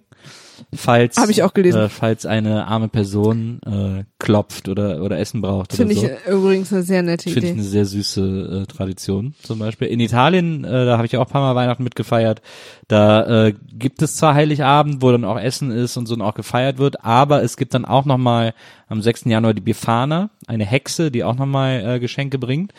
[0.73, 1.81] Falls, Hab ich auch gelesen.
[1.81, 6.09] Äh, falls eine arme Person äh, klopft oder, oder Essen braucht Finde ich so.
[6.29, 7.53] übrigens eine sehr nette Finde ich Idee.
[7.53, 9.87] eine sehr süße äh, Tradition zum Beispiel.
[9.87, 12.41] In Italien, äh, da habe ich auch ein paar Mal Weihnachten mitgefeiert,
[12.87, 16.33] da äh, gibt es zwar Heiligabend, wo dann auch Essen ist und so und auch
[16.33, 18.53] gefeiert wird, aber es gibt dann auch nochmal
[18.87, 19.25] am 6.
[19.25, 22.73] Januar die Befana, eine Hexe, die auch nochmal äh, Geschenke bringt.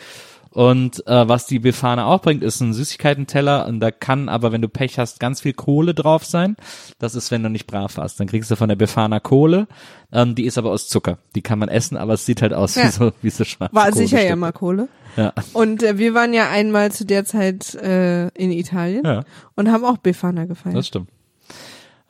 [0.51, 4.63] Und äh, was die Befana auch bringt, ist ein Süßigkeitenteller und da kann aber, wenn
[4.63, 6.55] du Pech hast, ganz viel Kohle drauf sein.
[6.97, 8.19] Das ist, wenn du nicht brav warst.
[8.19, 9.67] Dann kriegst du von der Befana Kohle.
[10.11, 11.19] Ähm, die ist aber aus Zucker.
[11.35, 12.91] Die kann man essen, aber es sieht halt aus wie Ja.
[12.91, 14.89] so, wie so schwarze War sicher ja mal Kohle.
[15.17, 15.33] Ja.
[15.53, 19.23] Und äh, wir waren ja einmal zu der Zeit äh, in Italien Ja.
[19.55, 20.75] und haben auch Befana gefeiert.
[20.75, 21.09] Das stimmt.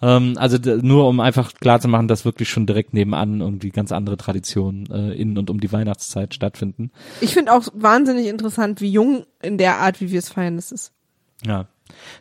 [0.01, 3.91] Ähm, also nur um einfach klar zu machen, dass wirklich schon direkt nebenan irgendwie ganz
[3.91, 6.91] andere Traditionen äh, in und um die Weihnachtszeit stattfinden.
[7.21, 10.71] Ich finde auch wahnsinnig interessant, wie jung in der Art, wie wir es feiern, das
[10.71, 10.93] ist.
[11.45, 11.67] Ja.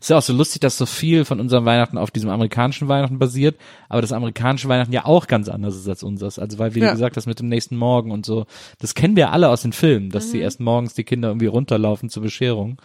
[0.00, 3.18] Ist ja auch so lustig, dass so viel von unserem Weihnachten auf diesem amerikanischen Weihnachten
[3.18, 3.56] basiert,
[3.90, 6.38] aber das amerikanische Weihnachten ja auch ganz anders ist als unseres.
[6.38, 6.90] Also weil, wie Ja.
[6.92, 8.46] gesagt hast, mit dem nächsten Morgen und so,
[8.78, 10.32] das kennen wir alle aus den Filmen, dass Mhm.
[10.32, 12.78] die erst morgens die Kinder irgendwie runterlaufen zur Bescherung.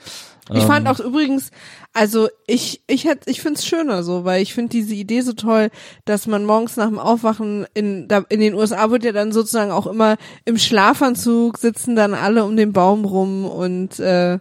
[0.52, 0.68] Ich Ähm.
[0.68, 1.52] fand auch übrigens,
[1.94, 5.70] also ich ich hätte ich find's schöner so, weil ich finde diese Idee so toll,
[6.06, 9.72] dass man morgens nach dem Aufwachen in da, in den USA wird ja dann sozusagen
[9.72, 14.40] auch immer im Schlafanzug sitzen dann alle um den Baum rum und äh,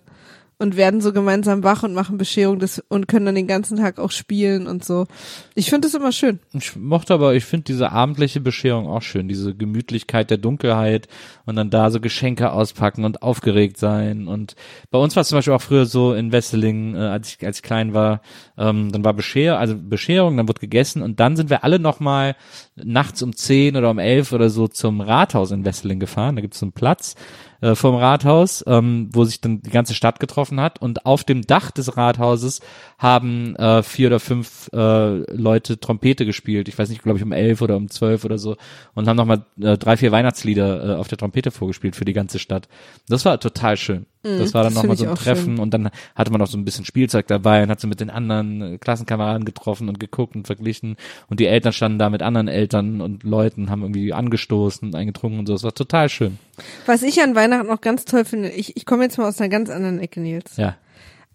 [0.63, 3.99] und werden so gemeinsam wach und machen Bescherung des, und können dann den ganzen Tag
[3.99, 5.07] auch spielen und so.
[5.55, 6.39] Ich finde das immer schön.
[6.53, 11.09] Ich mochte aber, ich finde diese abendliche Bescherung auch schön, diese Gemütlichkeit der Dunkelheit
[11.45, 14.29] und dann da so Geschenke auspacken und aufgeregt sein.
[14.29, 14.55] Und
[14.91, 17.57] bei uns war es zum Beispiel auch früher so in Wesseling, äh, als ich als
[17.59, 18.23] ich klein war,
[18.57, 22.37] ähm, dann war Bescher, also Bescherung, dann wird gegessen und dann sind wir alle nochmal
[22.77, 26.37] nachts um zehn oder um elf oder so zum Rathaus in Wesseling gefahren.
[26.37, 27.17] Da gibt es so einen Platz
[27.63, 30.83] äh, vom Rathaus, ähm, wo sich dann die ganze Stadt getroffen hat.
[30.83, 32.61] Und auf dem Dach des Rathauses
[32.99, 36.69] haben äh, vier oder fünf äh, Leute Trompete gespielt.
[36.69, 38.57] Ich weiß nicht, glaube ich um elf oder um zwölf oder so.
[38.95, 42.39] Und haben nochmal äh, drei, vier Weihnachtslieder äh, auf der Trompete vorgespielt für die ganze
[42.39, 42.69] Stadt.
[43.09, 44.07] Das war total schön.
[44.23, 45.59] Das war dann Mhm, nochmal so ein auch Treffen schön.
[45.59, 48.11] und dann hatte man noch so ein bisschen Spielzeug dabei und hat so mit den
[48.11, 50.97] anderen äh, Klassenkameraden getroffen und geguckt und verglichen.
[51.29, 55.41] Und die Eltern standen da mit anderen Eltern und Leuten, haben irgendwie angestoßen und eingetrunken
[55.41, 55.53] und so.
[55.55, 56.39] Das war total schön.
[56.87, 59.49] Was ich an Weihnachten noch ganz toll finde, ich, ich komme jetzt mal aus einer
[59.49, 60.57] ganz anderen Ecke, Nils.
[60.57, 60.77] Ja.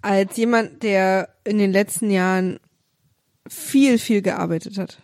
[0.02, 2.60] Als jemand, der in den letzten Jahren
[3.48, 5.00] viel, viel gearbeitet hat.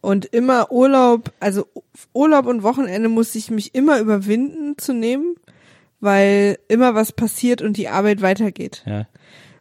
[0.00, 1.66] Und immer Urlaub, also
[2.14, 5.34] Urlaub und Wochenende musste ich mich immer überwinden zu nehmen,
[6.00, 8.82] weil immer was passiert und die Arbeit weitergeht.
[8.86, 9.06] Ja.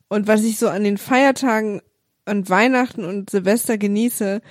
[0.08, 1.82] Und was ich so an den Feiertagen
[2.26, 4.42] an Weihnachten und Silvester genieße,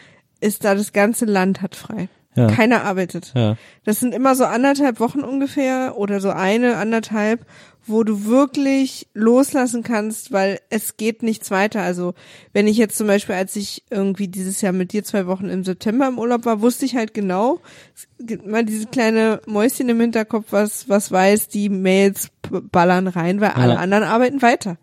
[0.40, 2.08] ist da das ganze Land hat frei.
[2.36, 2.46] Ja.
[2.48, 3.32] Keiner arbeitet.
[3.34, 3.56] Ja.
[3.84, 7.46] Das sind immer so anderthalb Wochen ungefähr oder so eine, anderthalb,
[7.88, 11.82] wo du wirklich loslassen kannst, weil es geht nichts weiter.
[11.82, 12.14] Also
[12.52, 15.64] wenn ich jetzt zum Beispiel, als ich irgendwie dieses Jahr mit dir zwei Wochen im
[15.64, 17.60] September im Urlaub war, wusste ich halt genau,
[17.94, 23.40] es gibt mal diese kleine Mäuschen im Hinterkopf, was, was weiß, die Mails ballern rein,
[23.40, 23.78] weil alle Ja.
[23.78, 24.78] anderen arbeiten weiter.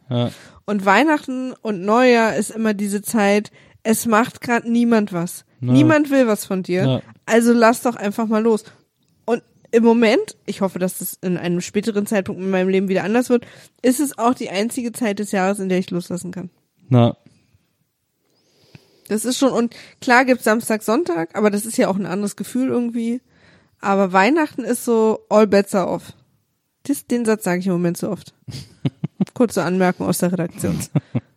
[0.66, 3.52] Und Weihnachten und Neujahr ist immer diese Zeit,
[3.84, 5.46] es macht gerade niemand was.
[5.62, 5.72] Ja.
[5.74, 6.86] Niemand will was von dir.
[6.86, 7.02] Ja.
[7.26, 8.64] Also lass doch einfach mal los.
[9.26, 13.04] Und im Moment, ich hoffe, dass das in einem späteren Zeitpunkt in meinem Leben wieder
[13.04, 13.46] anders wird,
[13.82, 16.50] ist es auch die einzige Zeit des Jahres, in der ich loslassen kann.
[16.90, 17.18] Na,
[19.08, 22.36] Das ist schon, und klar gibt's Samstag, Sonntag, aber das ist ja auch ein anderes
[22.36, 23.22] Gefühl irgendwie.
[23.80, 26.14] Aber Weihnachten ist so all bets are off.
[26.84, 28.34] Das, den Satz sage ich im Moment so oft.
[29.34, 30.80] Kurze Anmerkung aus der Redaktion.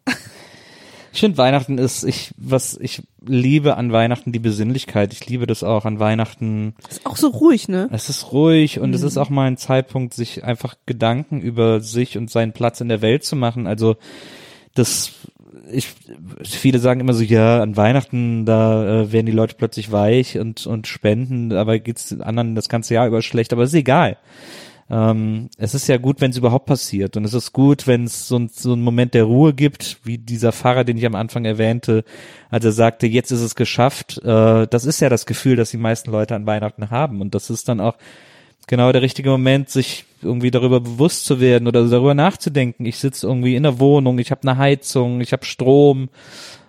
[1.16, 5.14] Ich finde Weihnachten ist, ich, was ich liebe an Weihnachten, die Besinnlichkeit.
[5.14, 6.74] Ich liebe das auch an Weihnachten.
[6.90, 7.88] Ist auch so ruhig, ne?
[7.90, 12.18] Es ist ruhig und es ist auch mal ein Zeitpunkt, sich einfach Gedanken über sich
[12.18, 13.66] und seinen Platz in der Welt zu machen.
[13.66, 13.96] Also
[14.74, 15.12] das,
[15.72, 15.88] ich,
[16.42, 20.66] viele sagen immer so, ja, an Weihnachten, da äh, werden die Leute plötzlich weich und,
[20.66, 24.18] und spenden, aber geht's den anderen das ganze Jahr über schlecht, aber ist egal.
[24.88, 28.28] Ähm, es ist ja gut, wenn es überhaupt passiert und es ist gut, wenn es
[28.28, 32.04] so, so einen Moment der Ruhe gibt, wie dieser Pfarrer, den ich am Anfang erwähnte,
[32.50, 34.18] als er sagte, jetzt ist es geschafft.
[34.24, 37.50] Äh, das ist ja das Gefühl, das die meisten Leute an Weihnachten haben und das
[37.50, 37.96] ist dann auch
[38.68, 42.86] genau der richtige Moment, sich irgendwie darüber bewusst zu werden oder darüber nachzudenken.
[42.86, 46.08] Ich sitze irgendwie in der Wohnung, ich habe eine Heizung, ich habe Strom,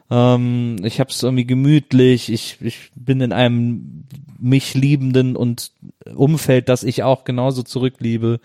[0.10, 4.06] ähm, ich habe es irgendwie gemütlich, ich, ich bin in einem
[4.40, 5.72] mich liebenden und
[6.16, 8.40] Umfeld, das ich auch genauso zurückliebe.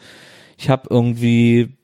[0.58, 1.76] Ich habe irgendwie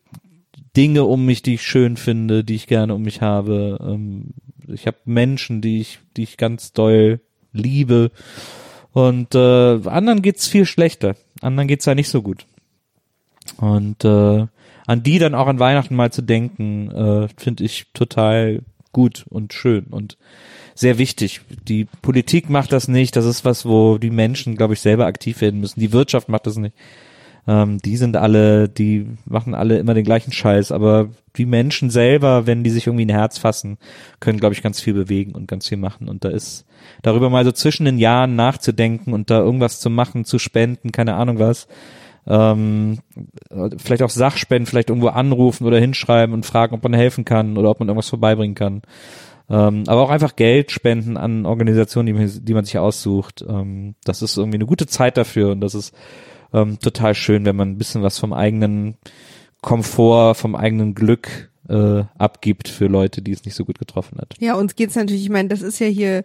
[0.76, 3.78] Dinge um mich, die ich schön finde, die ich gerne um mich habe.
[3.80, 4.34] Ähm,
[4.66, 7.20] ich habe Menschen, die ich, die ich ganz doll
[7.52, 8.10] liebe.
[8.92, 11.14] Und äh, anderen geht's viel schlechter.
[11.40, 12.46] Anderen geht's ja nicht so gut.
[13.58, 14.46] Und äh,
[14.86, 18.62] an die dann auch an Weihnachten mal zu denken, äh, finde ich total
[18.98, 20.18] gut und schön und
[20.74, 21.42] sehr wichtig.
[21.68, 23.14] Die Politik macht das nicht.
[23.14, 25.78] Das ist was, wo die Menschen, glaube ich, selber aktiv werden müssen.
[25.78, 26.74] Die Wirtschaft macht das nicht.
[27.46, 30.72] Ähm, die sind alle, die machen alle immer den gleichen Scheiß.
[30.72, 33.78] Aber die Menschen selber, wenn die sich irgendwie ein Herz fassen,
[34.18, 36.08] können, glaube ich, ganz viel bewegen und ganz viel machen.
[36.08, 36.66] Und da ist
[37.02, 41.14] darüber mal so zwischen den Jahren nachzudenken und da irgendwas zu machen, zu spenden, keine
[41.14, 41.68] Ahnung was.
[42.28, 42.98] Ähm,
[43.78, 47.70] vielleicht auch Sachspenden, vielleicht irgendwo anrufen oder hinschreiben und fragen, ob man helfen kann oder
[47.70, 48.82] ob man irgendwas vorbeibringen kann.
[49.50, 53.42] Ähm, aber auch einfach Geld spenden an Organisationen, die man, die man sich aussucht.
[53.48, 55.94] Ähm, das ist irgendwie eine gute Zeit dafür und das ist
[56.52, 58.96] ähm, total schön, wenn man ein bisschen was vom eigenen
[59.62, 64.34] Komfort, vom eigenen Glück äh, abgibt für Leute, die es nicht so gut getroffen hat.
[64.38, 66.24] Ja, uns geht's natürlich, ich meine, das ist ja hier,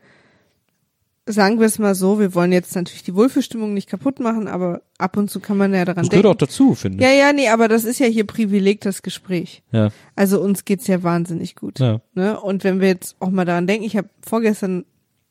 [1.25, 4.81] sagen wir es mal so, wir wollen jetzt natürlich die Wohlfühlstimmung nicht kaputt machen, aber
[4.97, 6.35] ab und zu kann man ja daran Das gehört denken.
[6.35, 7.17] auch dazu, finde ja, ich.
[7.19, 9.63] ja, nee, aber das ist ja hier Privileg, das Gespräch.
[9.71, 11.79] Ja, Also uns geht's ja wahnsinnig gut.
[11.79, 12.01] ja.
[12.13, 12.39] Ne?
[12.39, 14.85] Und wenn wir jetzt auch mal daran denken, ich habe vorgestern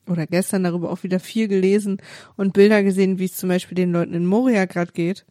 [0.08, 1.98] oder gestern darüber auch wieder viel gelesen
[2.36, 5.24] und Bilder gesehen, wie es zum Beispiel den Leuten in Moria gerade geht.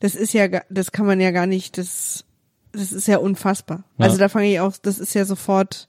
[0.00, 2.24] Das ist ja, das kann man ja gar nicht, das,
[2.72, 3.84] das ist ja unfassbar.
[3.98, 4.06] Ja.
[4.06, 5.88] Also da fange ich auch, das ist ja sofort,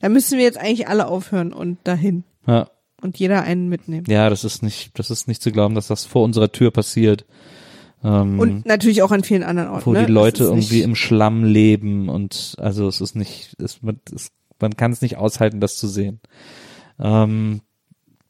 [0.00, 2.68] da müssen wir jetzt eigentlich alle aufhören und dahin ja.
[3.02, 4.06] Und jeder einen mitnehmen.
[4.08, 7.24] Ja, das ist nicht, das ist nicht zu glauben, dass das vor unserer Tür passiert.
[8.02, 9.86] Ähm, Und natürlich auch an vielen anderen Orten.
[9.86, 10.06] wo ne?
[10.06, 14.76] die Leute irgendwie im Schlamm leben und also es ist nicht, es, man, es, man
[14.76, 16.20] kann es nicht aushalten, das zu sehen.
[16.98, 17.60] Ähm,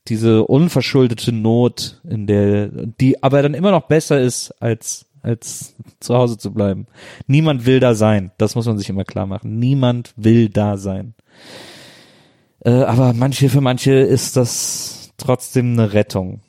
[0.09, 6.17] diese unverschuldete Not, in der, die aber dann immer noch besser ist, als, als zu
[6.17, 6.87] Hause zu bleiben.
[7.27, 8.33] Niemand will da sein.
[8.39, 9.59] Das muss man sich immer klar machen.
[9.59, 11.15] Niemand will da sein.
[12.65, 16.41] Äh, aber manche, für manche ist das trotzdem eine Rettung.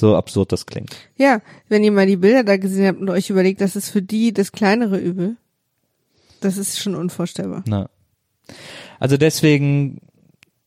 [0.00, 0.96] So absurd das klingt.
[1.16, 4.00] Ja, wenn ihr mal die Bilder da gesehen habt und euch überlegt, das ist für
[4.00, 5.36] die das kleinere Übel.
[6.40, 7.64] Das ist schon unvorstellbar.
[7.66, 7.90] Na.
[8.98, 9.98] Also deswegen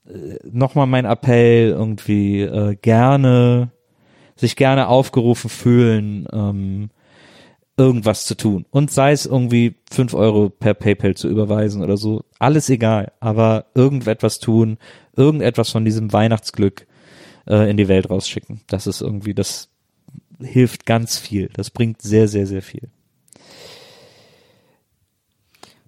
[0.08, 3.72] äh, nochmal mein Appell irgendwie äh, gerne
[4.36, 6.90] sich gerne aufgerufen fühlen, ähm,
[7.78, 8.66] irgendwas zu tun.
[8.70, 12.24] Und sei es irgendwie fünf Euro per PayPal zu überweisen oder so.
[12.44, 13.14] Alles egal.
[13.22, 14.78] Aber irgendetwas tun,
[15.16, 16.86] irgendetwas von diesem Weihnachtsglück
[17.48, 18.60] äh, in die Welt rausschicken.
[18.68, 19.70] Das ist irgendwie, das
[20.42, 21.50] hilft ganz viel.
[21.54, 22.90] Das bringt sehr, sehr, sehr viel.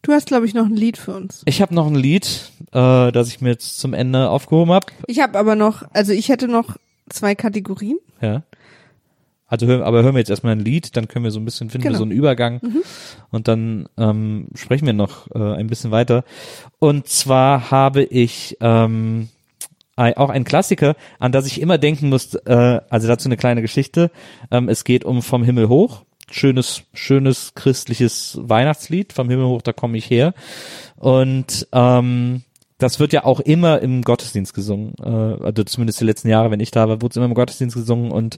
[0.02, 1.41] Du hast, glaube ich, noch ein Lied für uns.
[1.44, 4.88] Ich habe noch ein Lied, äh, das ich mir jetzt zum Ende aufgehoben habe.
[5.07, 6.77] Ich habe aber noch, also ich hätte noch
[7.10, 7.99] zwei Kategorien.
[8.22, 8.44] Ja.
[9.48, 11.70] Also hör, aber hören wir jetzt erstmal ein Lied, dann können wir so ein bisschen
[11.70, 12.00] finden wir Genau.
[12.00, 12.62] so einen Übergang
[13.30, 16.24] und dann ähm, sprechen wir noch äh, ein bisschen weiter.
[16.80, 19.30] Und zwar habe ich ähm,
[19.98, 24.12] auch ein Klassiker, an das ich immer denken muss, äh, also dazu eine kleine Geschichte.
[24.52, 26.02] Ähm, es geht um Vom Himmel hoch.
[26.32, 29.14] Schönes, schönes christliches Weihnachtslied.
[29.14, 30.34] Vom Himmel hoch, da komme ich her.
[30.98, 32.42] Und ähm,
[32.77, 34.93] das wird ja auch immer im Gottesdienst gesungen.
[35.02, 37.76] Äh, also zumindest die letzten Jahre, wenn ich da war, wurde es immer im Gottesdienst
[37.76, 38.11] gesungen.
[38.11, 38.38] Und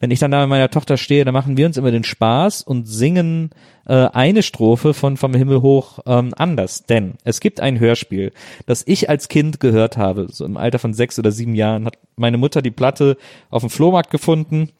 [0.00, 2.62] wenn ich dann da mit meiner Tochter stehe, dann machen wir uns immer den Spaß
[2.62, 3.50] und singen
[3.86, 6.84] äh, eine Strophe von Vom Himmel hoch ähm, anders.
[6.84, 8.32] Denn es gibt ein Hörspiel,
[8.64, 11.98] das ich als Kind gehört habe, so im Alter von sechs oder sieben Jahren, hat
[12.16, 13.18] meine Mutter die Platte
[13.50, 14.70] auf dem Flohmarkt gefunden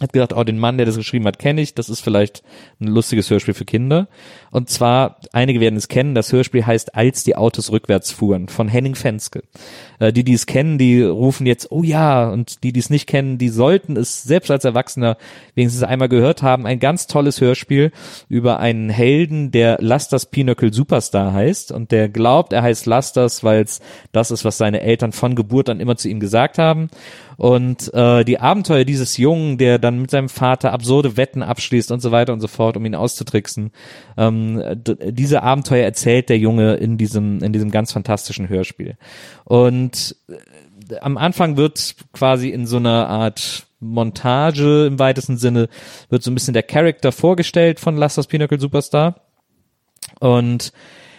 [0.00, 1.74] hat gedacht, oh, den Mann, der das geschrieben hat, kenne ich.
[1.74, 2.42] Das ist vielleicht
[2.80, 4.08] ein lustiges Hörspiel für Kinder.
[4.50, 8.66] Und zwar, einige werden es kennen, das Hörspiel heißt Als die Autos rückwärts fuhren von
[8.66, 9.44] Henning Fenske.
[10.00, 13.06] Äh, die, die es kennen, die rufen jetzt, oh ja, und die, die es nicht
[13.06, 15.16] kennen, die sollten es selbst als Erwachsener
[15.54, 16.66] wenigstens einmal gehört haben.
[16.66, 17.92] Ein ganz tolles Hörspiel
[18.28, 23.62] über einen Helden, der Lasters Pinochle Superstar heißt und der glaubt, er heißt Lasters, weil
[23.62, 23.80] es
[24.10, 26.88] das ist, was seine Eltern von Geburt an immer zu ihm gesagt haben.
[27.36, 32.00] Und äh, die Abenteuer dieses Jungen, der dann mit seinem Vater absurde Wetten abschließt und
[32.00, 33.70] so weiter und so fort, um ihn auszutricksen.
[34.16, 38.96] Ähm, diese Abenteuer erzählt der Junge in diesem, in diesem ganz fantastischen Hörspiel.
[39.44, 45.68] Und äh, am Anfang wird quasi in so einer Art Montage im weitesten Sinne,
[46.08, 49.20] wird so ein bisschen der Charakter vorgestellt von Lasters Pinnacle Superstar.
[50.20, 50.72] Und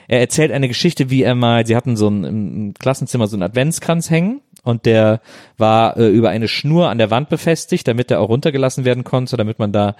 [0.07, 3.43] er erzählt eine Geschichte, wie er mal, sie hatten so ein, im Klassenzimmer so einen
[3.43, 5.21] Adventskranz hängen und der
[5.57, 9.37] war äh, über eine Schnur an der Wand befestigt, damit er auch runtergelassen werden konnte,
[9.37, 9.95] damit man da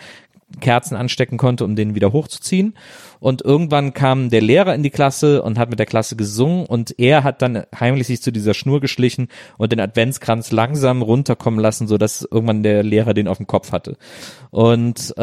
[0.62, 2.76] Kerzen anstecken konnte, um den wieder hochzuziehen.
[3.20, 7.00] Und irgendwann kam der Lehrer in die Klasse und hat mit der Klasse gesungen und
[7.00, 11.88] er hat dann heimlich sich zu dieser Schnur geschlichen und den Adventskranz langsam runterkommen lassen,
[11.88, 13.98] so dass irgendwann der Lehrer den auf dem Kopf hatte.
[14.52, 15.22] Und äh,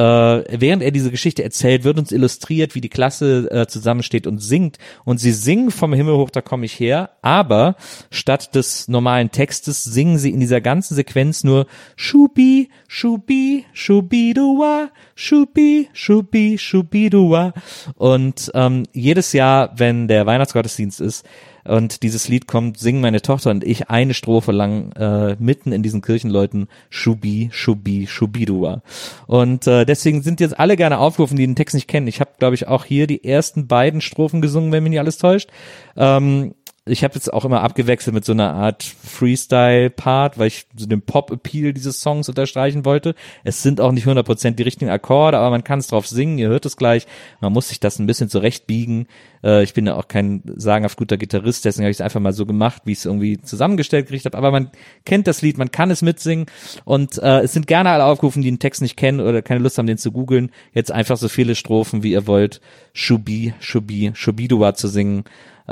[0.61, 4.79] während er diese Geschichte erzählt, wird uns illustriert, wie die Klasse äh, zusammensteht und singt.
[5.05, 7.77] Und sie singen vom Himmel hoch, da komme ich her, aber
[8.11, 15.89] statt des normalen Textes singen sie in dieser ganzen Sequenz nur Schubi, Schubi, Schubidua, Schubi,
[15.95, 17.55] Schubi, Schubidua.
[17.97, 21.27] Und ähm, jedes Jahr, wenn der Weihnachtsgottesdienst ist
[21.65, 25.83] und dieses Lied kommt, singen meine Tochter und ich eine Strophe lang äh, mitten in
[25.83, 28.83] diesen Kirchenleuten Schubi, Schubi, Schubidua.
[29.27, 32.09] Und äh, deswegen sind jetzt alle gerne aufgerufen, die den Text nicht kennen.
[32.09, 35.17] Ich habe, glaube ich, auch hier die ersten beiden Strophen gesungen, wenn mich nicht alles
[35.17, 35.49] täuscht.
[35.97, 36.53] Ähm,
[36.85, 41.01] ich habe jetzt auch immer abgewechselt mit so einer Art Freestyle-Part, weil ich so den
[41.01, 43.15] Pop-Appeal dieses Songs unterstreichen wollte.
[43.45, 46.49] Es sind auch nicht 100% die richtigen Akkorde, aber man kann es drauf singen, ihr
[46.49, 47.07] hört es gleich.
[47.41, 49.07] Man muss sich das ein bisschen zurechtbiegen.
[49.45, 52.33] Äh, ich bin ja auch kein sagenhaft guter Gitarrist, deswegen habe ich es einfach mal
[52.33, 54.37] so gemacht, wie ich es irgendwie zusammengestellt gekriegt habe.
[54.37, 54.73] Aber man
[55.05, 56.47] kennt das Lied, man kann es mitsingen
[56.85, 59.79] und äh, es sind gerne alle aufgerufen, die den Text nicht kennen oder keine Lust
[59.79, 60.51] haben, den zu googeln.
[60.75, 62.61] Jetzt einfach so viele Strophen, wie ihr wollt.
[62.93, 65.23] Shubi, Shubi, Shubidua zu singen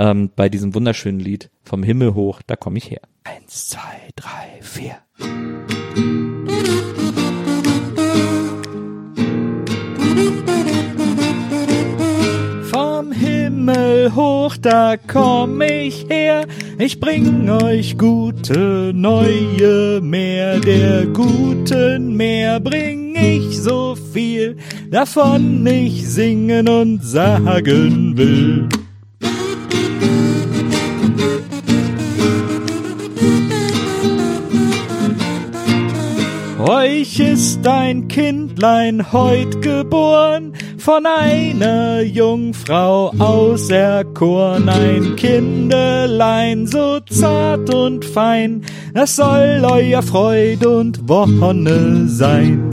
[0.01, 3.03] ähm, bei diesem wunderschönen Lied vom Himmel hoch, da komme ich her.
[3.23, 4.97] Eins, zwei, drei, vier.
[12.71, 16.47] Vom Himmel hoch, da komm ich her.
[16.79, 20.61] Ich bring euch gute neue Meer.
[20.61, 24.57] Der guten Meer bring ich so viel,
[24.91, 28.67] davon ich singen und sagen will.
[36.71, 48.05] Euch ist ein Kindlein heut geboren, von einer Jungfrau auserkoren, ein Kindelein so zart und
[48.05, 48.63] fein,
[48.95, 52.71] das soll euer Freud und Wonne sein.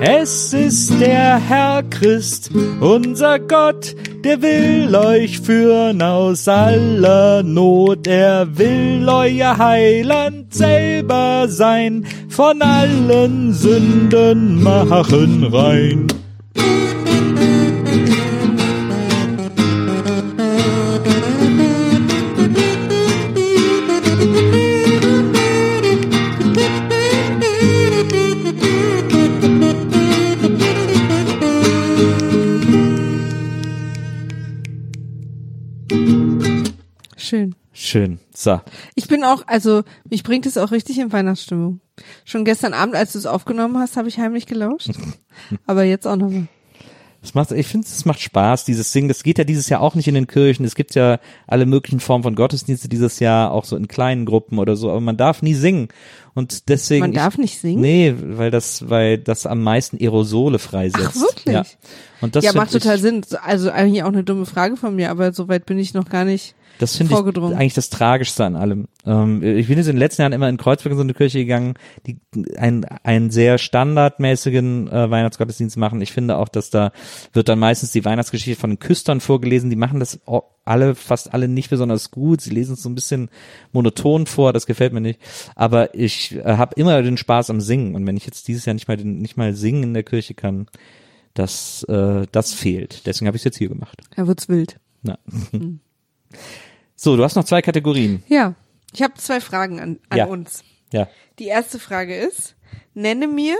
[0.00, 3.94] Es ist der Herr Christ, unser Gott,
[4.28, 8.06] der will euch führen aus aller Not.
[8.06, 16.08] Er will euer Heiland selber sein, von allen Sünden machen rein.
[38.38, 38.60] So.
[38.94, 41.80] Ich bin auch, also mich bringt es auch richtig in Weihnachtsstimmung.
[42.24, 44.90] Schon gestern Abend, als du es aufgenommen hast, habe ich heimlich gelauscht.
[45.66, 46.46] Aber jetzt auch nochmal.
[47.20, 49.08] Es macht, ich finde, es macht Spaß, dieses Singen.
[49.08, 50.64] Das geht ja dieses Jahr auch nicht in den Kirchen.
[50.64, 54.60] Es gibt ja alle möglichen Formen von Gottesdienste dieses Jahr, auch so in kleinen Gruppen
[54.60, 55.88] oder so, aber man darf nie singen.
[56.34, 57.00] Und deswegen.
[57.00, 57.80] Man darf ich, nicht singen?
[57.80, 61.08] Nee, weil das, weil das am meisten Aerosole freisetzt.
[61.08, 61.54] Ach, wirklich?
[61.54, 61.64] Ja.
[62.20, 63.22] Und das ja, macht total Sinn.
[63.42, 66.54] Also eigentlich auch eine dumme Frage von mir, aber soweit bin ich noch gar nicht.
[66.78, 68.86] Das finde ich eigentlich das Tragischste an allem.
[69.04, 71.38] Ähm, ich bin jetzt in den letzten Jahren immer in Kreuzberg in so eine Kirche
[71.38, 71.74] gegangen,
[72.06, 72.18] die
[72.56, 76.00] einen, einen sehr standardmäßigen äh, Weihnachtsgottesdienst machen.
[76.00, 76.92] Ich finde auch, dass da
[77.32, 79.70] wird dann meistens die Weihnachtsgeschichte von den Küstern vorgelesen.
[79.70, 80.20] Die machen das
[80.64, 82.40] alle, fast alle nicht besonders gut.
[82.40, 83.28] Sie lesen es so ein bisschen
[83.72, 84.52] monoton vor.
[84.52, 85.20] Das gefällt mir nicht.
[85.56, 87.96] Aber ich äh, habe immer den Spaß am Singen.
[87.96, 90.34] Und wenn ich jetzt dieses Jahr nicht mal den, nicht mal singen in der Kirche
[90.34, 90.66] kann,
[91.34, 93.06] das äh, das fehlt.
[93.06, 93.98] Deswegen habe ich es jetzt hier gemacht.
[94.14, 94.78] Da wird's wild.
[95.02, 95.18] Na.
[97.00, 98.24] So, du hast noch zwei Kategorien.
[98.28, 98.54] Ja.
[98.92, 100.24] Ich habe zwei Fragen an, an Ja.
[100.26, 100.64] uns.
[100.92, 101.06] Ja.
[101.38, 102.56] Die erste Frage ist,
[102.92, 103.54] nenne mir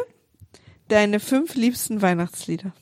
[0.89, 2.73] deine fünf liebsten Weihnachtslieder.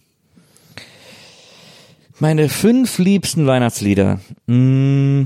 [2.21, 4.21] Meine fünf liebsten Weihnachtslieder.
[4.47, 5.25] Mm,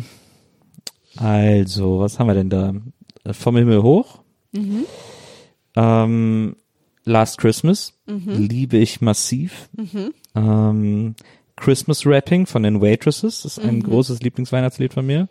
[1.16, 2.72] also, was haben wir denn da?
[3.32, 4.22] Vom Himmel hoch.
[5.76, 6.56] Ähm,
[7.04, 7.92] Last Christmas.
[8.06, 9.68] Liebe ich massiv.
[10.34, 11.14] Ähm,
[11.60, 13.42] Christmas Rapping von den Waitresses.
[13.42, 15.28] Das ist ein großes Lieblingsweihnachtslied von mir.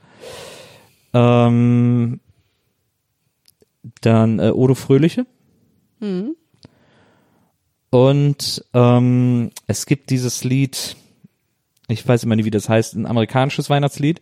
[1.14, 2.20] Ähm,
[4.02, 5.26] dann äh, Odo Fröhliche.
[7.90, 10.96] Und ähm, es gibt dieses Lied,
[11.88, 14.22] ich weiß immer nie, wie das heißt, ein amerikanisches Weihnachtslied,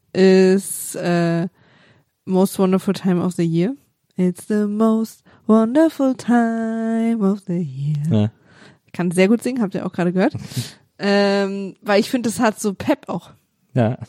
[0.13, 1.47] ist äh,
[2.25, 3.75] Most Wonderful Time of the Year.
[4.17, 7.97] It's the most wonderful time of the year.
[8.09, 8.31] Ja.
[8.93, 10.33] Kann sehr gut singen, habt ihr auch gerade gehört.
[10.99, 13.31] ähm, weil ich finde, das hat so Pep auch.
[13.73, 13.97] Ja.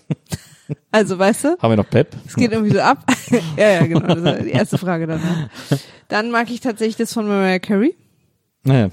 [0.91, 1.49] Also, weißt du?
[1.59, 2.17] Haben wir noch Pep?
[2.27, 3.05] Es geht irgendwie so ab.
[3.59, 4.07] ja, ja, genau.
[4.07, 5.51] Das war die erste Frage danach.
[6.09, 7.95] Dann mag ich tatsächlich das von Mariah Carey.
[8.63, 8.91] Naja.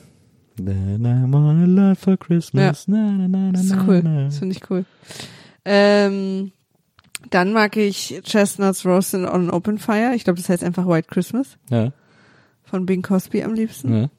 [0.57, 2.85] Then I want a lot for Christmas.
[2.87, 4.01] Na, na, na, na, Das ist cool.
[4.01, 4.83] Das finde ich cool.
[5.63, 6.51] Ähm,
[7.29, 10.13] dann mag ich Chestnuts Roasted on Open Fire.
[10.15, 11.91] Ich glaube, das heißt einfach White Christmas Ja,
[12.63, 13.93] von Bing Cosby am liebsten.
[14.03, 14.09] ja,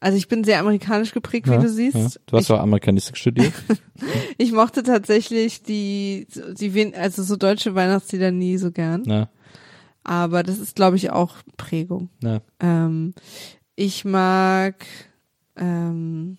[0.00, 1.94] Also ich bin sehr amerikanisch geprägt, wie ja, du siehst.
[1.96, 2.08] Ja.
[2.26, 3.52] Du hast ich, auch Amerikanistik studiert.
[4.38, 6.26] ich mochte tatsächlich die,
[6.58, 9.02] die, also so deutsche Weihnachtslieder nie so gern.
[9.06, 9.28] Na,
[10.04, 12.08] Aber das ist, glaube ich, auch Prägung.
[12.20, 12.40] na.
[12.60, 13.14] Ähm,
[13.76, 14.84] ich mag,
[15.56, 16.36] ähm,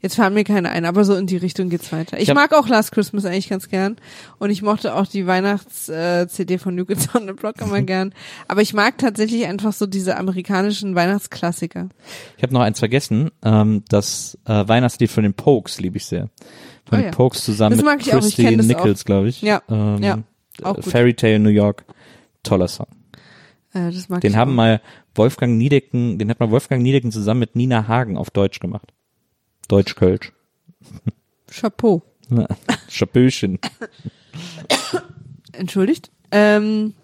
[0.00, 2.18] jetzt fallen mir keine ein, aber so in die Richtung geht's weiter.
[2.18, 3.96] Ich, Ich mag auch Last Christmas eigentlich ganz gern
[4.38, 8.14] und ich mochte auch die Weihnachts-CD von New Kids on the Block immer gern.
[8.48, 11.88] Aber ich mag tatsächlich einfach so diese amerikanischen Weihnachtsklassiker.
[12.36, 13.30] Ich habe noch eins vergessen.
[13.44, 16.28] Ähm, das äh, Weihnachtslied von den Pokes liebe ich sehr.
[16.88, 17.10] Von Oh den ja.
[17.12, 19.42] Pokes zusammen Das mit auch, Christy Nichols, glaube ich.
[19.42, 20.18] Ja, ähm, ja,
[20.62, 20.90] auch äh, gut.
[20.90, 21.84] Fairy Tale New York.
[22.42, 22.86] Toller Song.
[23.72, 24.56] Äh, das mag Den haben auch.
[24.56, 24.80] mal
[25.14, 28.92] Wolfgang Niedecken, den hat mal Wolfgang Niedecken zusammen mit Nina Hagen auf Deutsch gemacht.
[29.70, 30.32] Deutsch-Kölsch.
[31.50, 32.02] Chapeau.
[32.88, 33.58] Schapöchen.
[35.52, 36.10] Entschuldigt.
[36.30, 36.94] Ähm,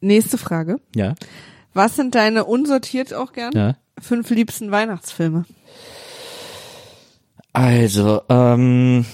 [0.00, 0.76] nächste Frage.
[0.94, 1.14] Ja,
[1.74, 3.52] Was sind deine unsortiert auch gern?
[3.54, 3.76] ja.
[4.00, 5.44] Fünf liebsten Weihnachtsfilme.
[7.52, 9.04] Also, ähm,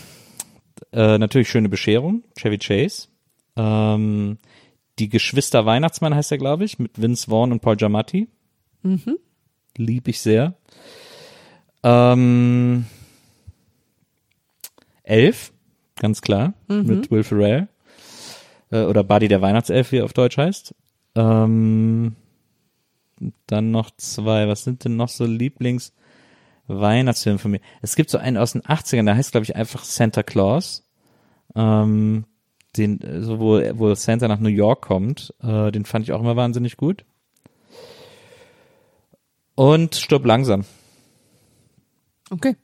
[0.93, 3.09] äh, natürlich schöne Bescherung, Chevy Chase.
[3.57, 4.39] Ähm,
[4.99, 8.29] die Geschwister Weihnachtsmann heißt er, glaube ich, mit Vince Vaughn und Paul Giamatti.
[8.83, 9.19] Mhm.
[9.77, 10.55] Lieb ich sehr.
[11.83, 12.87] Ähm,
[15.03, 15.53] Elf,
[15.97, 16.55] ganz klar,
[16.87, 17.69] mit Will Ferrell.
[18.71, 20.75] Äh, oder Buddy der Weihnachtself, wie er auf Deutsch heißt.
[21.15, 22.17] Ähm,
[23.47, 25.93] dann noch zwei, was sind denn noch so Lieblings-
[26.69, 27.61] Weihnachtsfilm von mir.
[27.83, 30.87] Es gibt so einen aus den 80ern, der heißt, glaube ich, einfach Santa Claus.
[31.57, 32.27] Ähm,
[32.77, 35.35] den, äh, so wo, wo Santa nach New York kommt.
[35.43, 37.05] Äh, den fand ich auch immer wahnsinnig gut.
[39.55, 40.65] Und Stirb langsam.
[42.31, 42.57] Okay.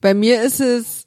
[0.00, 1.06] Bei mir ist es,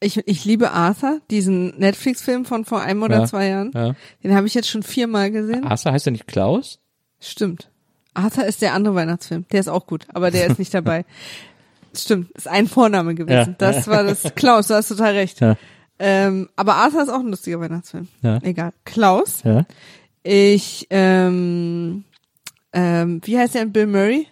[0.00, 3.70] ich, ich liebe Arthur, diesen Netflix-Film von vor einem oder Ja, zwei Jahren.
[3.74, 3.94] Ja.
[4.22, 5.64] Den habe ich jetzt schon viermal gesehen.
[5.64, 6.80] Asa heißt der nicht Klaus?
[7.20, 7.70] Stimmt.
[8.14, 9.46] Arthur ist der andere Weihnachtsfilm.
[9.52, 11.04] Der ist auch gut, aber der ist nicht dabei.
[11.94, 13.56] Stimmt, ist ein Vorname gewesen.
[13.58, 13.70] Ja.
[13.72, 15.40] Das war das Klaus, du hast total recht.
[15.40, 15.56] Ja.
[15.98, 18.08] Ähm, aber Arthur ist auch ein lustiger Weihnachtsfilm.
[18.22, 18.38] Ja.
[18.42, 18.72] Egal.
[18.84, 19.42] Klaus.
[19.44, 19.64] Ja.
[20.22, 22.04] Ich, ähm,
[22.72, 23.64] ähm, wie heißt der?
[23.66, 24.26] Bill Murray?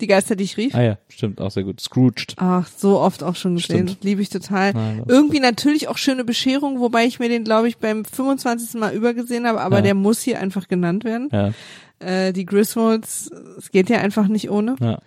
[0.00, 0.74] Die Geister, die ich rief.
[0.76, 1.80] Ah ja, stimmt, auch sehr gut.
[1.80, 2.34] Scrooged.
[2.36, 3.96] Ach, so oft auch schon gesehen.
[4.02, 4.72] Liebe ich total.
[4.72, 8.78] Nein, Irgendwie natürlich auch schöne Bescherung, wobei ich mir den, glaube ich, beim 25.
[8.80, 9.82] Mal übergesehen habe, aber Ja.
[9.82, 11.28] der muss hier einfach genannt werden.
[11.32, 11.52] Ja,
[12.00, 14.76] Äh, die Griswolds, es geht ja einfach nicht ohne.
[14.80, 15.00] ja.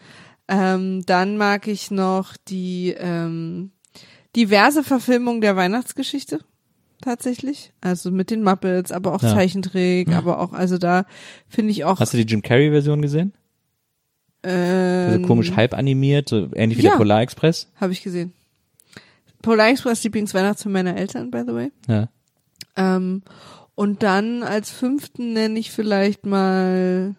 [0.50, 3.72] Ähm, dann mag ich noch die ähm,
[4.36, 6.40] diverse Verfilmung der Weihnachtsgeschichte
[7.02, 7.72] tatsächlich.
[7.80, 9.34] Also mit den Muppets, aber auch Ja.
[9.34, 11.06] Zeichentrick, aber auch, also da
[11.48, 13.32] finde ich auch Hast du die Jim Carrey Version gesehen?
[14.44, 16.92] Ähm, So komisch halb animiert, so ähnlich wie ja.
[16.92, 17.68] der Polar Express?
[17.76, 18.34] habe ich gesehen.
[19.42, 21.72] Polar Express Lieblingsweihnachtsfilm meiner Eltern, by the way.
[21.88, 22.10] Ja.
[22.76, 23.24] Ähm,
[23.76, 27.16] und dann als fünften nenne ich vielleicht mal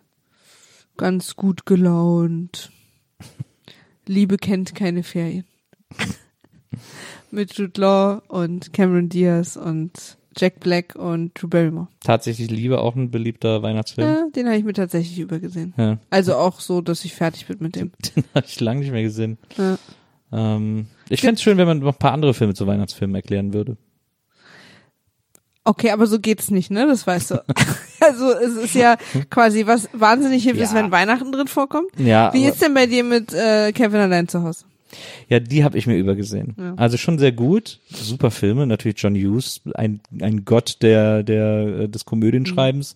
[0.97, 2.71] ganz gut gelaunt.
[4.07, 5.45] Liebe kennt keine Ferien.
[7.31, 11.89] Mit Jude Law und Cameron Diaz und Jack Black und Drew Barrymore.
[12.01, 14.09] Tatsächlich Liebe auch ein beliebter Weihnachtsfilm.
[14.09, 15.75] Ja, den habe ich mir tatsächlich übergesehen.
[15.77, 15.99] Ja.
[16.11, 17.93] Also auch so, dass ich fertig bin mit dem.
[18.17, 19.39] Den habe ich lange nicht mehr gesehen.
[19.57, 19.79] Ja.
[20.33, 23.53] Ähm, ich fände es schön, wenn man noch ein paar andere Filme zu Weihnachtsfilmen erklären
[23.53, 23.77] würde.
[25.65, 26.87] Okay, aber so geht's nicht, ne?
[26.87, 27.45] Das weißt du.
[28.01, 28.97] also es ist ja
[29.31, 30.79] quasi was wahnsinnig hilft, ist, Ja.
[30.79, 31.89] wenn Weihnachten drin vorkommt.
[31.99, 34.65] Ja, Wie ist denn bei dir mit äh, Kevin allein zu Hause?
[35.29, 36.55] Ja, die habe ich mir übergesehen.
[36.59, 36.75] Ja.
[36.77, 41.89] Also schon sehr gut, super Filme, natürlich John Hughes, ein, ein Gott der der äh,
[41.89, 42.95] des Komödienschreibens,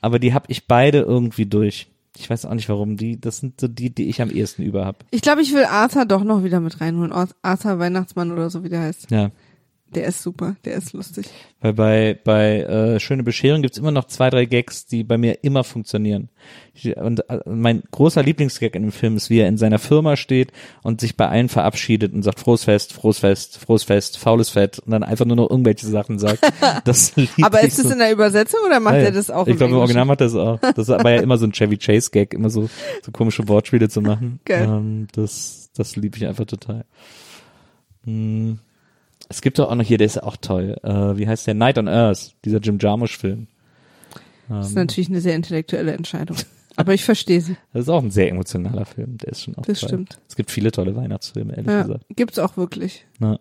[0.00, 1.88] aber die habe ich beide irgendwie durch.
[2.18, 4.86] Ich weiß auch nicht warum, die das sind so die, die ich am ehesten über
[4.86, 5.04] hab.
[5.10, 7.12] Ich glaube, ich will Arthur doch noch wieder mit reinholen.
[7.12, 9.10] Ar- Arthur Weihnachtsmann oder so, wie der heißt.
[9.10, 9.30] Ja,
[9.94, 11.26] Der ist super, der ist lustig.
[11.60, 15.44] weil bei bei äh, schöne Bescherung gibt's immer noch zwei drei Gags, die bei mir
[15.44, 16.28] immer funktionieren.
[16.74, 20.16] Ich, und äh, mein großer Lieblingsgag in dem Film ist, wie er in seiner Firma
[20.16, 20.52] steht
[20.82, 24.80] und sich bei allen verabschiedet und sagt frohes Fest, frohes Fest, frohes Fest, faules Fett
[24.80, 26.40] und dann einfach nur noch irgendwelche Sachen sagt.
[26.84, 27.92] Das Aber ist das so.
[27.92, 29.78] in der Übersetzung oder macht Ja, er das auch Ich glaube, im?
[29.78, 30.58] Original macht er das auch.
[30.74, 32.68] Das war ja immer so ein Chevy Chase Gag, immer so,
[33.02, 34.40] so komische Wortspiele zu machen.
[34.44, 34.64] Geil.
[34.68, 36.84] Ähm, das, das liebe ich einfach total.
[38.04, 38.58] Hm.
[39.28, 40.76] Es gibt doch auch noch hier, der ist ja auch toll.
[40.82, 41.54] Äh, wie heißt der?
[41.54, 43.48] Night on Earth, dieser Jim Jarmusch-Film.
[44.48, 46.36] Das ist natürlich eine sehr intellektuelle Entscheidung.
[46.76, 47.56] Aber ich verstehe sie.
[47.72, 49.16] Das ist auch ein sehr emotionaler Film.
[49.18, 49.88] Der ist schon auch Das toll.
[49.88, 50.18] stimmt.
[50.28, 52.04] Es gibt viele tolle Weihnachtsfilme, ehrlich Ja, gesagt.
[52.14, 53.06] gibt's auch wirklich.
[53.18, 53.40] Na.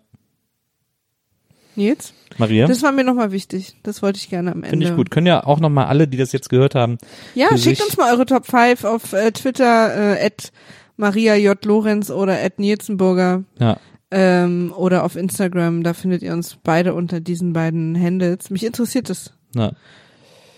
[1.75, 2.13] Nils?
[2.37, 2.67] Maria?
[2.67, 3.75] Das war mir nochmal wichtig.
[3.83, 4.69] Das wollte ich gerne am Ende.
[4.69, 5.11] Finde ich gut.
[5.11, 6.97] Können ja auch noch mal alle, die das jetzt gehört haben,
[7.35, 10.53] Ja, schickt uns mal eure Top 5 auf äh, Twitter, äh, at
[10.95, 11.63] Maria J.
[11.65, 13.77] Lorenz oder at Nielsenburger ja,
[14.11, 15.83] ähm, oder auf Instagram.
[15.83, 18.49] Da findet ihr uns beide unter diesen beiden Handles.
[18.49, 19.33] Mich interessiert das.
[19.53, 19.73] na.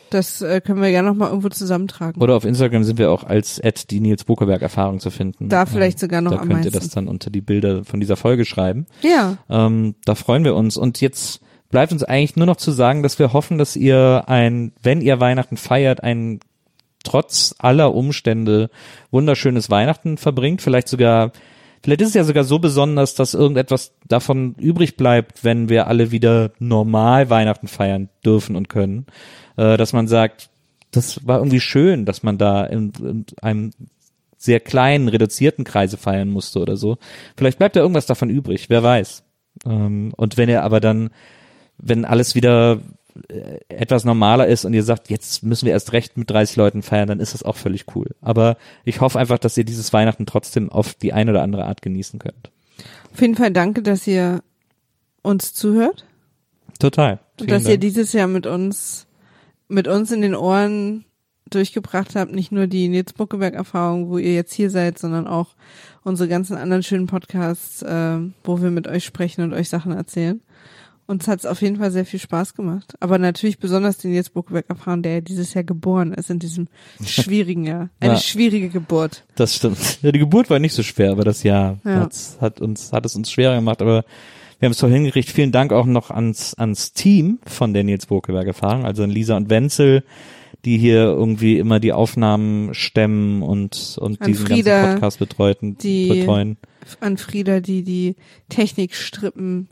[0.10, 2.22] Das äh, können wir gerne nochmal irgendwo zusammentragen.
[2.22, 5.50] Oder auf Instagram sind wir auch als at die Nils Bokeberg Erfahrung zu finden.
[5.50, 6.80] Da vielleicht sogar noch Da am könnt ihr meisten.
[6.80, 8.86] das dann unter die Bilder von dieser Folge schreiben.
[9.02, 10.78] Ja, Ähm, da freuen wir uns.
[10.78, 11.42] Und jetzt
[11.72, 15.20] bleibt uns eigentlich nur noch zu sagen, dass wir hoffen, dass ihr ein, wenn ihr
[15.20, 16.40] Weihnachten feiert, ein
[17.04, 18.70] trotz aller Umstände
[19.12, 20.62] wunderschönes Weihnachten verbringt.
[20.62, 21.34] Vielleicht sogar,
[21.84, 26.12] vielleicht ist es ja sogar so besonders, dass irgendetwas davon übrig bleibt, wenn wir alle
[26.12, 29.06] wieder normal Weihnachten feiern dürfen und können.
[29.58, 30.50] Äh, dass man sagt,
[30.92, 33.72] das war irgendwie schön, dass man da in, in einem
[34.38, 36.98] sehr kleinen, reduzierten Kreise feiern musste oder so.
[37.36, 39.24] Vielleicht bleibt da irgendwas davon übrig, wer weiß.
[39.66, 41.10] Ähm, und wenn ihr aber dann,
[41.78, 42.80] wenn alles wieder
[43.70, 47.08] etwas normaler ist und ihr sagt, jetzt müssen wir erst recht mit 30 Leuten feiern,
[47.08, 48.16] dann ist das auch völlig cool.
[48.22, 51.82] Aber ich hoffe einfach, dass ihr dieses Weihnachten trotzdem auf die eine oder andere Art
[51.82, 52.52] genießen könnt.
[53.14, 54.42] auf jeden Fall danke, dass ihr
[55.22, 56.06] uns zuhört
[56.80, 57.20] Total.
[57.40, 57.82] und dass ihr Dank.
[57.82, 59.08] dieses Jahr mit uns
[59.70, 61.04] mit uns in den Ohren
[61.50, 65.56] durchgebracht habt, nicht nur die Nils Buckeberg-Erfahrung, wo ihr jetzt hier seid, sondern auch
[66.04, 70.42] unsere ganzen anderen schönen Podcasts, äh, wo wir mit euch sprechen und euch Sachen erzählen.
[71.08, 72.96] Uns hat es auf jeden Fall sehr viel Spaß gemacht.
[73.00, 76.68] Aber natürlich besonders den Nils Buckeberg-Erfahrung, der ja dieses Jahr geboren ist, in diesem
[77.06, 77.90] schwierigen Jahr.
[78.02, 78.20] Eine Ja.
[78.20, 79.24] schwierige Geburt.
[79.36, 80.00] Das stimmt.
[80.02, 82.10] Ja, die Geburt war nicht so schwer, aber das Jahr Ja.
[82.42, 84.04] hat uns, hat es uns schwerer gemacht, aber
[84.60, 85.30] wir haben es toll hingekriegt.
[85.30, 89.38] Vielen Dank auch noch ans, ans Team von der Nils Burkeberg Erfahrung, also an Lisa
[89.38, 90.04] und Wenzel,
[90.66, 95.78] die hier irgendwie immer die Aufnahmen stemmen und, und An diesen Frieda, ganzen Podcast betreuten,
[95.78, 96.58] die- betreuen.
[97.02, 98.16] An Frieda, die die
[98.50, 99.68] Technikstrippen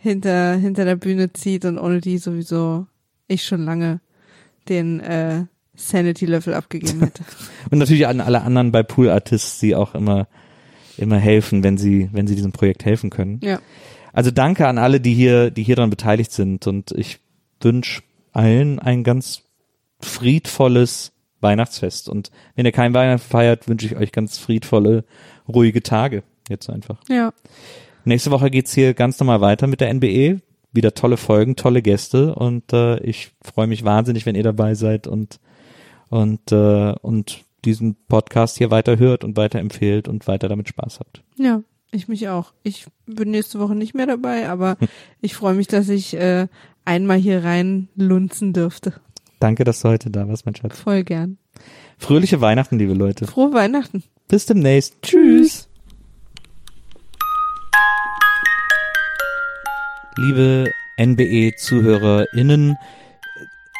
[0.00, 2.86] hinter, hinter der Bühne zieht und ohne die sowieso
[3.28, 4.00] ich schon lange
[4.68, 5.44] den äh,
[5.74, 7.24] Sanity-Löffel abgegeben hätte.
[7.70, 10.28] Und natürlich an alle anderen bei Pool Artists, die auch immer,
[10.98, 13.40] immer helfen, wenn sie, wenn sie diesem Projekt helfen können.
[13.42, 13.60] ja.
[14.12, 17.20] Also danke an alle, die hier, die hier dran beteiligt sind und ich
[17.60, 18.02] wünsche
[18.32, 19.42] allen ein ganz
[20.00, 22.08] friedvolles Weihnachtsfest.
[22.08, 25.04] Und wenn ihr kein Weihnachten feiert, wünsche ich euch ganz friedvolle,
[25.48, 26.24] ruhige Tage.
[26.48, 26.98] Jetzt einfach.
[27.08, 27.32] Ja.
[28.04, 30.40] Nächste Woche geht's hier ganz normal weiter mit der NBE.
[30.72, 35.08] Wieder tolle Folgen, tolle Gäste und äh, ich freue mich wahnsinnig, wenn ihr dabei seid
[35.08, 35.40] und
[36.10, 41.22] und äh, und diesen Podcast hier weiter hört und weiterempfehlt und weiter damit Spaß habt.
[41.36, 42.52] Ja, ich mich auch.
[42.62, 44.76] Ich bin nächste Woche nicht mehr dabei, aber
[45.20, 46.46] ich freue mich, dass ich äh,
[46.84, 48.94] einmal hier rein lunzen dürfte.
[49.40, 50.78] Danke, dass du heute da warst, mein Schatz.
[50.78, 51.38] Voll gern.
[51.98, 53.26] Fröhliche Weihnachten, liebe Leute.
[53.26, 54.02] Frohe Weihnachten.
[54.28, 55.02] Bis demnächst.
[55.02, 55.69] Tschüss.
[60.20, 62.76] Liebe NBE-ZuhörerInnen,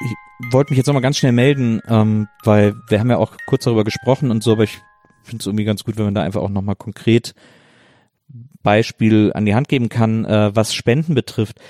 [0.02, 3.64] ich wollte mich jetzt nochmal ganz schnell melden, ähm, weil wir haben ja auch kurz
[3.64, 4.78] darüber gesprochen und so, aber ich
[5.22, 7.34] finde es irgendwie ganz gut, wenn man da einfach auch nochmal konkret
[8.62, 11.60] Beispiel an die Hand geben kann, äh, was Spenden betrifft.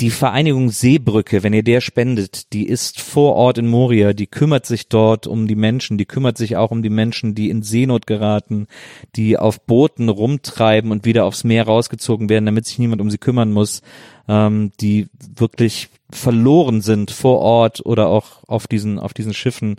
[0.00, 4.66] Die Vereinigung Seebrücke, wenn ihr der spendet, die ist vor Ort in Moria, die kümmert
[4.66, 8.06] sich dort um die Menschen, die kümmert sich auch um die Menschen, die in Seenot
[8.06, 8.66] geraten,
[9.14, 13.18] die auf Booten rumtreiben und wieder aufs Meer rausgezogen werden, damit sich niemand um sie
[13.18, 13.82] kümmern muss,
[14.28, 19.76] ähm, die wirklich verloren sind vor Ort oder auch auf diesen, auf diesen Schiffen.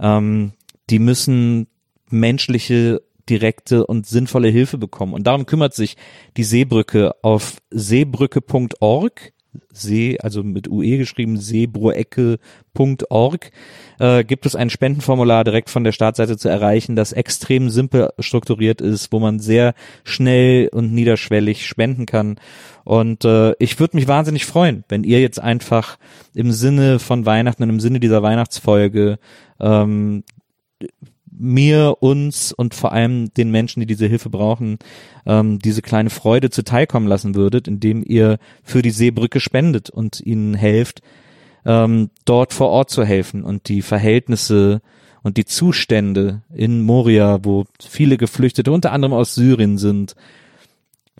[0.00, 0.52] Ähm,
[0.88, 1.66] die müssen
[2.10, 5.12] menschliche direkte und sinnvolle Hilfe bekommen.
[5.12, 5.96] Und darum kümmert sich
[6.36, 9.32] die Seebrücke auf seebrücke.org.
[9.72, 13.50] See, also mit UE geschrieben, seebruecke.org,
[13.98, 18.80] äh, gibt es ein Spendenformular direkt von der Startseite zu erreichen, das extrem simpel strukturiert
[18.80, 19.74] ist, wo man sehr
[20.04, 22.36] schnell und niederschwellig spenden kann.
[22.84, 25.98] Und äh, ich würde mich wahnsinnig freuen, wenn ihr jetzt einfach
[26.34, 29.18] im Sinne von Weihnachten und im Sinne dieser Weihnachtsfolge
[29.60, 30.24] ähm,
[31.38, 34.78] mir, uns und vor allem den Menschen, die diese Hilfe brauchen,
[35.26, 40.54] ähm, diese kleine Freude zuteilkommen lassen würdet, indem ihr für die Seebrücke spendet und ihnen
[40.54, 41.02] helft,
[41.64, 44.80] ähm, dort vor Ort zu helfen und die Verhältnisse
[45.22, 50.14] und die Zustände in Moria, wo viele Geflüchtete unter anderem aus Syrien sind,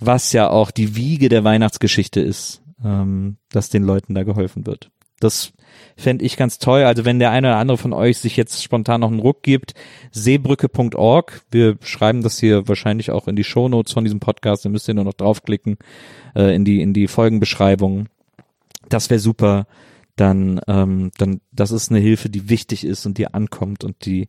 [0.01, 4.91] was ja auch die Wiege der Weihnachtsgeschichte ist, ähm, dass den Leuten da geholfen wird.
[5.21, 5.53] Das
[5.97, 6.85] fände ich ganz toll.
[6.85, 9.75] Also wenn der eine oder andere von euch sich jetzt spontan noch einen Ruck gibt,
[10.13, 11.43] seebrücke.org.
[11.51, 14.65] Wir schreiben das hier wahrscheinlich auch in die Shownotes von diesem Podcast.
[14.65, 15.77] Da müsst ihr nur noch draufklicken
[16.35, 18.09] äh, in die in die Folgenbeschreibung.
[18.89, 19.67] Das wäre super.
[20.17, 24.29] Dann ähm, dann das ist eine Hilfe, die wichtig ist und die ankommt und die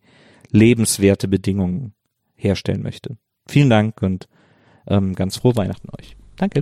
[0.51, 1.93] lebenswerte Bedingungen
[2.35, 3.17] herstellen möchte.
[3.47, 4.27] Vielen Dank und
[4.87, 6.15] ähm, ganz frohe Weihnachten euch.
[6.35, 6.61] Danke.